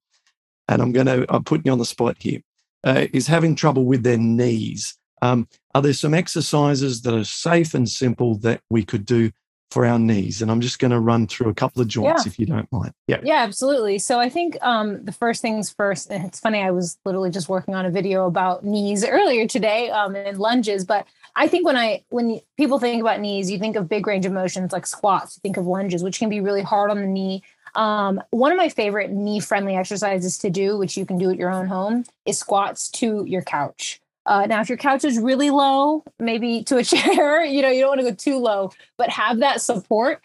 and 0.66 0.80
I'm 0.80 0.92
going 0.92 1.06
to, 1.06 1.26
I'm 1.28 1.44
putting 1.44 1.66
you 1.66 1.72
on 1.72 1.78
the 1.78 1.84
spot 1.84 2.16
here, 2.20 2.40
uh, 2.84 3.06
is 3.12 3.26
having 3.26 3.54
trouble 3.54 3.84
with 3.84 4.02
their 4.02 4.18
knees. 4.18 4.96
Um, 5.20 5.46
are 5.74 5.82
there 5.82 5.92
some 5.92 6.14
exercises 6.14 7.02
that 7.02 7.14
are 7.14 7.24
safe 7.24 7.74
and 7.74 7.88
simple 7.88 8.36
that 8.38 8.60
we 8.70 8.84
could 8.84 9.04
do 9.04 9.32
for 9.74 9.84
our 9.84 9.98
knees. 9.98 10.40
And 10.40 10.52
I'm 10.52 10.60
just 10.60 10.78
going 10.78 10.92
to 10.92 11.00
run 11.00 11.26
through 11.26 11.48
a 11.50 11.54
couple 11.54 11.82
of 11.82 11.88
joints 11.88 12.24
yeah. 12.24 12.30
if 12.30 12.38
you 12.38 12.46
don't 12.46 12.70
mind. 12.70 12.92
Yeah. 13.08 13.18
Yeah, 13.24 13.38
absolutely. 13.42 13.98
So 13.98 14.20
I 14.20 14.28
think 14.28 14.56
um, 14.62 15.04
the 15.04 15.10
first 15.10 15.42
things 15.42 15.68
first, 15.68 16.12
it's 16.12 16.38
funny, 16.38 16.62
I 16.62 16.70
was 16.70 16.96
literally 17.04 17.30
just 17.30 17.48
working 17.48 17.74
on 17.74 17.84
a 17.84 17.90
video 17.90 18.26
about 18.26 18.64
knees 18.64 19.04
earlier 19.04 19.48
today 19.48 19.90
um, 19.90 20.14
and 20.14 20.38
lunges, 20.38 20.84
but 20.84 21.08
I 21.34 21.48
think 21.48 21.66
when 21.66 21.76
I 21.76 22.04
when 22.10 22.40
people 22.56 22.78
think 22.78 23.00
about 23.00 23.18
knees, 23.18 23.50
you 23.50 23.58
think 23.58 23.74
of 23.74 23.88
big 23.88 24.06
range 24.06 24.24
of 24.24 24.32
motions 24.32 24.70
like 24.70 24.86
squats, 24.86 25.36
you 25.36 25.40
think 25.40 25.56
of 25.56 25.66
lunges, 25.66 26.04
which 26.04 26.20
can 26.20 26.28
be 26.28 26.40
really 26.40 26.62
hard 26.62 26.92
on 26.92 27.00
the 27.00 27.08
knee. 27.08 27.42
Um, 27.74 28.22
one 28.30 28.52
of 28.52 28.58
my 28.58 28.68
favorite 28.68 29.10
knee 29.10 29.40
friendly 29.40 29.74
exercises 29.74 30.38
to 30.38 30.50
do, 30.50 30.78
which 30.78 30.96
you 30.96 31.04
can 31.04 31.18
do 31.18 31.30
at 31.30 31.36
your 31.36 31.50
own 31.50 31.66
home, 31.66 32.04
is 32.24 32.38
squats 32.38 32.88
to 32.90 33.24
your 33.26 33.42
couch. 33.42 34.00
Uh, 34.26 34.46
now, 34.46 34.60
if 34.60 34.68
your 34.68 34.78
couch 34.78 35.04
is 35.04 35.18
really 35.18 35.50
low, 35.50 36.02
maybe 36.18 36.62
to 36.64 36.76
a 36.76 36.84
chair, 36.84 37.44
you 37.44 37.62
know, 37.62 37.68
you 37.68 37.80
don't 37.80 37.96
want 37.96 38.00
to 38.00 38.10
go 38.10 38.14
too 38.14 38.38
low, 38.38 38.70
but 38.96 39.10
have 39.10 39.38
that 39.38 39.60
support 39.60 40.22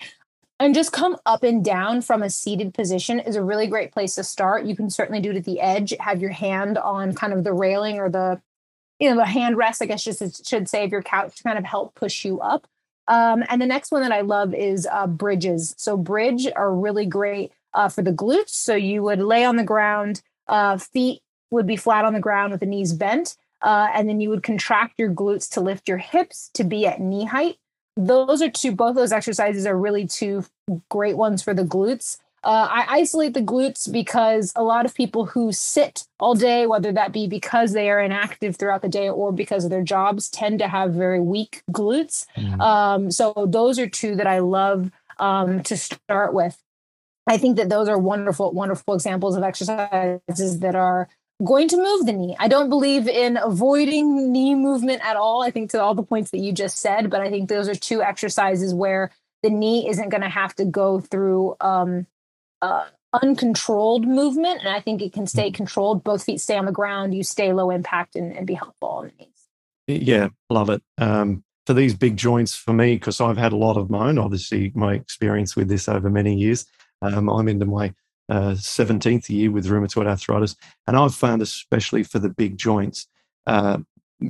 and 0.60 0.76
just 0.76 0.92
come 0.92 1.16
up 1.26 1.44
and 1.44 1.64
down 1.64 2.02
from 2.02 2.22
a 2.22 2.30
seated 2.30 2.74
position 2.74 3.20
is 3.20 3.36
a 3.36 3.44
really 3.44 3.68
great 3.68 3.94
place 3.94 4.16
to 4.16 4.24
start. 4.24 4.66
You 4.66 4.76
can 4.76 4.90
certainly 4.90 5.22
do 5.22 5.32
it 5.32 5.38
at 5.38 5.46
the 5.46 5.62
edge, 5.62 5.94
have 6.00 6.22
your 6.22 6.32
hand 6.32 6.78
on 6.78 7.14
kind 7.14 7.32
of 7.32 7.46
the 7.46 7.54
railing 7.54 7.98
or 7.98 8.10
the, 8.10 8.42
you 9.00 9.10
know, 9.10 9.16
the 9.16 9.26
hand 9.26 9.56
rest, 9.56 9.82
I 9.82 9.86
guess 9.86 10.04
just 10.04 10.48
should 10.48 10.68
say 10.68 10.84
of 10.84 10.92
your 10.92 11.02
couch 11.02 11.38
to 11.38 11.44
kind 11.44 11.58
of 11.58 11.64
help 11.64 11.96
push 11.96 12.26
you 12.26 12.42
up. 12.42 12.68
Um, 13.08 13.44
and 13.48 13.62
the 13.62 13.66
next 13.66 13.92
one 13.92 14.02
that 14.02 14.12
I 14.12 14.22
love 14.22 14.54
is 14.54 14.88
uh, 14.92 15.08
bridges. 15.08 15.74
So 15.78 15.96
bridge 15.96 16.46
are 16.56 16.74
really 16.74 17.06
great 17.06 17.54
uh, 17.74 17.88
for 17.88 18.02
the 18.02 18.12
glutes. 18.12 18.50
So 18.50 18.76
you 18.76 19.02
would 19.04 19.20
lay 19.20 19.46
on 19.46 19.56
the 19.56 19.64
ground, 19.64 20.22
uh, 20.48 20.78
feet 20.78 21.22
would 21.52 21.66
be 21.66 21.78
flat 21.78 22.06
on 22.06 22.14
the 22.14 22.20
ground 22.20 22.52
with 22.52 22.60
the 22.60 22.66
knees 22.66 22.94
bent. 22.94 23.38
Uh, 23.62 23.88
and 23.94 24.08
then 24.08 24.22
you 24.22 24.30
would 24.30 24.44
contract 24.44 24.98
your 24.98 25.12
glutes 25.12 25.50
to 25.52 25.62
lift 25.62 25.88
your 25.88 25.98
hips 25.98 26.50
to 26.54 26.64
be 26.64 26.86
at 26.86 27.02
knee 27.02 27.26
height. 27.26 27.58
Those 27.98 28.42
are 28.42 28.50
two, 28.50 28.72
both 28.72 28.96
those 28.96 29.12
exercises 29.12 29.66
are 29.66 29.78
really 29.78 30.08
two 30.08 30.46
great 30.90 31.18
ones 31.18 31.44
for 31.44 31.54
the 31.54 31.64
glutes. 31.64 32.18
Uh, 32.42 32.68
I 32.72 32.86
isolate 33.00 33.34
the 33.34 33.42
glutes 33.42 33.92
because 33.92 34.54
a 34.56 34.64
lot 34.64 34.86
of 34.86 34.96
people 34.96 35.26
who 35.26 35.52
sit 35.52 36.06
all 36.22 36.36
day, 36.36 36.66
whether 36.66 36.94
that 36.94 37.12
be 37.12 37.28
because 37.28 37.74
they 37.74 37.90
are 37.90 38.00
inactive 38.00 38.56
throughout 38.56 38.82
the 38.82 38.88
day 38.88 39.10
or 39.10 39.34
because 39.34 39.66
of 39.66 39.70
their 39.70 39.84
jobs, 39.84 40.30
tend 40.30 40.60
to 40.60 40.70
have 40.70 40.94
very 40.94 41.20
weak 41.20 41.64
glutes. 41.70 42.26
Mm. 42.38 42.62
Um, 42.62 43.12
so 43.12 43.46
those 43.50 43.78
are 43.78 43.90
two 43.90 44.16
that 44.16 44.28
I 44.28 44.40
love 44.40 44.90
um, 45.20 45.64
to 45.64 45.76
start 45.76 46.34
with. 46.34 46.58
I 47.28 47.38
think 47.38 47.58
that 47.58 47.70
those 47.70 47.90
are 47.90 48.00
wonderful, 48.00 48.54
wonderful 48.54 48.94
examples 48.94 49.36
of 49.36 49.44
exercises 49.44 50.60
that 50.60 50.76
are 50.76 51.10
going 51.44 51.68
to 51.70 51.78
move 51.78 52.06
the 52.06 52.14
knee. 52.14 52.36
I 52.38 52.48
don't 52.48 52.70
believe 52.70 53.08
in 53.08 53.38
avoiding 53.38 54.32
knee 54.32 54.56
movement 54.56 55.02
at 55.06 55.16
all. 55.16 55.44
I 55.44 55.52
think 55.52 55.72
to 55.72 55.82
all 55.82 55.96
the 55.96 56.04
points 56.04 56.32
that 56.32 56.40
you 56.40 56.52
just 56.52 56.78
said, 56.80 57.10
but 57.10 57.22
I 57.22 57.30
think 57.30 57.48
those 57.48 57.70
are 57.70 57.76
two 57.76 58.02
exercises 58.02 58.74
where 58.74 59.12
the 59.42 59.50
knee 59.50 59.88
isn't 59.90 60.10
going 60.10 60.22
to 60.22 60.30
have 60.30 60.54
to 60.56 60.66
go 60.66 61.00
through 61.00 61.56
um, 61.62 62.08
uh, 62.62 62.86
uncontrolled 63.22 64.06
movement. 64.06 64.60
And 64.60 64.70
I 64.70 64.82
think 64.82 65.02
it 65.02 65.14
can 65.14 65.28
stay 65.28 65.48
mm-hmm. 65.48 65.56
controlled. 65.56 66.04
Both 66.04 66.24
feet 66.24 66.42
stay 66.42 66.58
on 66.58 66.66
the 66.66 66.72
ground. 66.72 67.16
You 67.16 67.24
stay 67.24 67.54
low 67.54 67.70
impact 67.70 68.16
and, 68.16 68.36
and 68.36 68.46
be 68.46 68.56
helpful 68.56 68.90
on 68.90 69.06
the 69.06 69.14
knees. 69.18 70.06
Yeah, 70.08 70.30
love 70.50 70.70
it. 70.70 70.84
Um, 70.98 71.44
for 71.66 71.74
these 71.74 71.96
big 71.96 72.18
joints, 72.18 72.56
for 72.56 72.74
me, 72.74 72.96
because 72.96 73.22
I've 73.22 73.38
had 73.38 73.54
a 73.54 73.58
lot 73.58 73.78
of 73.78 73.90
my 73.90 74.10
own, 74.10 74.18
obviously, 74.18 74.72
my 74.76 74.94
experience 74.94 75.56
with 75.56 75.70
this 75.70 75.88
over 75.88 76.10
many 76.10 76.36
years. 76.36 76.66
Um, 77.02 77.30
I'm 77.30 77.48
into 77.48 77.66
my 77.66 77.94
uh, 78.30 78.52
17th 78.52 79.30
year 79.30 79.52
with 79.52 79.68
rheumatoid 79.68 80.08
arthritis. 80.08 80.56
And 80.88 80.96
I've 80.96 81.16
found, 81.16 81.42
especially 81.42 82.04
for 82.04 82.20
the 82.20 82.30
big 82.30 82.58
joints, 82.58 83.08
uh, 83.48 83.80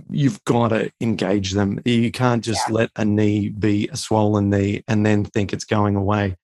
you've 0.10 0.44
got 0.46 0.70
to 0.70 0.92
engage 1.02 1.52
them. 1.52 1.80
You 1.86 2.12
can't 2.12 2.44
just 2.44 2.62
yeah. 2.68 2.76
let 2.76 2.92
a 2.96 3.06
knee 3.06 3.50
be 3.50 3.90
a 3.92 3.98
swollen 3.98 4.50
knee 4.50 4.84
and 4.88 5.06
then 5.06 5.26
think 5.26 5.54
it's 5.54 5.66
going 5.66 5.96
away. 5.96 6.38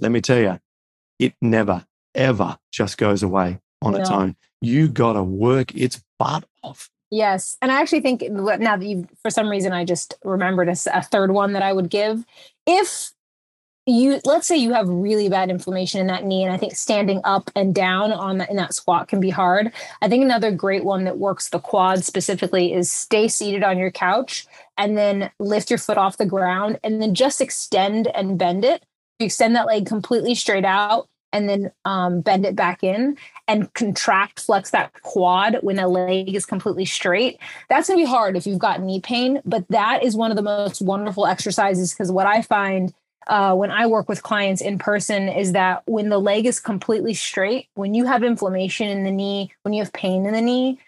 Let 0.00 0.12
me 0.12 0.20
tell 0.20 0.38
you, 0.38 0.60
it 1.18 1.34
never, 1.40 1.84
ever 2.14 2.58
just 2.72 2.98
goes 2.98 3.22
away 3.22 3.60
on 3.82 3.92
no. 3.92 4.00
its 4.00 4.10
own. 4.10 4.36
You 4.60 4.88
got 4.88 5.14
to 5.14 5.22
work 5.22 5.74
its 5.74 6.02
butt 6.18 6.44
off. 6.62 6.88
Yes. 7.10 7.58
And 7.60 7.70
I 7.70 7.80
actually 7.80 8.00
think 8.00 8.22
now 8.22 8.76
that 8.76 8.86
you, 8.86 9.06
for 9.20 9.30
some 9.30 9.50
reason, 9.50 9.72
I 9.72 9.84
just 9.84 10.14
remembered 10.24 10.68
a, 10.68 10.76
a 10.94 11.02
third 11.02 11.32
one 11.32 11.52
that 11.52 11.62
I 11.62 11.72
would 11.72 11.90
give. 11.90 12.24
If 12.66 13.12
you 13.86 14.20
let's 14.24 14.46
say 14.46 14.56
you 14.56 14.72
have 14.72 14.88
really 14.88 15.28
bad 15.28 15.50
inflammation 15.50 16.00
in 16.00 16.06
that 16.06 16.24
knee 16.24 16.44
and 16.44 16.52
i 16.52 16.56
think 16.56 16.76
standing 16.76 17.20
up 17.24 17.50
and 17.56 17.74
down 17.74 18.12
on 18.12 18.38
that 18.38 18.48
in 18.48 18.56
that 18.56 18.74
squat 18.74 19.08
can 19.08 19.20
be 19.20 19.30
hard. 19.30 19.72
I 20.00 20.08
think 20.08 20.22
another 20.22 20.50
great 20.50 20.84
one 20.84 21.04
that 21.04 21.18
works 21.18 21.48
the 21.48 21.58
quad 21.58 22.04
specifically 22.04 22.72
is 22.72 22.90
stay 22.90 23.28
seated 23.28 23.64
on 23.64 23.78
your 23.78 23.90
couch 23.90 24.46
and 24.76 24.96
then 24.96 25.30
lift 25.38 25.70
your 25.70 25.78
foot 25.78 25.98
off 25.98 26.16
the 26.16 26.26
ground 26.26 26.78
and 26.84 27.00
then 27.00 27.14
just 27.14 27.40
extend 27.40 28.08
and 28.08 28.38
bend 28.38 28.64
it. 28.64 28.84
You 29.18 29.26
extend 29.26 29.56
that 29.56 29.66
leg 29.66 29.86
completely 29.86 30.34
straight 30.34 30.64
out 30.64 31.08
and 31.32 31.48
then 31.48 31.72
um, 31.84 32.20
bend 32.20 32.44
it 32.44 32.54
back 32.54 32.84
in 32.84 33.16
and 33.48 33.72
contract 33.72 34.40
flex 34.40 34.70
that 34.70 34.92
quad 35.02 35.56
when 35.62 35.78
a 35.78 35.88
leg 35.88 36.34
is 36.34 36.44
completely 36.44 36.84
straight. 36.84 37.38
That's 37.68 37.88
going 37.88 37.98
to 37.98 38.04
be 38.04 38.10
hard 38.10 38.36
if 38.36 38.46
you've 38.46 38.58
got 38.58 38.82
knee 38.82 39.00
pain 39.00 39.40
but 39.44 39.64
that 39.68 40.02
is 40.02 40.14
one 40.14 40.30
of 40.30 40.36
the 40.36 40.42
most 40.42 40.82
wonderful 40.82 41.26
exercises 41.26 41.92
because 41.92 42.12
what 42.12 42.26
i 42.26 42.42
find 42.42 42.92
uh, 43.26 43.54
when 43.54 43.70
I 43.70 43.86
work 43.86 44.08
with 44.08 44.22
clients 44.22 44.60
in 44.60 44.78
person 44.78 45.28
is 45.28 45.52
that 45.52 45.82
when 45.86 46.08
the 46.08 46.18
leg 46.18 46.46
is 46.46 46.60
completely 46.60 47.14
straight, 47.14 47.68
when 47.74 47.94
you 47.94 48.04
have 48.04 48.22
inflammation 48.22 48.88
in 48.88 49.04
the 49.04 49.10
knee, 49.10 49.52
when 49.62 49.72
you 49.72 49.82
have 49.82 49.92
pain 49.92 50.26
in 50.26 50.32
the 50.32 50.40
knee, 50.40 50.78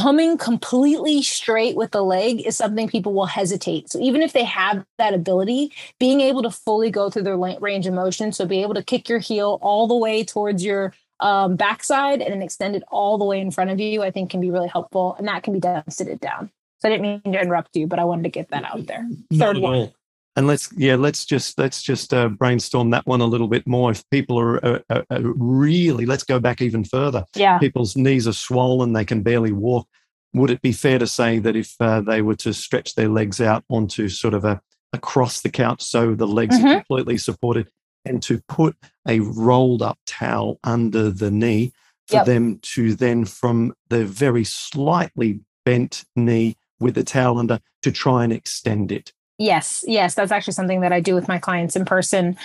coming 0.00 0.36
completely 0.36 1.22
straight 1.22 1.76
with 1.76 1.92
the 1.92 2.02
leg 2.02 2.44
is 2.44 2.56
something 2.56 2.88
people 2.88 3.14
will 3.14 3.26
hesitate. 3.26 3.90
So 3.90 4.00
even 4.00 4.22
if 4.22 4.32
they 4.32 4.44
have 4.44 4.84
that 4.98 5.14
ability, 5.14 5.72
being 6.00 6.20
able 6.20 6.42
to 6.42 6.50
fully 6.50 6.90
go 6.90 7.10
through 7.10 7.22
their 7.22 7.38
range 7.38 7.86
of 7.86 7.94
motion, 7.94 8.32
so 8.32 8.44
be 8.44 8.62
able 8.62 8.74
to 8.74 8.82
kick 8.82 9.08
your 9.08 9.20
heel 9.20 9.58
all 9.62 9.86
the 9.86 9.96
way 9.96 10.24
towards 10.24 10.64
your 10.64 10.92
um, 11.20 11.54
backside 11.54 12.20
and 12.20 12.32
then 12.32 12.42
extend 12.42 12.74
it 12.74 12.82
all 12.90 13.18
the 13.18 13.24
way 13.24 13.40
in 13.40 13.52
front 13.52 13.70
of 13.70 13.78
you, 13.78 14.02
I 14.02 14.10
think 14.10 14.30
can 14.30 14.40
be 14.40 14.50
really 14.50 14.68
helpful. 14.68 15.14
And 15.16 15.28
that 15.28 15.44
can 15.44 15.52
be 15.52 15.60
done 15.60 15.88
seated 15.88 16.20
down. 16.20 16.50
So 16.80 16.88
I 16.88 16.92
didn't 16.92 17.02
mean 17.02 17.32
to 17.32 17.40
interrupt 17.40 17.76
you, 17.76 17.86
but 17.86 18.00
I 18.00 18.04
wanted 18.04 18.24
to 18.24 18.30
get 18.30 18.48
that 18.48 18.64
out 18.64 18.86
there. 18.86 19.08
Third 19.32 19.58
one 19.58 19.92
and 20.36 20.46
let's 20.46 20.72
yeah 20.76 20.96
let's 20.96 21.24
just 21.24 21.58
let's 21.58 21.82
just 21.82 22.14
uh, 22.14 22.28
brainstorm 22.28 22.90
that 22.90 23.06
one 23.06 23.20
a 23.20 23.26
little 23.26 23.48
bit 23.48 23.66
more. 23.66 23.90
If 23.90 24.08
people 24.10 24.38
are, 24.38 24.64
uh, 24.64 24.78
uh, 24.88 25.02
uh, 25.10 25.20
really 25.22 26.06
let's 26.06 26.24
go 26.24 26.40
back 26.40 26.62
even 26.62 26.84
further. 26.84 27.24
Yeah. 27.34 27.58
People's 27.58 27.96
knees 27.96 28.26
are 28.26 28.32
swollen 28.32 28.92
they 28.92 29.04
can 29.04 29.22
barely 29.22 29.52
walk. 29.52 29.86
Would 30.34 30.50
it 30.50 30.62
be 30.62 30.72
fair 30.72 30.98
to 30.98 31.06
say 31.06 31.38
that 31.40 31.56
if 31.56 31.74
uh, 31.80 32.00
they 32.00 32.22
were 32.22 32.36
to 32.36 32.54
stretch 32.54 32.94
their 32.94 33.08
legs 33.08 33.40
out 33.40 33.64
onto 33.68 34.08
sort 34.08 34.34
of 34.34 34.44
a 34.44 34.60
across 34.94 35.40
the 35.40 35.50
couch 35.50 35.82
so 35.82 36.14
the 36.14 36.26
legs 36.26 36.56
mm-hmm. 36.56 36.66
are 36.66 36.74
completely 36.76 37.16
supported 37.16 37.68
and 38.04 38.22
to 38.22 38.40
put 38.48 38.76
a 39.08 39.20
rolled 39.20 39.82
up 39.82 39.98
towel 40.06 40.58
under 40.64 41.10
the 41.10 41.30
knee 41.30 41.72
for 42.08 42.16
yep. 42.16 42.26
them 42.26 42.58
to 42.60 42.94
then 42.94 43.24
from 43.24 43.72
the 43.88 44.04
very 44.04 44.44
slightly 44.44 45.40
bent 45.64 46.04
knee 46.16 46.56
with 46.78 46.94
the 46.94 47.04
towel 47.04 47.38
under 47.38 47.58
to 47.80 47.90
try 47.90 48.24
and 48.24 48.32
extend 48.32 48.92
it 48.92 49.12
Yes, 49.38 49.84
yes, 49.86 50.14
that's 50.14 50.32
actually 50.32 50.52
something 50.54 50.80
that 50.80 50.92
I 50.92 51.00
do 51.00 51.14
with 51.14 51.28
my 51.28 51.38
clients 51.38 51.76
in 51.76 51.84
person. 51.84 52.36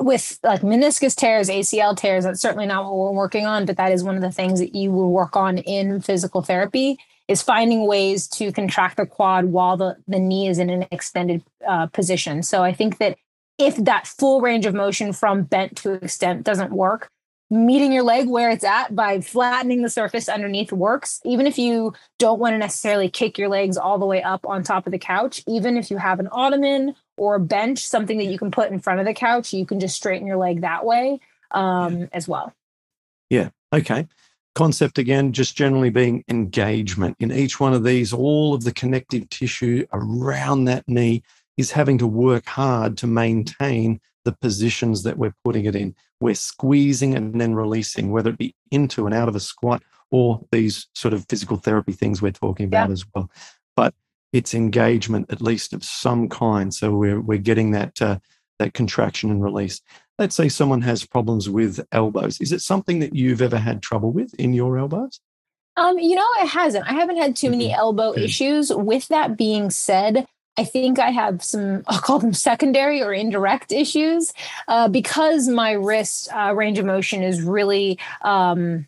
With 0.00 0.38
like 0.42 0.62
meniscus 0.62 1.14
tears, 1.14 1.48
ACL 1.48 1.96
tears, 1.96 2.24
that's 2.24 2.40
certainly 2.40 2.66
not 2.66 2.84
what 2.84 2.96
we're 2.96 3.12
working 3.12 3.46
on, 3.46 3.64
but 3.64 3.76
that 3.76 3.92
is 3.92 4.02
one 4.02 4.16
of 4.16 4.22
the 4.22 4.32
things 4.32 4.58
that 4.60 4.74
you 4.74 4.90
will 4.90 5.10
work 5.10 5.36
on 5.36 5.58
in 5.58 6.00
physical 6.00 6.42
therapy 6.42 6.98
is 7.28 7.42
finding 7.42 7.86
ways 7.86 8.28
to 8.28 8.52
contract 8.52 8.96
the 8.96 9.06
quad 9.06 9.46
while 9.46 9.76
the, 9.76 9.96
the 10.06 10.18
knee 10.18 10.48
is 10.48 10.58
in 10.58 10.68
an 10.68 10.86
extended 10.90 11.42
uh, 11.66 11.86
position. 11.86 12.42
So 12.42 12.62
I 12.62 12.72
think 12.72 12.98
that 12.98 13.16
if 13.58 13.76
that 13.76 14.06
full 14.06 14.40
range 14.40 14.66
of 14.66 14.74
motion 14.74 15.12
from 15.12 15.44
bent 15.44 15.76
to 15.78 15.92
extent 15.92 16.44
doesn't 16.44 16.72
work, 16.72 17.08
meeting 17.50 17.92
your 17.92 18.02
leg 18.02 18.28
where 18.28 18.50
it's 18.50 18.64
at 18.64 18.94
by 18.94 19.20
flattening 19.20 19.82
the 19.82 19.90
surface 19.90 20.28
underneath 20.28 20.72
works. 20.72 21.20
Even 21.24 21.46
if 21.46 21.58
you 21.58 21.92
don't 22.18 22.40
want 22.40 22.54
to 22.54 22.58
necessarily 22.58 23.08
kick 23.08 23.38
your 23.38 23.48
legs 23.48 23.76
all 23.76 23.98
the 23.98 24.06
way 24.06 24.22
up 24.22 24.46
on 24.46 24.62
top 24.62 24.86
of 24.86 24.92
the 24.92 24.98
couch, 24.98 25.42
even 25.46 25.76
if 25.76 25.90
you 25.90 25.98
have 25.98 26.20
an 26.20 26.28
ottoman 26.32 26.94
or 27.16 27.36
a 27.36 27.40
bench, 27.40 27.86
something 27.86 28.18
that 28.18 28.24
you 28.24 28.38
can 28.38 28.50
put 28.50 28.70
in 28.70 28.80
front 28.80 29.00
of 29.00 29.06
the 29.06 29.14
couch, 29.14 29.52
you 29.52 29.66
can 29.66 29.78
just 29.78 29.96
straighten 29.96 30.26
your 30.26 30.36
leg 30.36 30.62
that 30.62 30.84
way 30.84 31.20
um, 31.50 32.08
as 32.12 32.26
well. 32.26 32.52
Yeah. 33.30 33.50
Okay. 33.72 34.08
Concept 34.54 34.98
again, 34.98 35.32
just 35.32 35.56
generally 35.56 35.90
being 35.90 36.24
engagement. 36.28 37.16
In 37.18 37.32
each 37.32 37.58
one 37.58 37.74
of 37.74 37.82
these, 37.82 38.12
all 38.12 38.54
of 38.54 38.64
the 38.64 38.72
connective 38.72 39.28
tissue 39.28 39.84
around 39.92 40.64
that 40.64 40.84
knee 40.88 41.22
is 41.56 41.72
having 41.72 41.98
to 41.98 42.06
work 42.06 42.46
hard 42.46 42.96
to 42.98 43.06
maintain 43.06 44.00
the 44.24 44.32
positions 44.32 45.02
that 45.02 45.18
we're 45.18 45.34
putting 45.44 45.66
it 45.66 45.76
in. 45.76 45.94
We're 46.20 46.34
squeezing 46.34 47.14
and 47.14 47.40
then 47.40 47.54
releasing, 47.54 48.10
whether 48.10 48.30
it 48.30 48.38
be 48.38 48.54
into 48.70 49.06
and 49.06 49.14
out 49.14 49.28
of 49.28 49.36
a 49.36 49.40
squat 49.40 49.82
or 50.10 50.44
these 50.50 50.88
sort 50.94 51.14
of 51.14 51.26
physical 51.28 51.56
therapy 51.56 51.92
things 51.92 52.22
we're 52.22 52.32
talking 52.32 52.66
about 52.66 52.88
yeah. 52.88 52.92
as 52.92 53.04
well. 53.14 53.30
But 53.76 53.94
it's 54.32 54.54
engagement, 54.54 55.30
at 55.30 55.40
least 55.40 55.72
of 55.72 55.84
some 55.84 56.28
kind. 56.28 56.72
So 56.72 56.92
we're 56.92 57.20
we're 57.20 57.38
getting 57.38 57.72
that 57.72 58.00
uh, 58.00 58.18
that 58.58 58.74
contraction 58.74 59.30
and 59.30 59.42
release. 59.42 59.80
Let's 60.18 60.36
say 60.36 60.48
someone 60.48 60.82
has 60.82 61.04
problems 61.04 61.50
with 61.50 61.84
elbows. 61.92 62.40
Is 62.40 62.52
it 62.52 62.60
something 62.60 63.00
that 63.00 63.14
you've 63.14 63.42
ever 63.42 63.58
had 63.58 63.82
trouble 63.82 64.12
with 64.12 64.32
in 64.34 64.52
your 64.52 64.78
elbows? 64.78 65.20
Um, 65.76 65.98
you 65.98 66.14
know, 66.14 66.26
it 66.38 66.48
hasn't. 66.48 66.88
I 66.88 66.92
haven't 66.92 67.16
had 67.16 67.34
too 67.34 67.50
many 67.50 67.70
mm-hmm. 67.70 67.80
elbow 67.80 68.14
issues. 68.16 68.72
With 68.72 69.08
that 69.08 69.36
being 69.36 69.70
said, 69.70 70.26
I 70.56 70.64
think 70.64 70.98
I 70.98 71.10
have 71.10 71.42
some, 71.42 71.82
I'll 71.86 71.98
call 71.98 72.18
them 72.18 72.32
secondary 72.32 73.02
or 73.02 73.12
indirect 73.12 73.72
issues 73.72 74.32
uh, 74.68 74.88
because 74.88 75.48
my 75.48 75.72
wrist 75.72 76.28
uh, 76.32 76.54
range 76.54 76.78
of 76.78 76.86
motion 76.86 77.22
is 77.22 77.42
really 77.42 77.98
um, 78.22 78.86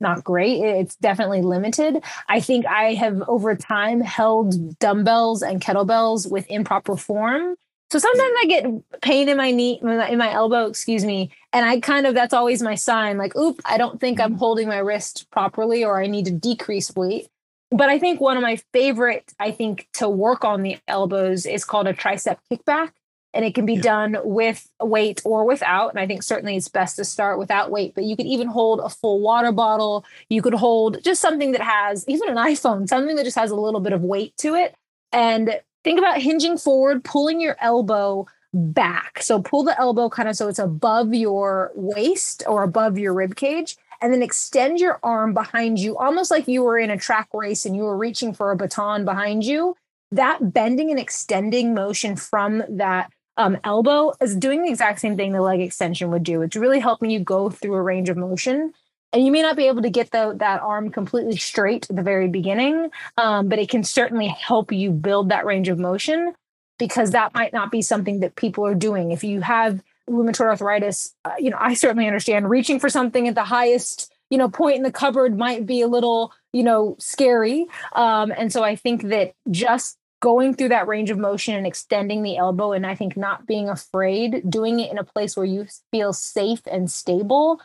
not 0.00 0.22
great. 0.22 0.60
It's 0.62 0.96
definitely 0.96 1.42
limited. 1.42 2.02
I 2.28 2.40
think 2.40 2.66
I 2.66 2.94
have 2.94 3.22
over 3.26 3.56
time 3.56 4.00
held 4.00 4.78
dumbbells 4.78 5.42
and 5.42 5.60
kettlebells 5.60 6.30
with 6.30 6.46
improper 6.50 6.96
form. 6.96 7.56
So 7.90 7.98
sometimes 7.98 8.34
I 8.40 8.44
get 8.46 9.00
pain 9.00 9.30
in 9.30 9.38
my 9.38 9.50
knee, 9.50 9.80
in 9.82 10.18
my 10.18 10.30
elbow, 10.30 10.66
excuse 10.66 11.06
me. 11.06 11.30
And 11.54 11.64
I 11.64 11.80
kind 11.80 12.06
of, 12.06 12.14
that's 12.14 12.34
always 12.34 12.60
my 12.60 12.74
sign 12.74 13.16
like, 13.16 13.34
oop, 13.34 13.62
I 13.64 13.78
don't 13.78 13.98
think 13.98 14.20
I'm 14.20 14.32
mm-hmm. 14.32 14.38
holding 14.38 14.68
my 14.68 14.76
wrist 14.76 15.26
properly 15.30 15.84
or 15.84 15.98
I 16.02 16.06
need 16.06 16.26
to 16.26 16.32
decrease 16.32 16.94
weight 16.94 17.28
but 17.70 17.88
I 17.88 17.98
think 17.98 18.20
one 18.20 18.36
of 18.36 18.42
my 18.42 18.56
favorite, 18.72 19.32
I 19.38 19.50
think, 19.50 19.88
to 19.94 20.08
work 20.08 20.44
on 20.44 20.62
the 20.62 20.78
elbows 20.88 21.46
is 21.46 21.64
called 21.64 21.86
a 21.86 21.94
tricep 21.94 22.38
kickback. 22.50 22.92
And 23.34 23.44
it 23.44 23.54
can 23.54 23.66
be 23.66 23.74
yeah. 23.74 23.82
done 23.82 24.16
with 24.24 24.70
weight 24.80 25.20
or 25.22 25.44
without. 25.44 25.90
And 25.90 26.00
I 26.00 26.06
think 26.06 26.22
certainly 26.22 26.56
it's 26.56 26.68
best 26.68 26.96
to 26.96 27.04
start 27.04 27.38
without 27.38 27.70
weight, 27.70 27.94
but 27.94 28.04
you 28.04 28.16
could 28.16 28.26
even 28.26 28.48
hold 28.48 28.80
a 28.80 28.88
full 28.88 29.20
water 29.20 29.52
bottle. 29.52 30.06
You 30.30 30.40
could 30.40 30.54
hold 30.54 31.04
just 31.04 31.20
something 31.20 31.52
that 31.52 31.60
has, 31.60 32.08
even 32.08 32.30
an 32.30 32.36
iPhone, 32.36 32.88
something 32.88 33.16
that 33.16 33.24
just 33.24 33.36
has 33.36 33.50
a 33.50 33.56
little 33.56 33.80
bit 33.80 33.92
of 33.92 34.02
weight 34.02 34.34
to 34.38 34.54
it. 34.54 34.74
And 35.12 35.60
think 35.84 35.98
about 35.98 36.22
hinging 36.22 36.56
forward, 36.56 37.04
pulling 37.04 37.38
your 37.38 37.56
elbow 37.60 38.26
back. 38.54 39.22
So 39.22 39.42
pull 39.42 39.62
the 39.62 39.78
elbow 39.78 40.08
kind 40.08 40.28
of 40.28 40.34
so 40.34 40.48
it's 40.48 40.58
above 40.58 41.12
your 41.12 41.70
waist 41.74 42.42
or 42.46 42.62
above 42.62 42.98
your 42.98 43.12
rib 43.12 43.36
cage 43.36 43.76
and 44.00 44.12
then 44.12 44.22
extend 44.22 44.78
your 44.78 44.98
arm 45.02 45.34
behind 45.34 45.78
you, 45.78 45.96
almost 45.96 46.30
like 46.30 46.48
you 46.48 46.62
were 46.62 46.78
in 46.78 46.90
a 46.90 46.98
track 46.98 47.28
race 47.34 47.66
and 47.66 47.76
you 47.76 47.82
were 47.82 47.96
reaching 47.96 48.32
for 48.32 48.50
a 48.50 48.56
baton 48.56 49.04
behind 49.04 49.44
you. 49.44 49.76
That 50.10 50.52
bending 50.52 50.90
and 50.90 50.98
extending 50.98 51.74
motion 51.74 52.16
from 52.16 52.62
that 52.68 53.10
um, 53.36 53.58
elbow 53.62 54.12
is 54.20 54.36
doing 54.36 54.62
the 54.62 54.70
exact 54.70 55.00
same 55.00 55.16
thing 55.16 55.32
the 55.32 55.40
leg 55.40 55.60
extension 55.60 56.10
would 56.10 56.22
do. 56.22 56.42
It's 56.42 56.56
really 56.56 56.80
helping 56.80 57.10
you 57.10 57.20
go 57.20 57.50
through 57.50 57.74
a 57.74 57.82
range 57.82 58.08
of 58.08 58.16
motion. 58.16 58.72
And 59.12 59.24
you 59.24 59.32
may 59.32 59.40
not 59.40 59.56
be 59.56 59.68
able 59.68 59.82
to 59.82 59.90
get 59.90 60.10
the, 60.10 60.34
that 60.38 60.60
arm 60.60 60.90
completely 60.90 61.36
straight 61.36 61.88
at 61.88 61.96
the 61.96 62.02
very 62.02 62.28
beginning, 62.28 62.90
um, 63.16 63.48
but 63.48 63.58
it 63.58 63.70
can 63.70 63.82
certainly 63.82 64.26
help 64.26 64.70
you 64.70 64.90
build 64.90 65.30
that 65.30 65.46
range 65.46 65.68
of 65.68 65.78
motion 65.78 66.34
because 66.78 67.12
that 67.12 67.32
might 67.32 67.52
not 67.52 67.70
be 67.70 67.80
something 67.80 68.20
that 68.20 68.36
people 68.36 68.66
are 68.66 68.74
doing. 68.74 69.10
If 69.10 69.24
you 69.24 69.40
have 69.40 69.82
rheumatoid 70.08 70.46
arthritis, 70.46 71.14
uh, 71.24 71.32
you 71.38 71.50
know, 71.50 71.58
I 71.60 71.74
certainly 71.74 72.06
understand 72.06 72.50
reaching 72.50 72.80
for 72.80 72.88
something 72.88 73.28
at 73.28 73.34
the 73.34 73.44
highest, 73.44 74.12
you 74.30 74.38
know, 74.38 74.48
point 74.48 74.76
in 74.76 74.82
the 74.82 74.92
cupboard 74.92 75.36
might 75.38 75.66
be 75.66 75.80
a 75.80 75.88
little, 75.88 76.32
you 76.52 76.62
know, 76.62 76.96
scary. 76.98 77.66
Um, 77.92 78.32
and 78.36 78.52
so 78.52 78.62
I 78.62 78.76
think 78.76 79.02
that 79.04 79.32
just 79.50 79.96
going 80.20 80.54
through 80.54 80.70
that 80.70 80.88
range 80.88 81.10
of 81.10 81.18
motion 81.18 81.54
and 81.54 81.66
extending 81.66 82.22
the 82.22 82.36
elbow, 82.36 82.72
and 82.72 82.86
I 82.86 82.94
think 82.94 83.16
not 83.16 83.46
being 83.46 83.68
afraid, 83.68 84.42
doing 84.48 84.80
it 84.80 84.90
in 84.90 84.98
a 84.98 85.04
place 85.04 85.36
where 85.36 85.46
you 85.46 85.66
feel 85.92 86.12
safe 86.12 86.62
and 86.70 86.90
stable. 86.90 87.60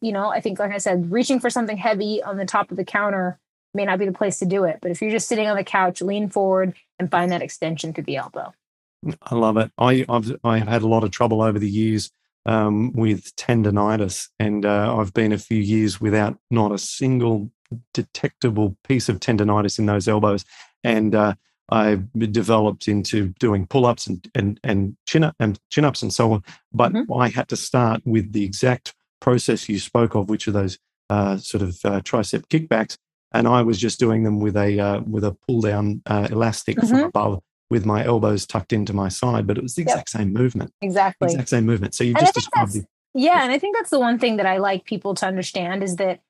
You 0.00 0.12
know, 0.12 0.28
I 0.28 0.40
think, 0.40 0.58
like 0.58 0.72
I 0.72 0.78
said, 0.78 1.10
reaching 1.10 1.40
for 1.40 1.50
something 1.50 1.76
heavy 1.76 2.22
on 2.22 2.36
the 2.36 2.46
top 2.46 2.70
of 2.70 2.76
the 2.76 2.84
counter 2.84 3.38
may 3.74 3.84
not 3.84 3.98
be 3.98 4.06
the 4.06 4.12
place 4.12 4.38
to 4.38 4.46
do 4.46 4.64
it. 4.64 4.78
But 4.80 4.90
if 4.90 5.02
you're 5.02 5.10
just 5.10 5.28
sitting 5.28 5.48
on 5.48 5.56
the 5.56 5.64
couch, 5.64 6.00
lean 6.00 6.28
forward 6.28 6.74
and 6.98 7.10
find 7.10 7.32
that 7.32 7.42
extension 7.42 7.92
through 7.92 8.04
the 8.04 8.16
elbow. 8.16 8.54
I 9.22 9.34
love 9.34 9.56
it. 9.56 9.70
I, 9.78 10.04
I've 10.08 10.34
I've 10.42 10.66
had 10.66 10.82
a 10.82 10.88
lot 10.88 11.04
of 11.04 11.10
trouble 11.10 11.42
over 11.42 11.58
the 11.58 11.70
years 11.70 12.10
um, 12.44 12.92
with 12.92 13.34
tendonitis, 13.36 14.28
and 14.38 14.64
uh, 14.64 14.96
I've 14.96 15.12
been 15.12 15.32
a 15.32 15.38
few 15.38 15.58
years 15.58 16.00
without 16.00 16.38
not 16.50 16.72
a 16.72 16.78
single 16.78 17.50
detectable 17.92 18.76
piece 18.86 19.08
of 19.08 19.20
tendonitis 19.20 19.78
in 19.78 19.86
those 19.86 20.08
elbows, 20.08 20.44
and 20.84 21.14
uh, 21.14 21.34
I 21.70 22.00
developed 22.16 22.88
into 22.88 23.28
doing 23.38 23.66
pull-ups 23.66 24.06
and 24.06 24.28
and 24.34 24.60
and 24.62 24.96
chin 25.06 25.24
up 25.24 25.34
and 25.40 25.58
chin 25.70 25.84
ups 25.84 26.02
and 26.02 26.12
so 26.12 26.32
on. 26.32 26.44
But 26.72 26.92
mm-hmm. 26.92 27.12
I 27.12 27.28
had 27.28 27.48
to 27.48 27.56
start 27.56 28.02
with 28.04 28.32
the 28.32 28.44
exact 28.44 28.94
process 29.20 29.68
you 29.68 29.78
spoke 29.78 30.14
of, 30.14 30.28
which 30.28 30.46
are 30.48 30.52
those 30.52 30.78
uh, 31.10 31.36
sort 31.36 31.62
of 31.62 31.78
uh, 31.84 32.00
tricep 32.00 32.46
kickbacks, 32.46 32.96
and 33.32 33.48
I 33.48 33.62
was 33.62 33.78
just 33.78 33.98
doing 33.98 34.22
them 34.22 34.40
with 34.40 34.56
a 34.56 34.78
uh, 34.78 35.00
with 35.00 35.24
a 35.24 35.36
pull 35.46 35.60
down 35.60 36.02
uh, 36.06 36.28
elastic 36.30 36.76
mm-hmm. 36.76 36.88
from 36.88 37.00
above 37.00 37.42
with 37.70 37.84
my 37.84 38.04
elbows 38.04 38.46
tucked 38.46 38.72
into 38.72 38.92
my 38.92 39.08
side, 39.08 39.46
but 39.46 39.56
it 39.58 39.62
was 39.62 39.74
the 39.74 39.82
exact 39.82 40.10
yep. 40.14 40.20
same 40.20 40.32
movement. 40.32 40.72
Exactly. 40.80 41.26
Exact 41.26 41.48
same 41.48 41.66
movement. 41.66 41.94
So 41.94 42.04
you 42.04 42.14
just 42.14 42.34
described 42.34 42.72
the, 42.72 42.86
Yeah. 43.14 43.42
And 43.42 43.52
I 43.52 43.58
think 43.58 43.76
that's 43.76 43.90
the 43.90 44.00
one 44.00 44.18
thing 44.18 44.36
that 44.36 44.46
I 44.46 44.58
like 44.58 44.84
people 44.84 45.14
to 45.16 45.26
understand 45.26 45.82
is 45.82 45.96
that 45.96 46.20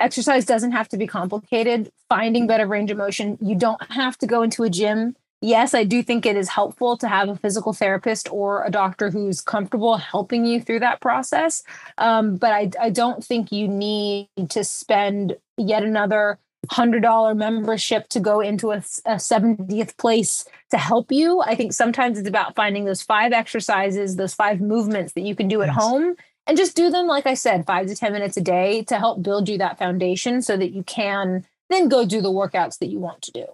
exercise 0.00 0.44
doesn't 0.44 0.72
have 0.72 0.88
to 0.88 0.96
be 0.96 1.06
complicated. 1.06 1.90
Finding 2.08 2.46
better 2.46 2.66
range 2.66 2.90
of 2.90 2.96
motion, 2.96 3.38
you 3.40 3.54
don't 3.54 3.80
have 3.92 4.18
to 4.18 4.26
go 4.26 4.42
into 4.42 4.64
a 4.64 4.70
gym. 4.70 5.16
Yes, 5.40 5.74
I 5.74 5.82
do 5.82 6.04
think 6.04 6.24
it 6.24 6.36
is 6.36 6.48
helpful 6.48 6.96
to 6.98 7.08
have 7.08 7.28
a 7.28 7.34
physical 7.34 7.72
therapist 7.72 8.32
or 8.32 8.64
a 8.64 8.70
doctor 8.70 9.10
who's 9.10 9.40
comfortable 9.40 9.96
helping 9.96 10.46
you 10.46 10.60
through 10.60 10.78
that 10.80 11.00
process. 11.00 11.64
Um, 11.98 12.36
but 12.36 12.52
I, 12.52 12.70
I 12.80 12.90
don't 12.90 13.24
think 13.24 13.50
you 13.50 13.66
need 13.66 14.28
to 14.50 14.62
spend 14.62 15.36
yet 15.56 15.82
another 15.82 16.38
hundred 16.70 17.02
dollar 17.02 17.34
membership 17.34 18.08
to 18.08 18.20
go 18.20 18.40
into 18.40 18.70
a, 18.70 18.78
a 19.04 19.16
70th 19.16 19.96
place 19.96 20.44
to 20.70 20.78
help 20.78 21.10
you. 21.10 21.40
I 21.40 21.54
think 21.54 21.72
sometimes 21.72 22.18
it's 22.18 22.28
about 22.28 22.54
finding 22.54 22.84
those 22.84 23.02
five 23.02 23.32
exercises, 23.32 24.16
those 24.16 24.34
five 24.34 24.60
movements 24.60 25.12
that 25.14 25.22
you 25.22 25.34
can 25.34 25.48
do 25.48 25.62
at 25.62 25.68
yes. 25.68 25.76
home 25.76 26.14
and 26.46 26.56
just 26.56 26.76
do 26.76 26.90
them, 26.90 27.06
like 27.06 27.26
I 27.26 27.34
said, 27.34 27.66
five 27.66 27.86
to 27.86 27.94
10 27.94 28.12
minutes 28.12 28.36
a 28.36 28.40
day 28.40 28.82
to 28.84 28.98
help 28.98 29.22
build 29.22 29.48
you 29.48 29.58
that 29.58 29.78
foundation 29.78 30.42
so 30.42 30.56
that 30.56 30.72
you 30.72 30.82
can 30.82 31.46
then 31.70 31.88
go 31.88 32.04
do 32.04 32.20
the 32.20 32.30
workouts 32.30 32.78
that 32.78 32.88
you 32.88 32.98
want 32.98 33.22
to 33.22 33.32
do. 33.32 33.46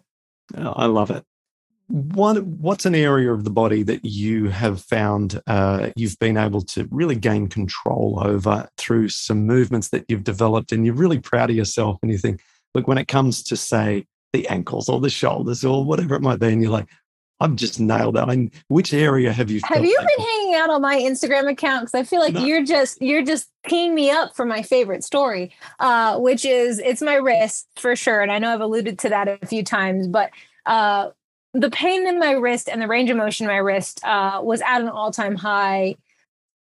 I 0.54 0.86
love 0.86 1.10
it. 1.10 1.24
What, 1.88 2.42
what's 2.44 2.84
an 2.84 2.94
area 2.94 3.32
of 3.32 3.44
the 3.44 3.50
body 3.50 3.82
that 3.84 4.04
you 4.04 4.48
have 4.48 4.82
found 4.82 5.40
uh, 5.46 5.90
you've 5.96 6.18
been 6.18 6.36
able 6.36 6.60
to 6.62 6.86
really 6.90 7.16
gain 7.16 7.48
control 7.48 8.20
over 8.22 8.68
through 8.76 9.08
some 9.08 9.46
movements 9.46 9.88
that 9.88 10.04
you've 10.08 10.24
developed 10.24 10.72
and 10.72 10.84
you're 10.84 10.94
really 10.94 11.18
proud 11.18 11.48
of 11.48 11.56
yourself 11.56 11.98
and 12.02 12.10
you 12.10 12.18
think, 12.18 12.42
but 12.74 12.86
when 12.86 12.98
it 12.98 13.08
comes 13.08 13.42
to, 13.44 13.56
say, 13.56 14.06
the 14.32 14.46
ankles 14.48 14.88
or 14.88 15.00
the 15.00 15.10
shoulders 15.10 15.64
or 15.64 15.84
whatever 15.84 16.14
it 16.14 16.22
might 16.22 16.38
be, 16.38 16.48
and 16.48 16.62
you're 16.62 16.70
like, 16.70 16.88
I've 17.40 17.54
just 17.54 17.78
nailed 17.78 18.16
that. 18.16 18.28
I 18.28 18.34
mean, 18.34 18.50
which 18.66 18.92
area 18.92 19.32
have 19.32 19.50
you? 19.50 19.60
Have 19.64 19.84
you 19.84 19.96
been 19.96 20.26
hanging 20.26 20.54
out 20.56 20.70
on 20.70 20.82
my 20.82 20.98
Instagram 20.98 21.48
account? 21.48 21.82
Because 21.82 21.94
I 21.94 22.02
feel 22.02 22.20
like 22.20 22.34
no. 22.34 22.44
you're 22.44 22.64
just 22.64 23.00
you're 23.00 23.22
just 23.22 23.48
keying 23.66 23.94
me 23.94 24.10
up 24.10 24.34
for 24.34 24.44
my 24.44 24.62
favorite 24.62 25.04
story, 25.04 25.52
uh, 25.78 26.18
which 26.18 26.44
is 26.44 26.80
it's 26.80 27.00
my 27.00 27.14
wrist 27.14 27.68
for 27.76 27.94
sure, 27.94 28.22
and 28.22 28.32
I 28.32 28.38
know 28.38 28.52
I've 28.52 28.60
alluded 28.60 28.98
to 29.00 29.08
that 29.10 29.28
a 29.28 29.46
few 29.46 29.62
times, 29.62 30.08
but 30.08 30.30
uh, 30.66 31.10
the 31.54 31.70
pain 31.70 32.06
in 32.06 32.18
my 32.18 32.32
wrist 32.32 32.68
and 32.68 32.82
the 32.82 32.88
range 32.88 33.10
of 33.10 33.16
motion 33.16 33.44
in 33.46 33.52
my 33.52 33.58
wrist 33.58 34.04
uh, 34.04 34.40
was 34.42 34.60
at 34.62 34.80
an 34.80 34.88
all 34.88 35.12
time 35.12 35.36
high 35.36 35.94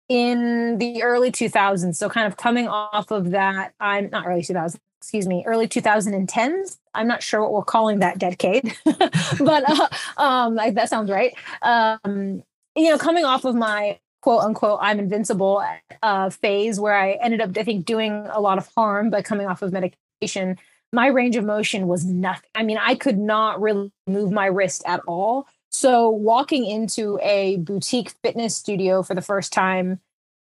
in 0.08 0.78
the 0.78 1.03
early 1.03 1.32
2000s. 1.32 1.95
So 1.95 2.10
kind 2.10 2.28
of 2.28 2.38
coming 2.38 2.68
off 2.68 3.12
of 3.12 3.32
that, 3.32 3.74
I'm 3.80 4.10
not 4.12 4.28
early 4.28 4.41
2000s, 4.41 4.78
excuse 5.06 5.28
me, 5.28 5.43
early 5.45 5.68
2010s. 5.68 6.80
I'm 6.95 7.08
not 7.08 7.22
sure 7.22 7.39
what 7.43 7.53
we're 7.53 7.64
calling 7.64 7.99
that 7.99 8.18
decade, 8.18 8.76
but 8.86 9.70
uh, 9.70 9.88
um, 10.18 10.56
like, 10.56 10.74
that 10.74 10.89
sounds 10.89 11.12
right. 11.12 11.36
Um, 11.62 12.41
you 12.76 12.89
know, 12.89 12.97
coming 12.97 13.24
off 13.24 13.45
of 13.45 13.53
my 13.53 13.99
quote 14.24 14.41
unquote 14.41 14.80
I'm 14.82 14.97
invincible 14.97 15.64
uh, 16.01 16.32
phase 16.32 16.80
where 16.80 16.95
I 16.95 17.20
ended 17.22 17.39
up, 17.39 17.56
I 17.56 17.62
think, 17.62 17.86
doing 17.86 18.28
a 18.32 18.41
lot 18.41 18.58
of 18.58 18.68
harm 18.76 19.12
by 19.12 19.22
coming 19.22 19.45
off 19.45 19.62
of 19.62 19.72
medication. 19.72 20.58
My 20.91 21.06
range 21.06 21.36
of 21.36 21.45
motion 21.45 21.86
was 21.86 22.03
nothing. 22.03 22.49
I 22.56 22.64
mean, 22.64 22.80
I 22.82 22.95
could 22.95 23.20
not 23.20 23.62
really 23.62 23.91
move 24.08 24.32
my 24.32 24.47
wrist 24.47 24.82
at 24.88 25.01
all. 25.08 25.47
So, 25.70 26.10
walking 26.10 26.66
into 26.66 27.20
a 27.22 27.58
boutique 27.58 28.16
fitness 28.24 28.56
studio 28.56 29.03
for 29.03 29.14
the 29.14 29.22
first 29.22 29.53
time 29.53 29.99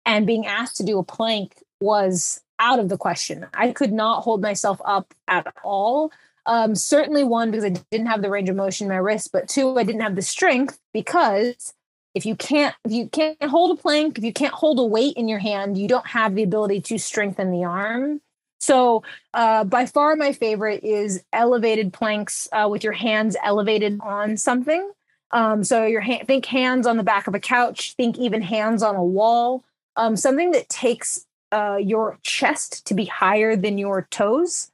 and 0.06 0.24
being 0.24 0.46
asked 0.46 0.76
to 0.76 0.84
do 0.84 1.00
a 1.00 1.02
plank 1.02 1.64
was 1.80 2.40
out 2.62 2.78
of 2.78 2.88
the 2.88 2.96
question. 2.96 3.46
I 3.52 3.72
could 3.72 3.92
not 3.92 4.22
hold 4.22 4.40
myself 4.40 4.80
up 4.84 5.12
at 5.28 5.52
all. 5.62 6.12
Um, 6.46 6.74
certainly, 6.74 7.24
one, 7.24 7.50
because 7.50 7.64
I 7.64 7.74
didn't 7.90 8.06
have 8.06 8.22
the 8.22 8.30
range 8.30 8.48
of 8.48 8.56
motion 8.56 8.86
in 8.86 8.92
my 8.92 8.96
wrist, 8.96 9.30
but 9.32 9.48
two, 9.48 9.78
I 9.78 9.84
didn't 9.84 10.00
have 10.00 10.16
the 10.16 10.22
strength 10.22 10.78
because 10.94 11.74
if 12.14 12.26
you 12.26 12.36
can't 12.36 12.74
if 12.84 12.92
you 12.92 13.08
can't 13.08 13.42
hold 13.42 13.78
a 13.78 13.80
plank 13.80 14.18
if 14.18 14.24
you 14.24 14.32
can't 14.32 14.54
hold 14.54 14.78
a 14.78 14.84
weight 14.84 15.16
in 15.16 15.28
your 15.28 15.38
hand 15.38 15.78
you 15.78 15.88
don't 15.88 16.06
have 16.06 16.34
the 16.34 16.42
ability 16.42 16.80
to 16.80 16.98
strengthen 16.98 17.50
the 17.50 17.64
arm 17.64 18.20
so 18.60 19.02
uh, 19.32 19.64
by 19.64 19.86
far 19.86 20.14
my 20.14 20.32
favorite 20.32 20.84
is 20.84 21.24
elevated 21.32 21.90
planks 21.92 22.48
uh, 22.52 22.68
with 22.70 22.84
your 22.84 22.92
hands 22.92 23.34
elevated 23.42 23.98
on 24.02 24.36
something 24.36 24.92
Um, 25.32 25.64
so 25.64 25.86
your 25.86 26.02
hand, 26.02 26.26
think 26.26 26.44
hands 26.46 26.86
on 26.86 26.98
the 26.98 27.02
back 27.02 27.26
of 27.26 27.34
a 27.34 27.40
couch, 27.40 27.94
think 27.96 28.18
even 28.18 28.42
hands 28.42 28.82
on 28.82 28.96
a 28.96 29.04
wall, 29.04 29.64
um, 29.96 30.16
something 30.16 30.50
that 30.52 30.68
takes 30.68 31.26
uh, 31.52 31.76
your 31.76 32.18
chest 32.22 32.86
to 32.86 32.94
be 32.94 33.04
higher 33.04 33.54
than 33.56 33.78
your 33.78 34.06
toes. 34.10 34.70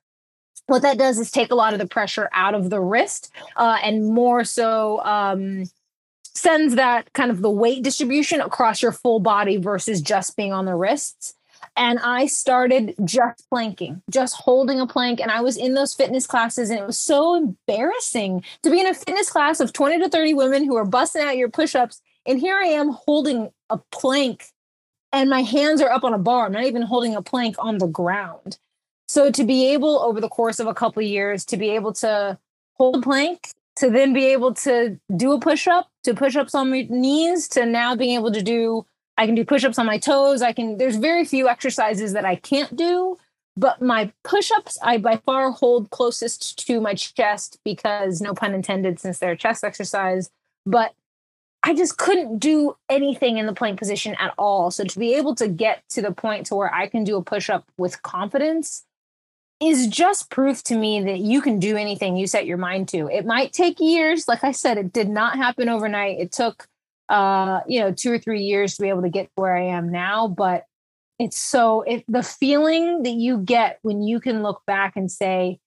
What 0.66 0.82
that 0.82 0.98
does 0.98 1.18
is 1.18 1.30
take 1.30 1.50
a 1.50 1.54
lot 1.54 1.72
of 1.72 1.78
the 1.78 1.86
pressure 1.86 2.28
out 2.32 2.54
of 2.54 2.70
the 2.70 2.80
wrist 2.80 3.30
uh, 3.56 3.78
and 3.82 4.06
more 4.06 4.44
so 4.44 5.02
um, 5.02 5.64
sends 6.22 6.74
that 6.74 7.12
kind 7.14 7.30
of 7.30 7.40
the 7.40 7.50
weight 7.50 7.82
distribution 7.82 8.40
across 8.40 8.82
your 8.82 8.92
full 8.92 9.18
body 9.18 9.56
versus 9.56 10.00
just 10.02 10.36
being 10.36 10.52
on 10.52 10.66
the 10.66 10.74
wrists 10.74 11.34
and 11.76 11.98
I 12.00 12.26
started 12.26 12.94
just 13.04 13.48
planking, 13.48 14.02
just 14.10 14.34
holding 14.34 14.80
a 14.80 14.86
plank. 14.86 15.20
And 15.20 15.30
I 15.30 15.40
was 15.40 15.56
in 15.56 15.74
those 15.74 15.94
fitness 15.94 16.26
classes, 16.26 16.70
and 16.70 16.78
it 16.78 16.86
was 16.86 16.98
so 16.98 17.34
embarrassing 17.34 18.44
to 18.62 18.70
be 18.70 18.80
in 18.80 18.86
a 18.86 18.94
fitness 18.94 19.30
class 19.30 19.60
of 19.60 19.72
20 19.72 20.00
to 20.00 20.08
30 20.08 20.34
women 20.34 20.64
who 20.64 20.76
are 20.76 20.84
busting 20.84 21.22
out 21.22 21.36
your 21.36 21.48
push 21.48 21.74
ups. 21.74 22.02
And 22.26 22.40
here 22.40 22.56
I 22.56 22.66
am 22.66 22.90
holding 22.90 23.50
a 23.70 23.78
plank, 23.92 24.48
and 25.12 25.30
my 25.30 25.42
hands 25.42 25.80
are 25.80 25.90
up 25.90 26.04
on 26.04 26.14
a 26.14 26.18
bar. 26.18 26.46
I'm 26.46 26.52
not 26.52 26.64
even 26.64 26.82
holding 26.82 27.14
a 27.14 27.22
plank 27.22 27.56
on 27.58 27.78
the 27.78 27.86
ground. 27.86 28.58
So 29.08 29.30
to 29.30 29.44
be 29.44 29.72
able, 29.72 30.00
over 30.00 30.20
the 30.20 30.28
course 30.28 30.60
of 30.60 30.66
a 30.66 30.74
couple 30.74 31.02
of 31.02 31.08
years, 31.08 31.44
to 31.46 31.56
be 31.56 31.70
able 31.70 31.92
to 31.94 32.38
hold 32.74 32.96
a 32.96 33.00
plank, 33.00 33.48
to 33.76 33.90
then 33.90 34.12
be 34.12 34.26
able 34.26 34.52
to 34.54 34.98
do 35.16 35.32
a 35.32 35.40
push 35.40 35.66
up, 35.66 35.88
to 36.04 36.14
push 36.14 36.36
ups 36.36 36.54
on 36.54 36.70
my 36.70 36.86
knees, 36.90 37.48
to 37.48 37.64
now 37.64 37.96
being 37.96 38.14
able 38.14 38.32
to 38.32 38.42
do 38.42 38.84
I 39.18 39.26
can 39.26 39.34
do 39.34 39.44
push-ups 39.44 39.78
on 39.78 39.86
my 39.86 39.98
toes. 39.98 40.40
I 40.40 40.52
can 40.52 40.78
there's 40.78 40.96
very 40.96 41.24
few 41.24 41.48
exercises 41.48 42.12
that 42.12 42.24
I 42.24 42.36
can't 42.36 42.74
do, 42.76 43.18
but 43.56 43.82
my 43.82 44.12
push-ups 44.22 44.78
I 44.80 44.96
by 44.98 45.16
far 45.16 45.50
hold 45.50 45.90
closest 45.90 46.64
to 46.66 46.80
my 46.80 46.94
chest 46.94 47.58
because 47.64 48.20
no 48.20 48.32
pun 48.32 48.54
intended 48.54 49.00
since 49.00 49.18
they're 49.18 49.32
a 49.32 49.36
chest 49.36 49.64
exercise, 49.64 50.30
but 50.64 50.94
I 51.62 51.74
just 51.74 51.98
couldn't 51.98 52.38
do 52.38 52.76
anything 52.88 53.38
in 53.38 53.46
the 53.46 53.52
plank 53.52 53.78
position 53.78 54.14
at 54.18 54.32
all. 54.38 54.70
So 54.70 54.84
to 54.84 54.98
be 54.98 55.14
able 55.14 55.34
to 55.36 55.48
get 55.48 55.82
to 55.90 56.02
the 56.02 56.12
point 56.12 56.46
to 56.46 56.54
where 56.54 56.72
I 56.72 56.86
can 56.86 57.04
do 57.04 57.16
a 57.16 57.22
push-up 57.22 57.64
with 57.76 58.02
confidence 58.02 58.84
is 59.60 59.88
just 59.88 60.30
proof 60.30 60.62
to 60.64 60.76
me 60.76 61.02
that 61.02 61.18
you 61.18 61.42
can 61.42 61.58
do 61.58 61.76
anything 61.76 62.16
you 62.16 62.28
set 62.28 62.46
your 62.46 62.58
mind 62.58 62.88
to. 62.90 63.08
It 63.08 63.26
might 63.26 63.52
take 63.52 63.80
years, 63.80 64.28
like 64.28 64.44
I 64.44 64.52
said, 64.52 64.78
it 64.78 64.92
did 64.92 65.08
not 65.08 65.36
happen 65.36 65.68
overnight. 65.68 66.20
It 66.20 66.30
took 66.30 66.68
uh, 67.08 67.60
you 67.66 67.80
know, 67.80 67.92
two 67.92 68.12
or 68.12 68.18
three 68.18 68.42
years 68.42 68.76
to 68.76 68.82
be 68.82 68.88
able 68.88 69.02
to 69.02 69.08
get 69.08 69.24
to 69.24 69.40
where 69.40 69.56
I 69.56 69.64
am 69.64 69.90
now. 69.90 70.28
But 70.28 70.64
it's 71.18 71.40
so 71.40 71.82
it 71.82 72.04
the 72.08 72.22
feeling 72.22 73.02
that 73.02 73.14
you 73.14 73.38
get 73.38 73.78
when 73.82 74.02
you 74.02 74.20
can 74.20 74.42
look 74.42 74.62
back 74.66 74.96
and 74.96 75.10
say, 75.10 75.58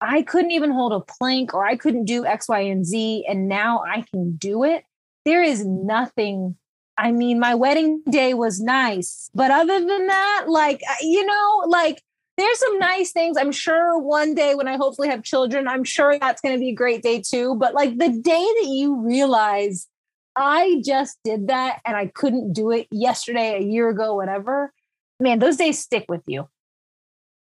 I 0.00 0.22
couldn't 0.22 0.50
even 0.50 0.72
hold 0.72 0.92
a 0.92 1.00
plank 1.00 1.54
or 1.54 1.64
I 1.64 1.76
couldn't 1.76 2.06
do 2.06 2.24
X, 2.24 2.48
Y, 2.48 2.60
and 2.60 2.84
Z, 2.84 3.24
and 3.28 3.48
now 3.48 3.82
I 3.86 4.04
can 4.10 4.36
do 4.36 4.64
it. 4.64 4.84
There 5.24 5.42
is 5.42 5.64
nothing. 5.64 6.56
I 6.96 7.12
mean, 7.12 7.38
my 7.38 7.54
wedding 7.54 8.02
day 8.10 8.34
was 8.34 8.60
nice, 8.60 9.30
but 9.34 9.50
other 9.50 9.78
than 9.78 10.06
that, 10.06 10.44
like, 10.48 10.82
uh, 10.88 10.94
you 11.00 11.24
know, 11.24 11.62
like 11.66 12.02
there's 12.36 12.58
some 12.58 12.78
nice 12.78 13.12
things. 13.12 13.36
I'm 13.36 13.52
sure 13.52 13.98
one 13.98 14.34
day 14.34 14.54
when 14.54 14.68
I 14.68 14.76
hopefully 14.76 15.08
have 15.08 15.22
children, 15.22 15.68
I'm 15.68 15.84
sure 15.84 16.18
that's 16.18 16.40
going 16.40 16.54
to 16.54 16.60
be 16.60 16.70
a 16.70 16.74
great 16.74 17.02
day 17.02 17.20
too. 17.20 17.54
But 17.54 17.74
like 17.74 17.98
the 17.98 18.08
day 18.08 18.46
that 18.60 18.66
you 18.68 18.96
realize 18.96 19.88
I 20.36 20.82
just 20.84 21.18
did 21.24 21.48
that 21.48 21.80
and 21.84 21.96
I 21.96 22.06
couldn't 22.06 22.52
do 22.52 22.70
it 22.70 22.86
yesterday, 22.90 23.58
a 23.58 23.62
year 23.62 23.88
ago, 23.88 24.14
whatever. 24.14 24.72
Man, 25.18 25.38
those 25.38 25.56
days 25.56 25.78
stick 25.78 26.06
with 26.08 26.22
you. 26.26 26.48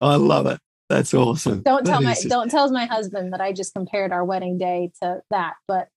Oh, 0.00 0.08
I 0.08 0.16
love 0.16 0.46
it. 0.46 0.60
That's 0.88 1.12
awesome. 1.12 1.62
Don't 1.62 1.84
tell 1.84 2.00
my 2.00 2.14
just... 2.14 2.28
don't 2.28 2.50
tell 2.50 2.70
my 2.70 2.86
husband 2.86 3.32
that 3.32 3.40
I 3.40 3.52
just 3.52 3.74
compared 3.74 4.12
our 4.12 4.24
wedding 4.24 4.56
day 4.56 4.92
to 5.02 5.20
that, 5.30 5.54
but 5.66 5.88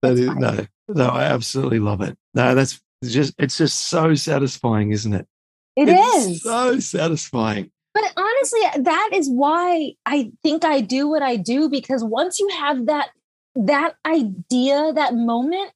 that 0.00 0.12
is, 0.12 0.30
no, 0.36 0.66
no, 0.94 1.08
I 1.08 1.24
absolutely 1.24 1.78
love 1.78 2.00
it. 2.00 2.16
No, 2.34 2.54
that's 2.54 2.80
just 3.04 3.34
it's 3.38 3.58
just 3.58 3.88
so 3.88 4.14
satisfying, 4.14 4.92
isn't 4.92 5.12
it? 5.12 5.26
It 5.76 5.88
it's 5.88 6.26
is 6.26 6.42
so 6.42 6.78
satisfying. 6.78 7.70
But 7.94 8.04
honestly, 8.16 8.60
that 8.82 9.10
is 9.12 9.28
why 9.28 9.92
I 10.06 10.32
think 10.42 10.64
I 10.64 10.80
do 10.80 11.08
what 11.08 11.22
I 11.22 11.36
do 11.36 11.68
because 11.68 12.02
once 12.02 12.38
you 12.38 12.48
have 12.48 12.86
that 12.86 13.10
that 13.54 13.94
idea, 14.06 14.92
that 14.94 15.14
moment, 15.14 15.72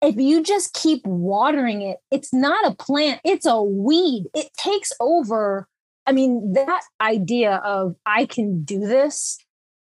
if 0.00 0.16
you 0.16 0.42
just 0.42 0.72
keep 0.72 1.04
watering 1.06 1.82
it, 1.82 1.98
it's 2.10 2.32
not 2.32 2.66
a 2.66 2.74
plant, 2.74 3.20
it's 3.24 3.46
a 3.46 3.62
weed. 3.62 4.26
It 4.34 4.50
takes 4.56 4.92
over. 5.00 5.68
I 6.06 6.12
mean, 6.12 6.52
that 6.52 6.82
idea 7.00 7.56
of 7.56 7.96
I 8.06 8.26
can 8.26 8.64
do 8.64 8.80
this 8.80 9.38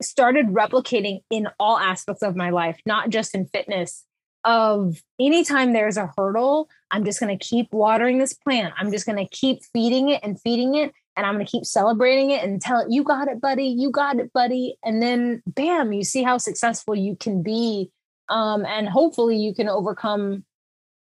started 0.02 0.48
replicating 0.48 1.20
in 1.30 1.48
all 1.58 1.78
aspects 1.78 2.22
of 2.22 2.36
my 2.36 2.50
life, 2.50 2.80
not 2.86 3.10
just 3.10 3.34
in 3.34 3.46
fitness. 3.46 4.04
Of 4.44 5.02
anytime 5.20 5.72
there's 5.72 5.96
a 5.96 6.12
hurdle, 6.16 6.68
I'm 6.90 7.04
just 7.04 7.18
going 7.18 7.36
to 7.36 7.44
keep 7.44 7.72
watering 7.72 8.18
this 8.18 8.32
plant. 8.32 8.74
I'm 8.78 8.92
just 8.92 9.04
going 9.04 9.18
to 9.18 9.28
keep 9.28 9.64
feeding 9.72 10.08
it 10.10 10.20
and 10.22 10.40
feeding 10.40 10.76
it. 10.76 10.92
And 11.16 11.26
I'm 11.26 11.34
going 11.34 11.46
to 11.46 11.50
keep 11.50 11.64
celebrating 11.64 12.30
it 12.30 12.44
and 12.44 12.60
tell 12.60 12.80
it, 12.80 12.88
you 12.90 13.02
got 13.02 13.26
it, 13.26 13.40
buddy. 13.40 13.66
You 13.66 13.90
got 13.90 14.18
it, 14.18 14.32
buddy. 14.32 14.76
And 14.84 15.02
then, 15.02 15.42
bam, 15.46 15.92
you 15.92 16.04
see 16.04 16.22
how 16.22 16.38
successful 16.38 16.94
you 16.94 17.16
can 17.16 17.42
be 17.42 17.90
um, 18.28 18.64
and 18.66 18.88
hopefully 18.88 19.36
you 19.36 19.54
can 19.54 19.68
overcome 19.68 20.44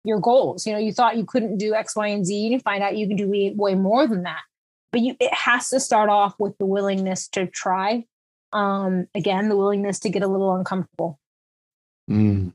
your 0.04 0.20
goals. 0.20 0.66
You 0.66 0.72
know, 0.72 0.78
you 0.78 0.92
thought 0.92 1.16
you 1.16 1.24
couldn't 1.24 1.58
do 1.58 1.74
X, 1.74 1.96
Y, 1.96 2.08
and 2.08 2.24
Z, 2.24 2.44
and 2.44 2.52
you 2.52 2.60
find 2.60 2.82
out 2.82 2.96
you 2.96 3.08
can 3.08 3.16
do 3.16 3.54
way, 3.56 3.74
more 3.74 4.06
than 4.06 4.22
that. 4.24 4.42
But 4.92 5.00
you, 5.00 5.16
it 5.18 5.32
has 5.32 5.68
to 5.70 5.80
start 5.80 6.08
off 6.08 6.34
with 6.38 6.56
the 6.58 6.66
willingness 6.66 7.28
to 7.28 7.46
try. 7.46 8.04
Um, 8.52 9.06
again, 9.14 9.48
the 9.48 9.56
willingness 9.56 9.98
to 10.00 10.08
get 10.08 10.22
a 10.22 10.28
little 10.28 10.54
uncomfortable. 10.54 11.18
Mm. 12.08 12.52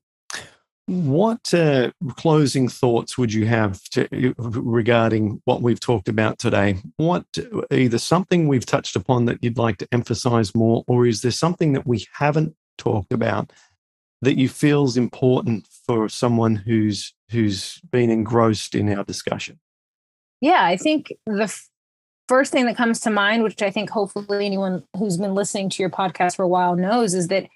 What 0.92 1.54
uh, 1.54 1.92
closing 2.18 2.68
thoughts 2.68 3.18
would 3.18 3.32
you 3.32 3.46
have 3.46 3.82
to, 3.92 4.36
regarding 4.38 5.42
what 5.46 5.62
we've 5.62 5.80
talked 5.80 6.10
about 6.10 6.38
today? 6.38 6.80
What 6.98 7.26
either 7.72 7.98
something 7.98 8.50
we've 8.50 8.66
touched 8.66 8.98
upon 8.98 9.24
that 9.24 9.42
you'd 9.42 9.58
like 9.58 9.78
to 9.78 9.88
emphasize 9.94 10.54
more, 10.54 10.84
or 10.88 11.08
is 11.08 11.22
there 11.22 11.32
something 11.32 11.72
that 11.72 11.88
we 11.88 12.06
haven't 12.14 12.58
talked 12.78 13.14
about 13.14 13.54
that 14.22 14.38
you 14.38 14.50
feel 14.50 14.84
is 14.84 14.98
important 14.98 15.66
for 15.88 16.10
someone 16.10 16.58
who's 16.58 17.14
who's 17.30 17.80
been 17.89 18.10
engrossed 18.10 18.76
in 18.76 18.94
our 18.94 19.06
discussion? 19.06 19.62
Yeah, 20.42 20.62
I 20.62 20.76
think 20.76 21.14
the 21.26 21.44
f- 21.44 21.70
first 22.28 22.52
thing 22.52 22.66
that 22.66 22.76
comes 22.76 23.00
to 23.02 23.10
mind, 23.10 23.44
which 23.44 23.62
I 23.62 23.72
think 23.72 23.89
hopefully 23.89 24.46
anyone 24.46 24.84
who's 24.98 25.16
been 25.16 25.36
listening 25.36 25.70
to 25.70 25.82
your 25.82 25.89
podcast 25.89 26.36
for 26.36 26.44
a 26.44 26.50
while 26.50 26.76
knows, 26.76 27.14
is 27.14 27.30
that 27.30 27.48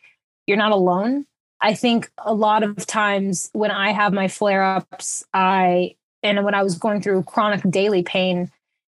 you're 0.47 0.55
not 0.55 0.71
alone. 0.71 1.25
I 1.65 1.73
think 1.73 2.11
a 2.19 2.31
lot 2.31 2.61
of 2.61 2.85
times 2.85 3.49
when 3.53 3.71
I 3.71 3.91
have 3.91 4.13
my 4.13 4.27
flare 4.27 4.63
ups, 4.63 5.25
I 5.33 5.95
and 6.21 6.45
when 6.45 6.53
I 6.53 6.61
was 6.61 6.77
going 6.77 7.01
through 7.01 7.23
chronic 7.23 7.63
daily 7.67 8.03
pain, 8.03 8.51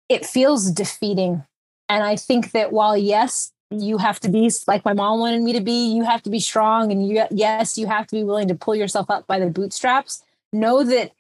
it 0.09 0.25
feels 0.25 0.71
defeating. 0.71 1.43
And 1.89 2.05
I 2.05 2.15
think 2.15 2.53
that 2.53 2.71
while 2.71 2.97
yes, 2.97 3.51
you 3.73 3.99
have 3.99 4.21
to 4.21 4.29
be 4.29 4.49
like 4.69 4.85
my 4.85 4.93
mom 4.93 5.19
wanted 5.19 5.43
me 5.43 5.53
to 5.55 5.61
be 5.61 5.93
you 5.93 6.05
have 6.05 6.23
to 6.23 6.31
be 6.31 6.39
strong 6.39 6.93
and 6.93 7.09
you 7.09 7.25
yes 7.33 7.77
you 7.77 7.89
have 7.89 8.07
to 8.07 8.15
be 8.15 8.23
willing 8.23 8.47
to 8.47 8.55
pull 8.55 8.77
yourself 8.77 9.11
up 9.11 9.27
by 9.27 9.41
the 9.41 9.47
bootstraps 9.47 10.23
know 10.53 10.83
that 10.83 11.13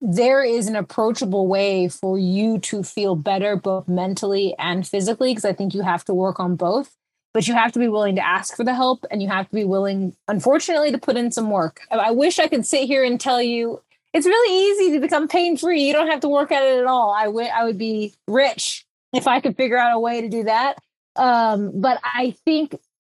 there 0.00 0.44
is 0.44 0.68
an 0.68 0.76
approachable 0.76 1.48
way 1.48 1.88
for 1.88 2.16
you 2.16 2.60
to 2.60 2.84
feel 2.84 3.16
better 3.16 3.56
both 3.56 3.88
mentally 3.88 4.54
and 4.56 4.86
physically 4.86 5.32
because 5.32 5.44
i 5.44 5.52
think 5.52 5.74
you 5.74 5.82
have 5.82 6.04
to 6.04 6.14
work 6.14 6.38
on 6.38 6.54
both 6.54 6.96
but 7.32 7.46
you 7.46 7.54
have 7.54 7.72
to 7.72 7.78
be 7.78 7.88
willing 7.88 8.16
to 8.16 8.26
ask 8.26 8.56
for 8.56 8.64
the 8.64 8.74
help 8.74 9.04
and 9.10 9.22
you 9.22 9.28
have 9.28 9.48
to 9.48 9.54
be 9.54 9.64
willing 9.64 10.14
unfortunately 10.28 10.90
to 10.90 10.98
put 10.98 11.16
in 11.16 11.30
some 11.30 11.50
work 11.50 11.80
i 11.90 12.10
wish 12.10 12.38
i 12.38 12.48
could 12.48 12.66
sit 12.66 12.84
here 12.84 13.04
and 13.04 13.20
tell 13.20 13.40
you 13.42 13.80
it's 14.12 14.26
really 14.26 14.70
easy 14.70 14.94
to 14.94 15.00
become 15.00 15.28
pain 15.28 15.56
free 15.56 15.82
you 15.82 15.92
don't 15.92 16.10
have 16.10 16.20
to 16.20 16.28
work 16.28 16.50
at 16.52 16.62
it 16.62 16.78
at 16.78 16.86
all 16.86 17.12
I, 17.12 17.26
w- 17.26 17.48
I 17.48 17.64
would 17.64 17.78
be 17.78 18.14
rich 18.26 18.84
if 19.12 19.26
i 19.26 19.40
could 19.40 19.56
figure 19.56 19.78
out 19.78 19.94
a 19.94 20.00
way 20.00 20.20
to 20.20 20.28
do 20.28 20.44
that 20.44 20.76
um, 21.16 21.80
but 21.80 22.00
I 22.02 22.34
think 22.44 22.76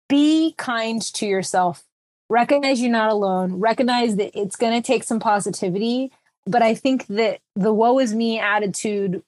be 0.09 0.53
kind 0.57 1.01
to 1.01 1.26
yourself. 1.26 1.84
Recognize 2.30 2.82
you're 2.82 2.91
not 2.91 3.11
alone. 3.11 3.59
Recognize 3.59 4.16
that 4.18 4.38
it's 4.38 4.55
going 4.55 4.74
to 4.74 4.86
take 4.86 5.03
some 5.03 5.20
positivity. 5.20 6.11
But 6.45 6.61
I 6.61 6.76
think 6.76 7.07
that 7.07 7.39
the 7.55 7.74
woe 7.74 7.99
is 7.99 8.14
me 8.14 8.39
attitude 8.39 9.24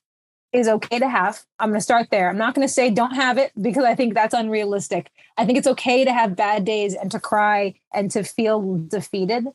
is 0.55 0.67
okay 0.67 0.99
to 0.99 1.09
have. 1.09 1.43
I'm 1.59 1.69
going 1.69 1.79
to 1.79 1.83
start 1.83 2.07
there. 2.11 2.29
I'm 2.29 2.37
not 2.37 2.55
going 2.55 2.67
to 2.67 2.73
say 2.73 2.89
don't 2.89 3.15
have 3.15 3.37
it 3.37 3.51
because 3.59 3.83
I 3.83 3.95
think 3.95 4.13
that's 4.13 4.33
unrealistic. 4.33 5.11
I 5.37 5.45
think 5.45 5.57
it's 5.57 5.67
okay 5.67 6.05
to 6.05 6.13
have 6.13 6.35
bad 6.35 6.65
days 6.65 6.93
and 6.93 7.11
to 7.11 7.19
cry 7.19 7.75
and 7.93 8.09
to 8.11 8.23
feel 8.23 8.77
defeated. 8.87 9.47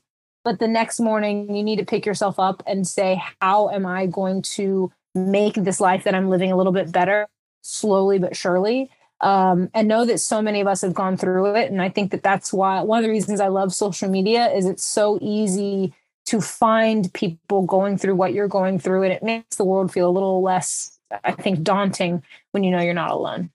But 0.45 0.59
the 0.59 0.69
next 0.69 1.01
morning, 1.01 1.55
you 1.55 1.63
need 1.63 1.79
to 1.79 1.85
pick 1.85 2.07
yourself 2.07 2.39
up 2.39 2.63
and 2.67 2.87
say, 2.87 3.23
How 3.41 3.71
am 3.71 3.85
I 3.87 4.07
going 4.07 4.43
to 4.43 4.93
make 5.15 5.55
this 5.55 5.81
life 5.81 6.05
that 6.05 6.15
I'm 6.15 6.31
living 6.31 6.53
a 6.53 6.57
little 6.57 6.73
bit 6.73 6.93
better, 6.93 7.29
slowly 7.63 8.19
but 8.19 8.37
surely? 8.37 8.91
um, 9.21 9.71
and 9.75 9.89
know 9.89 10.05
that 10.05 10.19
so 10.19 10.41
many 10.41 10.61
of 10.61 10.67
us 10.67 10.81
have 10.81 10.95
gone 10.95 11.17
through 11.17 11.55
it. 11.55 11.71
And 11.71 11.83
I 11.83 11.89
think 11.89 12.11
that 12.13 12.23
that's 12.23 12.53
why 12.53 12.83
one 12.83 12.99
of 12.99 13.05
the 13.05 13.11
reasons 13.11 13.41
I 13.41 13.49
love 13.49 13.73
social 13.73 14.09
media 14.09 14.51
is 14.51 14.67
it's 14.67 14.85
so 14.85 15.19
easy 15.21 15.95
to 16.31 16.41
find 16.41 17.13
people 17.13 17.63
going 17.63 17.99
through 17.99 18.15
what 18.15 18.33
you're 18.33 18.47
going 18.47 18.79
through, 18.79 19.03
and 19.03 19.13
it 19.13 19.25
makes 19.25 19.57
the 19.57 19.65
world 19.65 19.93
feel 19.93 20.09
a 20.09 20.13
little 20.13 20.43
less, 20.43 20.97
I 21.25 21.33
think, 21.33 21.65
daunting 21.65 22.23
when 22.53 22.63
you 22.63 22.71
know 22.71 22.81
you're 22.81 22.95
not 22.95 23.11
alone. 23.11 23.51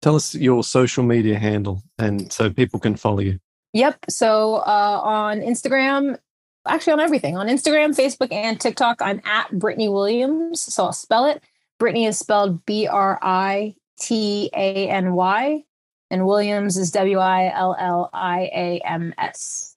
Tell 0.00 0.16
us 0.16 0.34
your 0.34 0.64
social 0.64 1.04
media 1.04 1.38
handle, 1.38 1.82
and 1.98 2.32
so 2.32 2.48
people 2.48 2.80
can 2.80 2.96
follow 2.96 3.20
you. 3.20 3.38
Yep. 3.74 4.06
So 4.08 4.56
uh, 4.56 5.00
on 5.04 5.40
Instagram, 5.40 6.18
actually 6.66 6.94
on 6.94 7.00
everything 7.00 7.36
on 7.36 7.48
Instagram, 7.48 7.94
Facebook, 7.94 8.32
and 8.32 8.58
TikTok, 8.58 9.02
I'm 9.02 9.20
at 9.26 9.50
Britany 9.50 9.92
Williams. 9.92 10.62
So 10.62 10.86
I'll 10.86 10.94
spell 10.94 11.26
it. 11.26 11.42
Britany 11.78 12.08
is 12.08 12.18
spelled 12.18 12.64
B 12.64 12.86
R 12.86 13.18
I 13.20 13.74
T 14.00 14.48
A 14.54 14.88
N 14.88 15.12
Y, 15.12 15.64
and 16.10 16.26
Williams 16.26 16.78
is 16.78 16.90
W 16.92 17.18
I 17.18 17.52
L 17.54 17.76
L 17.78 18.08
I 18.14 18.50
A 18.54 18.80
M 18.86 19.12
S. 19.18 19.76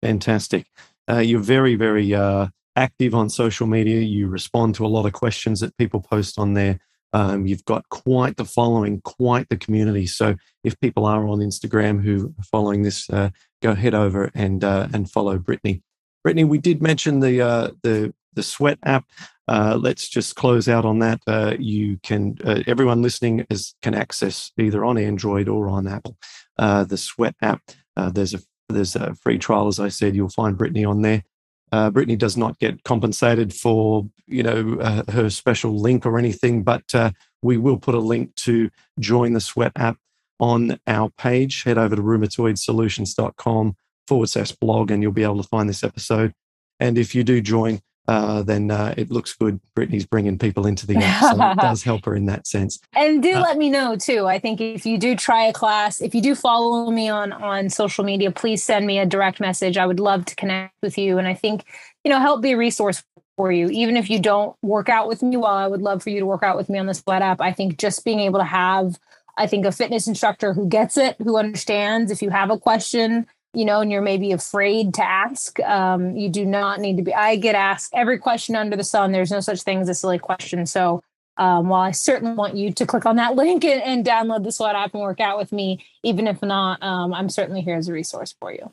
Fantastic. 0.00 0.64
Uh, 1.08 1.18
you're 1.18 1.40
very, 1.40 1.74
very 1.74 2.14
uh, 2.14 2.48
active 2.76 3.14
on 3.14 3.28
social 3.28 3.66
media. 3.66 4.00
You 4.00 4.28
respond 4.28 4.74
to 4.76 4.86
a 4.86 4.88
lot 4.88 5.06
of 5.06 5.12
questions 5.12 5.60
that 5.60 5.76
people 5.76 6.00
post 6.00 6.38
on 6.38 6.54
there. 6.54 6.78
Um, 7.12 7.46
you've 7.46 7.64
got 7.64 7.88
quite 7.88 8.36
the 8.36 8.44
following, 8.44 9.00
quite 9.00 9.48
the 9.48 9.56
community. 9.56 10.06
So 10.06 10.36
if 10.62 10.78
people 10.80 11.06
are 11.06 11.26
on 11.26 11.38
Instagram 11.38 12.02
who 12.02 12.34
are 12.38 12.44
following 12.44 12.82
this, 12.82 13.08
uh, 13.10 13.30
go 13.62 13.74
head 13.74 13.94
over 13.94 14.30
and 14.34 14.62
uh, 14.62 14.88
and 14.92 15.10
follow 15.10 15.38
Britany. 15.38 15.82
Britany, 16.26 16.46
we 16.46 16.58
did 16.58 16.82
mention 16.82 17.20
the 17.20 17.40
uh, 17.40 17.70
the 17.82 18.12
the 18.34 18.42
Sweat 18.42 18.78
app. 18.84 19.06
Uh, 19.48 19.78
let's 19.80 20.08
just 20.08 20.36
close 20.36 20.68
out 20.68 20.84
on 20.84 20.98
that. 20.98 21.20
Uh, 21.26 21.54
you 21.58 21.98
can 22.02 22.36
uh, 22.44 22.62
everyone 22.66 23.00
listening 23.00 23.46
is 23.48 23.74
can 23.80 23.94
access 23.94 24.52
either 24.58 24.84
on 24.84 24.98
Android 24.98 25.48
or 25.48 25.68
on 25.68 25.86
Apple 25.86 26.16
the 26.58 26.98
Sweat 26.98 27.34
app. 27.40 27.62
there's 27.96 28.34
a 28.34 28.40
there's 28.68 28.96
a 28.96 29.14
free 29.14 29.38
trial, 29.38 29.68
as 29.68 29.80
I 29.80 29.88
said. 29.88 30.14
You'll 30.14 30.28
find 30.28 30.56
Britany 30.56 30.88
on 30.88 31.02
there. 31.02 31.24
Uh, 31.70 31.90
Britany 31.90 32.16
does 32.16 32.36
not 32.36 32.58
get 32.58 32.82
compensated 32.84 33.52
for 33.52 34.08
you 34.26 34.42
know 34.42 34.78
uh, 34.80 35.02
her 35.10 35.30
special 35.30 35.78
link 35.78 36.06
or 36.06 36.18
anything, 36.18 36.62
but 36.62 36.94
uh, 36.94 37.10
we 37.42 37.56
will 37.56 37.78
put 37.78 37.94
a 37.94 38.00
link 38.00 38.34
to 38.36 38.70
join 38.98 39.32
the 39.32 39.40
Sweat 39.40 39.72
app 39.76 39.98
on 40.40 40.78
our 40.86 41.10
page. 41.10 41.62
Head 41.64 41.78
over 41.78 41.96
to 41.96 42.02
rheumatoidsolutions.com 42.02 43.76
forward 44.06 44.28
slash 44.28 44.52
blog, 44.52 44.90
and 44.90 45.02
you'll 45.02 45.12
be 45.12 45.24
able 45.24 45.42
to 45.42 45.48
find 45.48 45.68
this 45.68 45.84
episode. 45.84 46.32
And 46.80 46.96
if 46.96 47.14
you 47.14 47.24
do 47.24 47.40
join, 47.40 47.80
uh, 48.08 48.42
then 48.42 48.70
uh, 48.70 48.94
it 48.96 49.10
looks 49.10 49.34
good. 49.34 49.60
Britany's 49.74 50.06
bringing 50.06 50.38
people 50.38 50.66
into 50.66 50.86
the 50.86 50.96
app, 50.96 51.36
so 51.36 51.50
it 51.50 51.58
does 51.58 51.82
help 51.82 52.06
her 52.06 52.16
in 52.16 52.24
that 52.24 52.46
sense. 52.46 52.80
And 52.96 53.22
do 53.22 53.34
uh, 53.34 53.40
let 53.40 53.58
me 53.58 53.68
know 53.68 53.96
too. 53.96 54.26
I 54.26 54.38
think 54.38 54.62
if 54.62 54.86
you 54.86 54.96
do 54.96 55.14
try 55.14 55.44
a 55.44 55.52
class, 55.52 56.00
if 56.00 56.14
you 56.14 56.22
do 56.22 56.34
follow 56.34 56.90
me 56.90 57.10
on 57.10 57.32
on 57.32 57.68
social 57.68 58.04
media, 58.04 58.30
please 58.30 58.62
send 58.62 58.86
me 58.86 58.98
a 58.98 59.04
direct 59.04 59.40
message. 59.40 59.76
I 59.76 59.84
would 59.84 60.00
love 60.00 60.24
to 60.24 60.34
connect 60.34 60.74
with 60.82 60.96
you, 60.96 61.18
and 61.18 61.28
I 61.28 61.34
think 61.34 61.64
you 62.02 62.10
know 62.10 62.18
help 62.18 62.40
be 62.40 62.52
a 62.52 62.56
resource 62.56 63.04
for 63.36 63.52
you. 63.52 63.68
Even 63.68 63.94
if 63.94 64.08
you 64.08 64.18
don't 64.18 64.56
work 64.62 64.88
out 64.88 65.06
with 65.06 65.22
me, 65.22 65.36
while 65.36 65.56
I 65.56 65.66
would 65.66 65.82
love 65.82 66.02
for 66.02 66.08
you 66.08 66.20
to 66.20 66.26
work 66.26 66.42
out 66.42 66.56
with 66.56 66.70
me 66.70 66.78
on 66.78 66.86
the 66.86 66.94
Sweat 66.94 67.20
app, 67.20 67.42
I 67.42 67.52
think 67.52 67.76
just 67.76 68.06
being 68.06 68.20
able 68.20 68.38
to 68.38 68.44
have, 68.44 68.98
I 69.36 69.46
think 69.46 69.66
a 69.66 69.72
fitness 69.72 70.08
instructor 70.08 70.54
who 70.54 70.66
gets 70.66 70.96
it, 70.96 71.16
who 71.18 71.36
understands. 71.36 72.10
If 72.10 72.22
you 72.22 72.30
have 72.30 72.50
a 72.50 72.58
question 72.58 73.26
you 73.54 73.64
know, 73.64 73.80
and 73.80 73.90
you're 73.90 74.02
maybe 74.02 74.32
afraid 74.32 74.94
to 74.94 75.04
ask, 75.04 75.58
um, 75.60 76.16
you 76.16 76.28
do 76.28 76.44
not 76.44 76.80
need 76.80 76.96
to 76.98 77.02
be. 77.02 77.14
I 77.14 77.36
get 77.36 77.54
asked 77.54 77.92
every 77.94 78.18
question 78.18 78.54
under 78.54 78.76
the 78.76 78.84
sun. 78.84 79.12
There's 79.12 79.30
no 79.30 79.40
such 79.40 79.62
thing 79.62 79.80
as 79.80 79.88
a 79.88 79.94
silly 79.94 80.18
question. 80.18 80.66
So 80.66 81.02
um, 81.38 81.68
while 81.68 81.82
I 81.82 81.92
certainly 81.92 82.34
want 82.34 82.56
you 82.56 82.72
to 82.72 82.86
click 82.86 83.06
on 83.06 83.16
that 83.16 83.34
link 83.36 83.64
and, 83.64 83.80
and, 83.82 84.04
download 84.04 84.44
the 84.44 84.52
Sweat 84.52 84.74
app 84.74 84.92
and 84.92 85.02
work 85.02 85.20
out 85.20 85.38
with 85.38 85.52
me, 85.52 85.84
even 86.02 86.26
if 86.26 86.42
not, 86.42 86.82
um, 86.82 87.14
I'm 87.14 87.28
certainly 87.28 87.62
here 87.62 87.76
as 87.76 87.88
a 87.88 87.92
resource 87.92 88.34
for 88.38 88.52
you. 88.52 88.72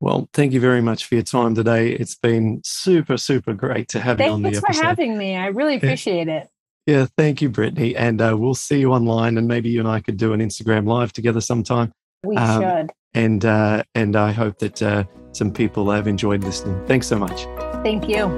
Well, 0.00 0.28
thank 0.32 0.52
you 0.52 0.60
very 0.60 0.80
much 0.80 1.06
for 1.06 1.14
your 1.14 1.24
time 1.24 1.54
today. 1.54 1.92
It's 1.92 2.16
been 2.16 2.60
super, 2.64 3.16
super 3.16 3.54
great 3.54 3.88
to 3.88 4.00
have 4.00 4.18
Thanks 4.18 4.28
you 4.28 4.34
on 4.34 4.42
the 4.42 4.48
episode. 4.48 4.62
Thanks 4.66 4.78
for 4.78 4.84
having 4.84 5.16
me. 5.16 5.36
I 5.36 5.46
really 5.46 5.76
appreciate 5.76 6.26
yeah. 6.26 6.38
it. 6.38 6.48
Yeah, 6.86 7.06
thank 7.16 7.40
you, 7.40 7.48
Britany. 7.48 7.94
And 7.96 8.20
uh, 8.20 8.36
we'll 8.36 8.54
see 8.54 8.80
you 8.80 8.92
online, 8.92 9.38
and 9.38 9.46
maybe 9.46 9.70
you 9.70 9.78
and 9.78 9.88
I 9.88 10.00
could 10.00 10.16
do 10.16 10.32
an 10.32 10.40
Instagram 10.40 10.86
live 10.88 11.12
together 11.12 11.40
sometime. 11.40 11.92
We 12.24 12.36
um, 12.36 12.60
should 12.60 12.92
and 13.14 13.44
uh, 13.44 13.82
and 13.94 14.16
I 14.16 14.32
hope 14.32 14.58
that 14.58 14.82
uh, 14.82 15.04
some 15.32 15.52
people 15.52 15.90
have 15.90 16.06
enjoyed 16.06 16.44
listening. 16.44 16.86
Thanks 16.86 17.06
so 17.06 17.18
much. 17.18 17.44
Thank 17.82 18.08
you. 18.08 18.30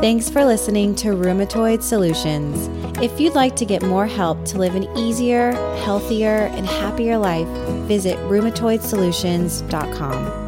Thanks 0.00 0.28
for 0.28 0.44
listening 0.44 0.96
to 0.96 1.10
Rheumatoid 1.10 1.80
Solutions. 1.80 2.68
If 3.00 3.20
you'd 3.20 3.34
like 3.34 3.54
to 3.56 3.64
get 3.64 3.82
more 3.82 4.08
help 4.08 4.44
to 4.46 4.58
live 4.58 4.74
an 4.74 4.88
easier, 4.98 5.52
healthier, 5.84 6.46
and 6.46 6.66
happier 6.66 7.18
life, 7.18 7.46
visit 7.86 8.18
rheumatoidsolutions.com. 8.28 10.41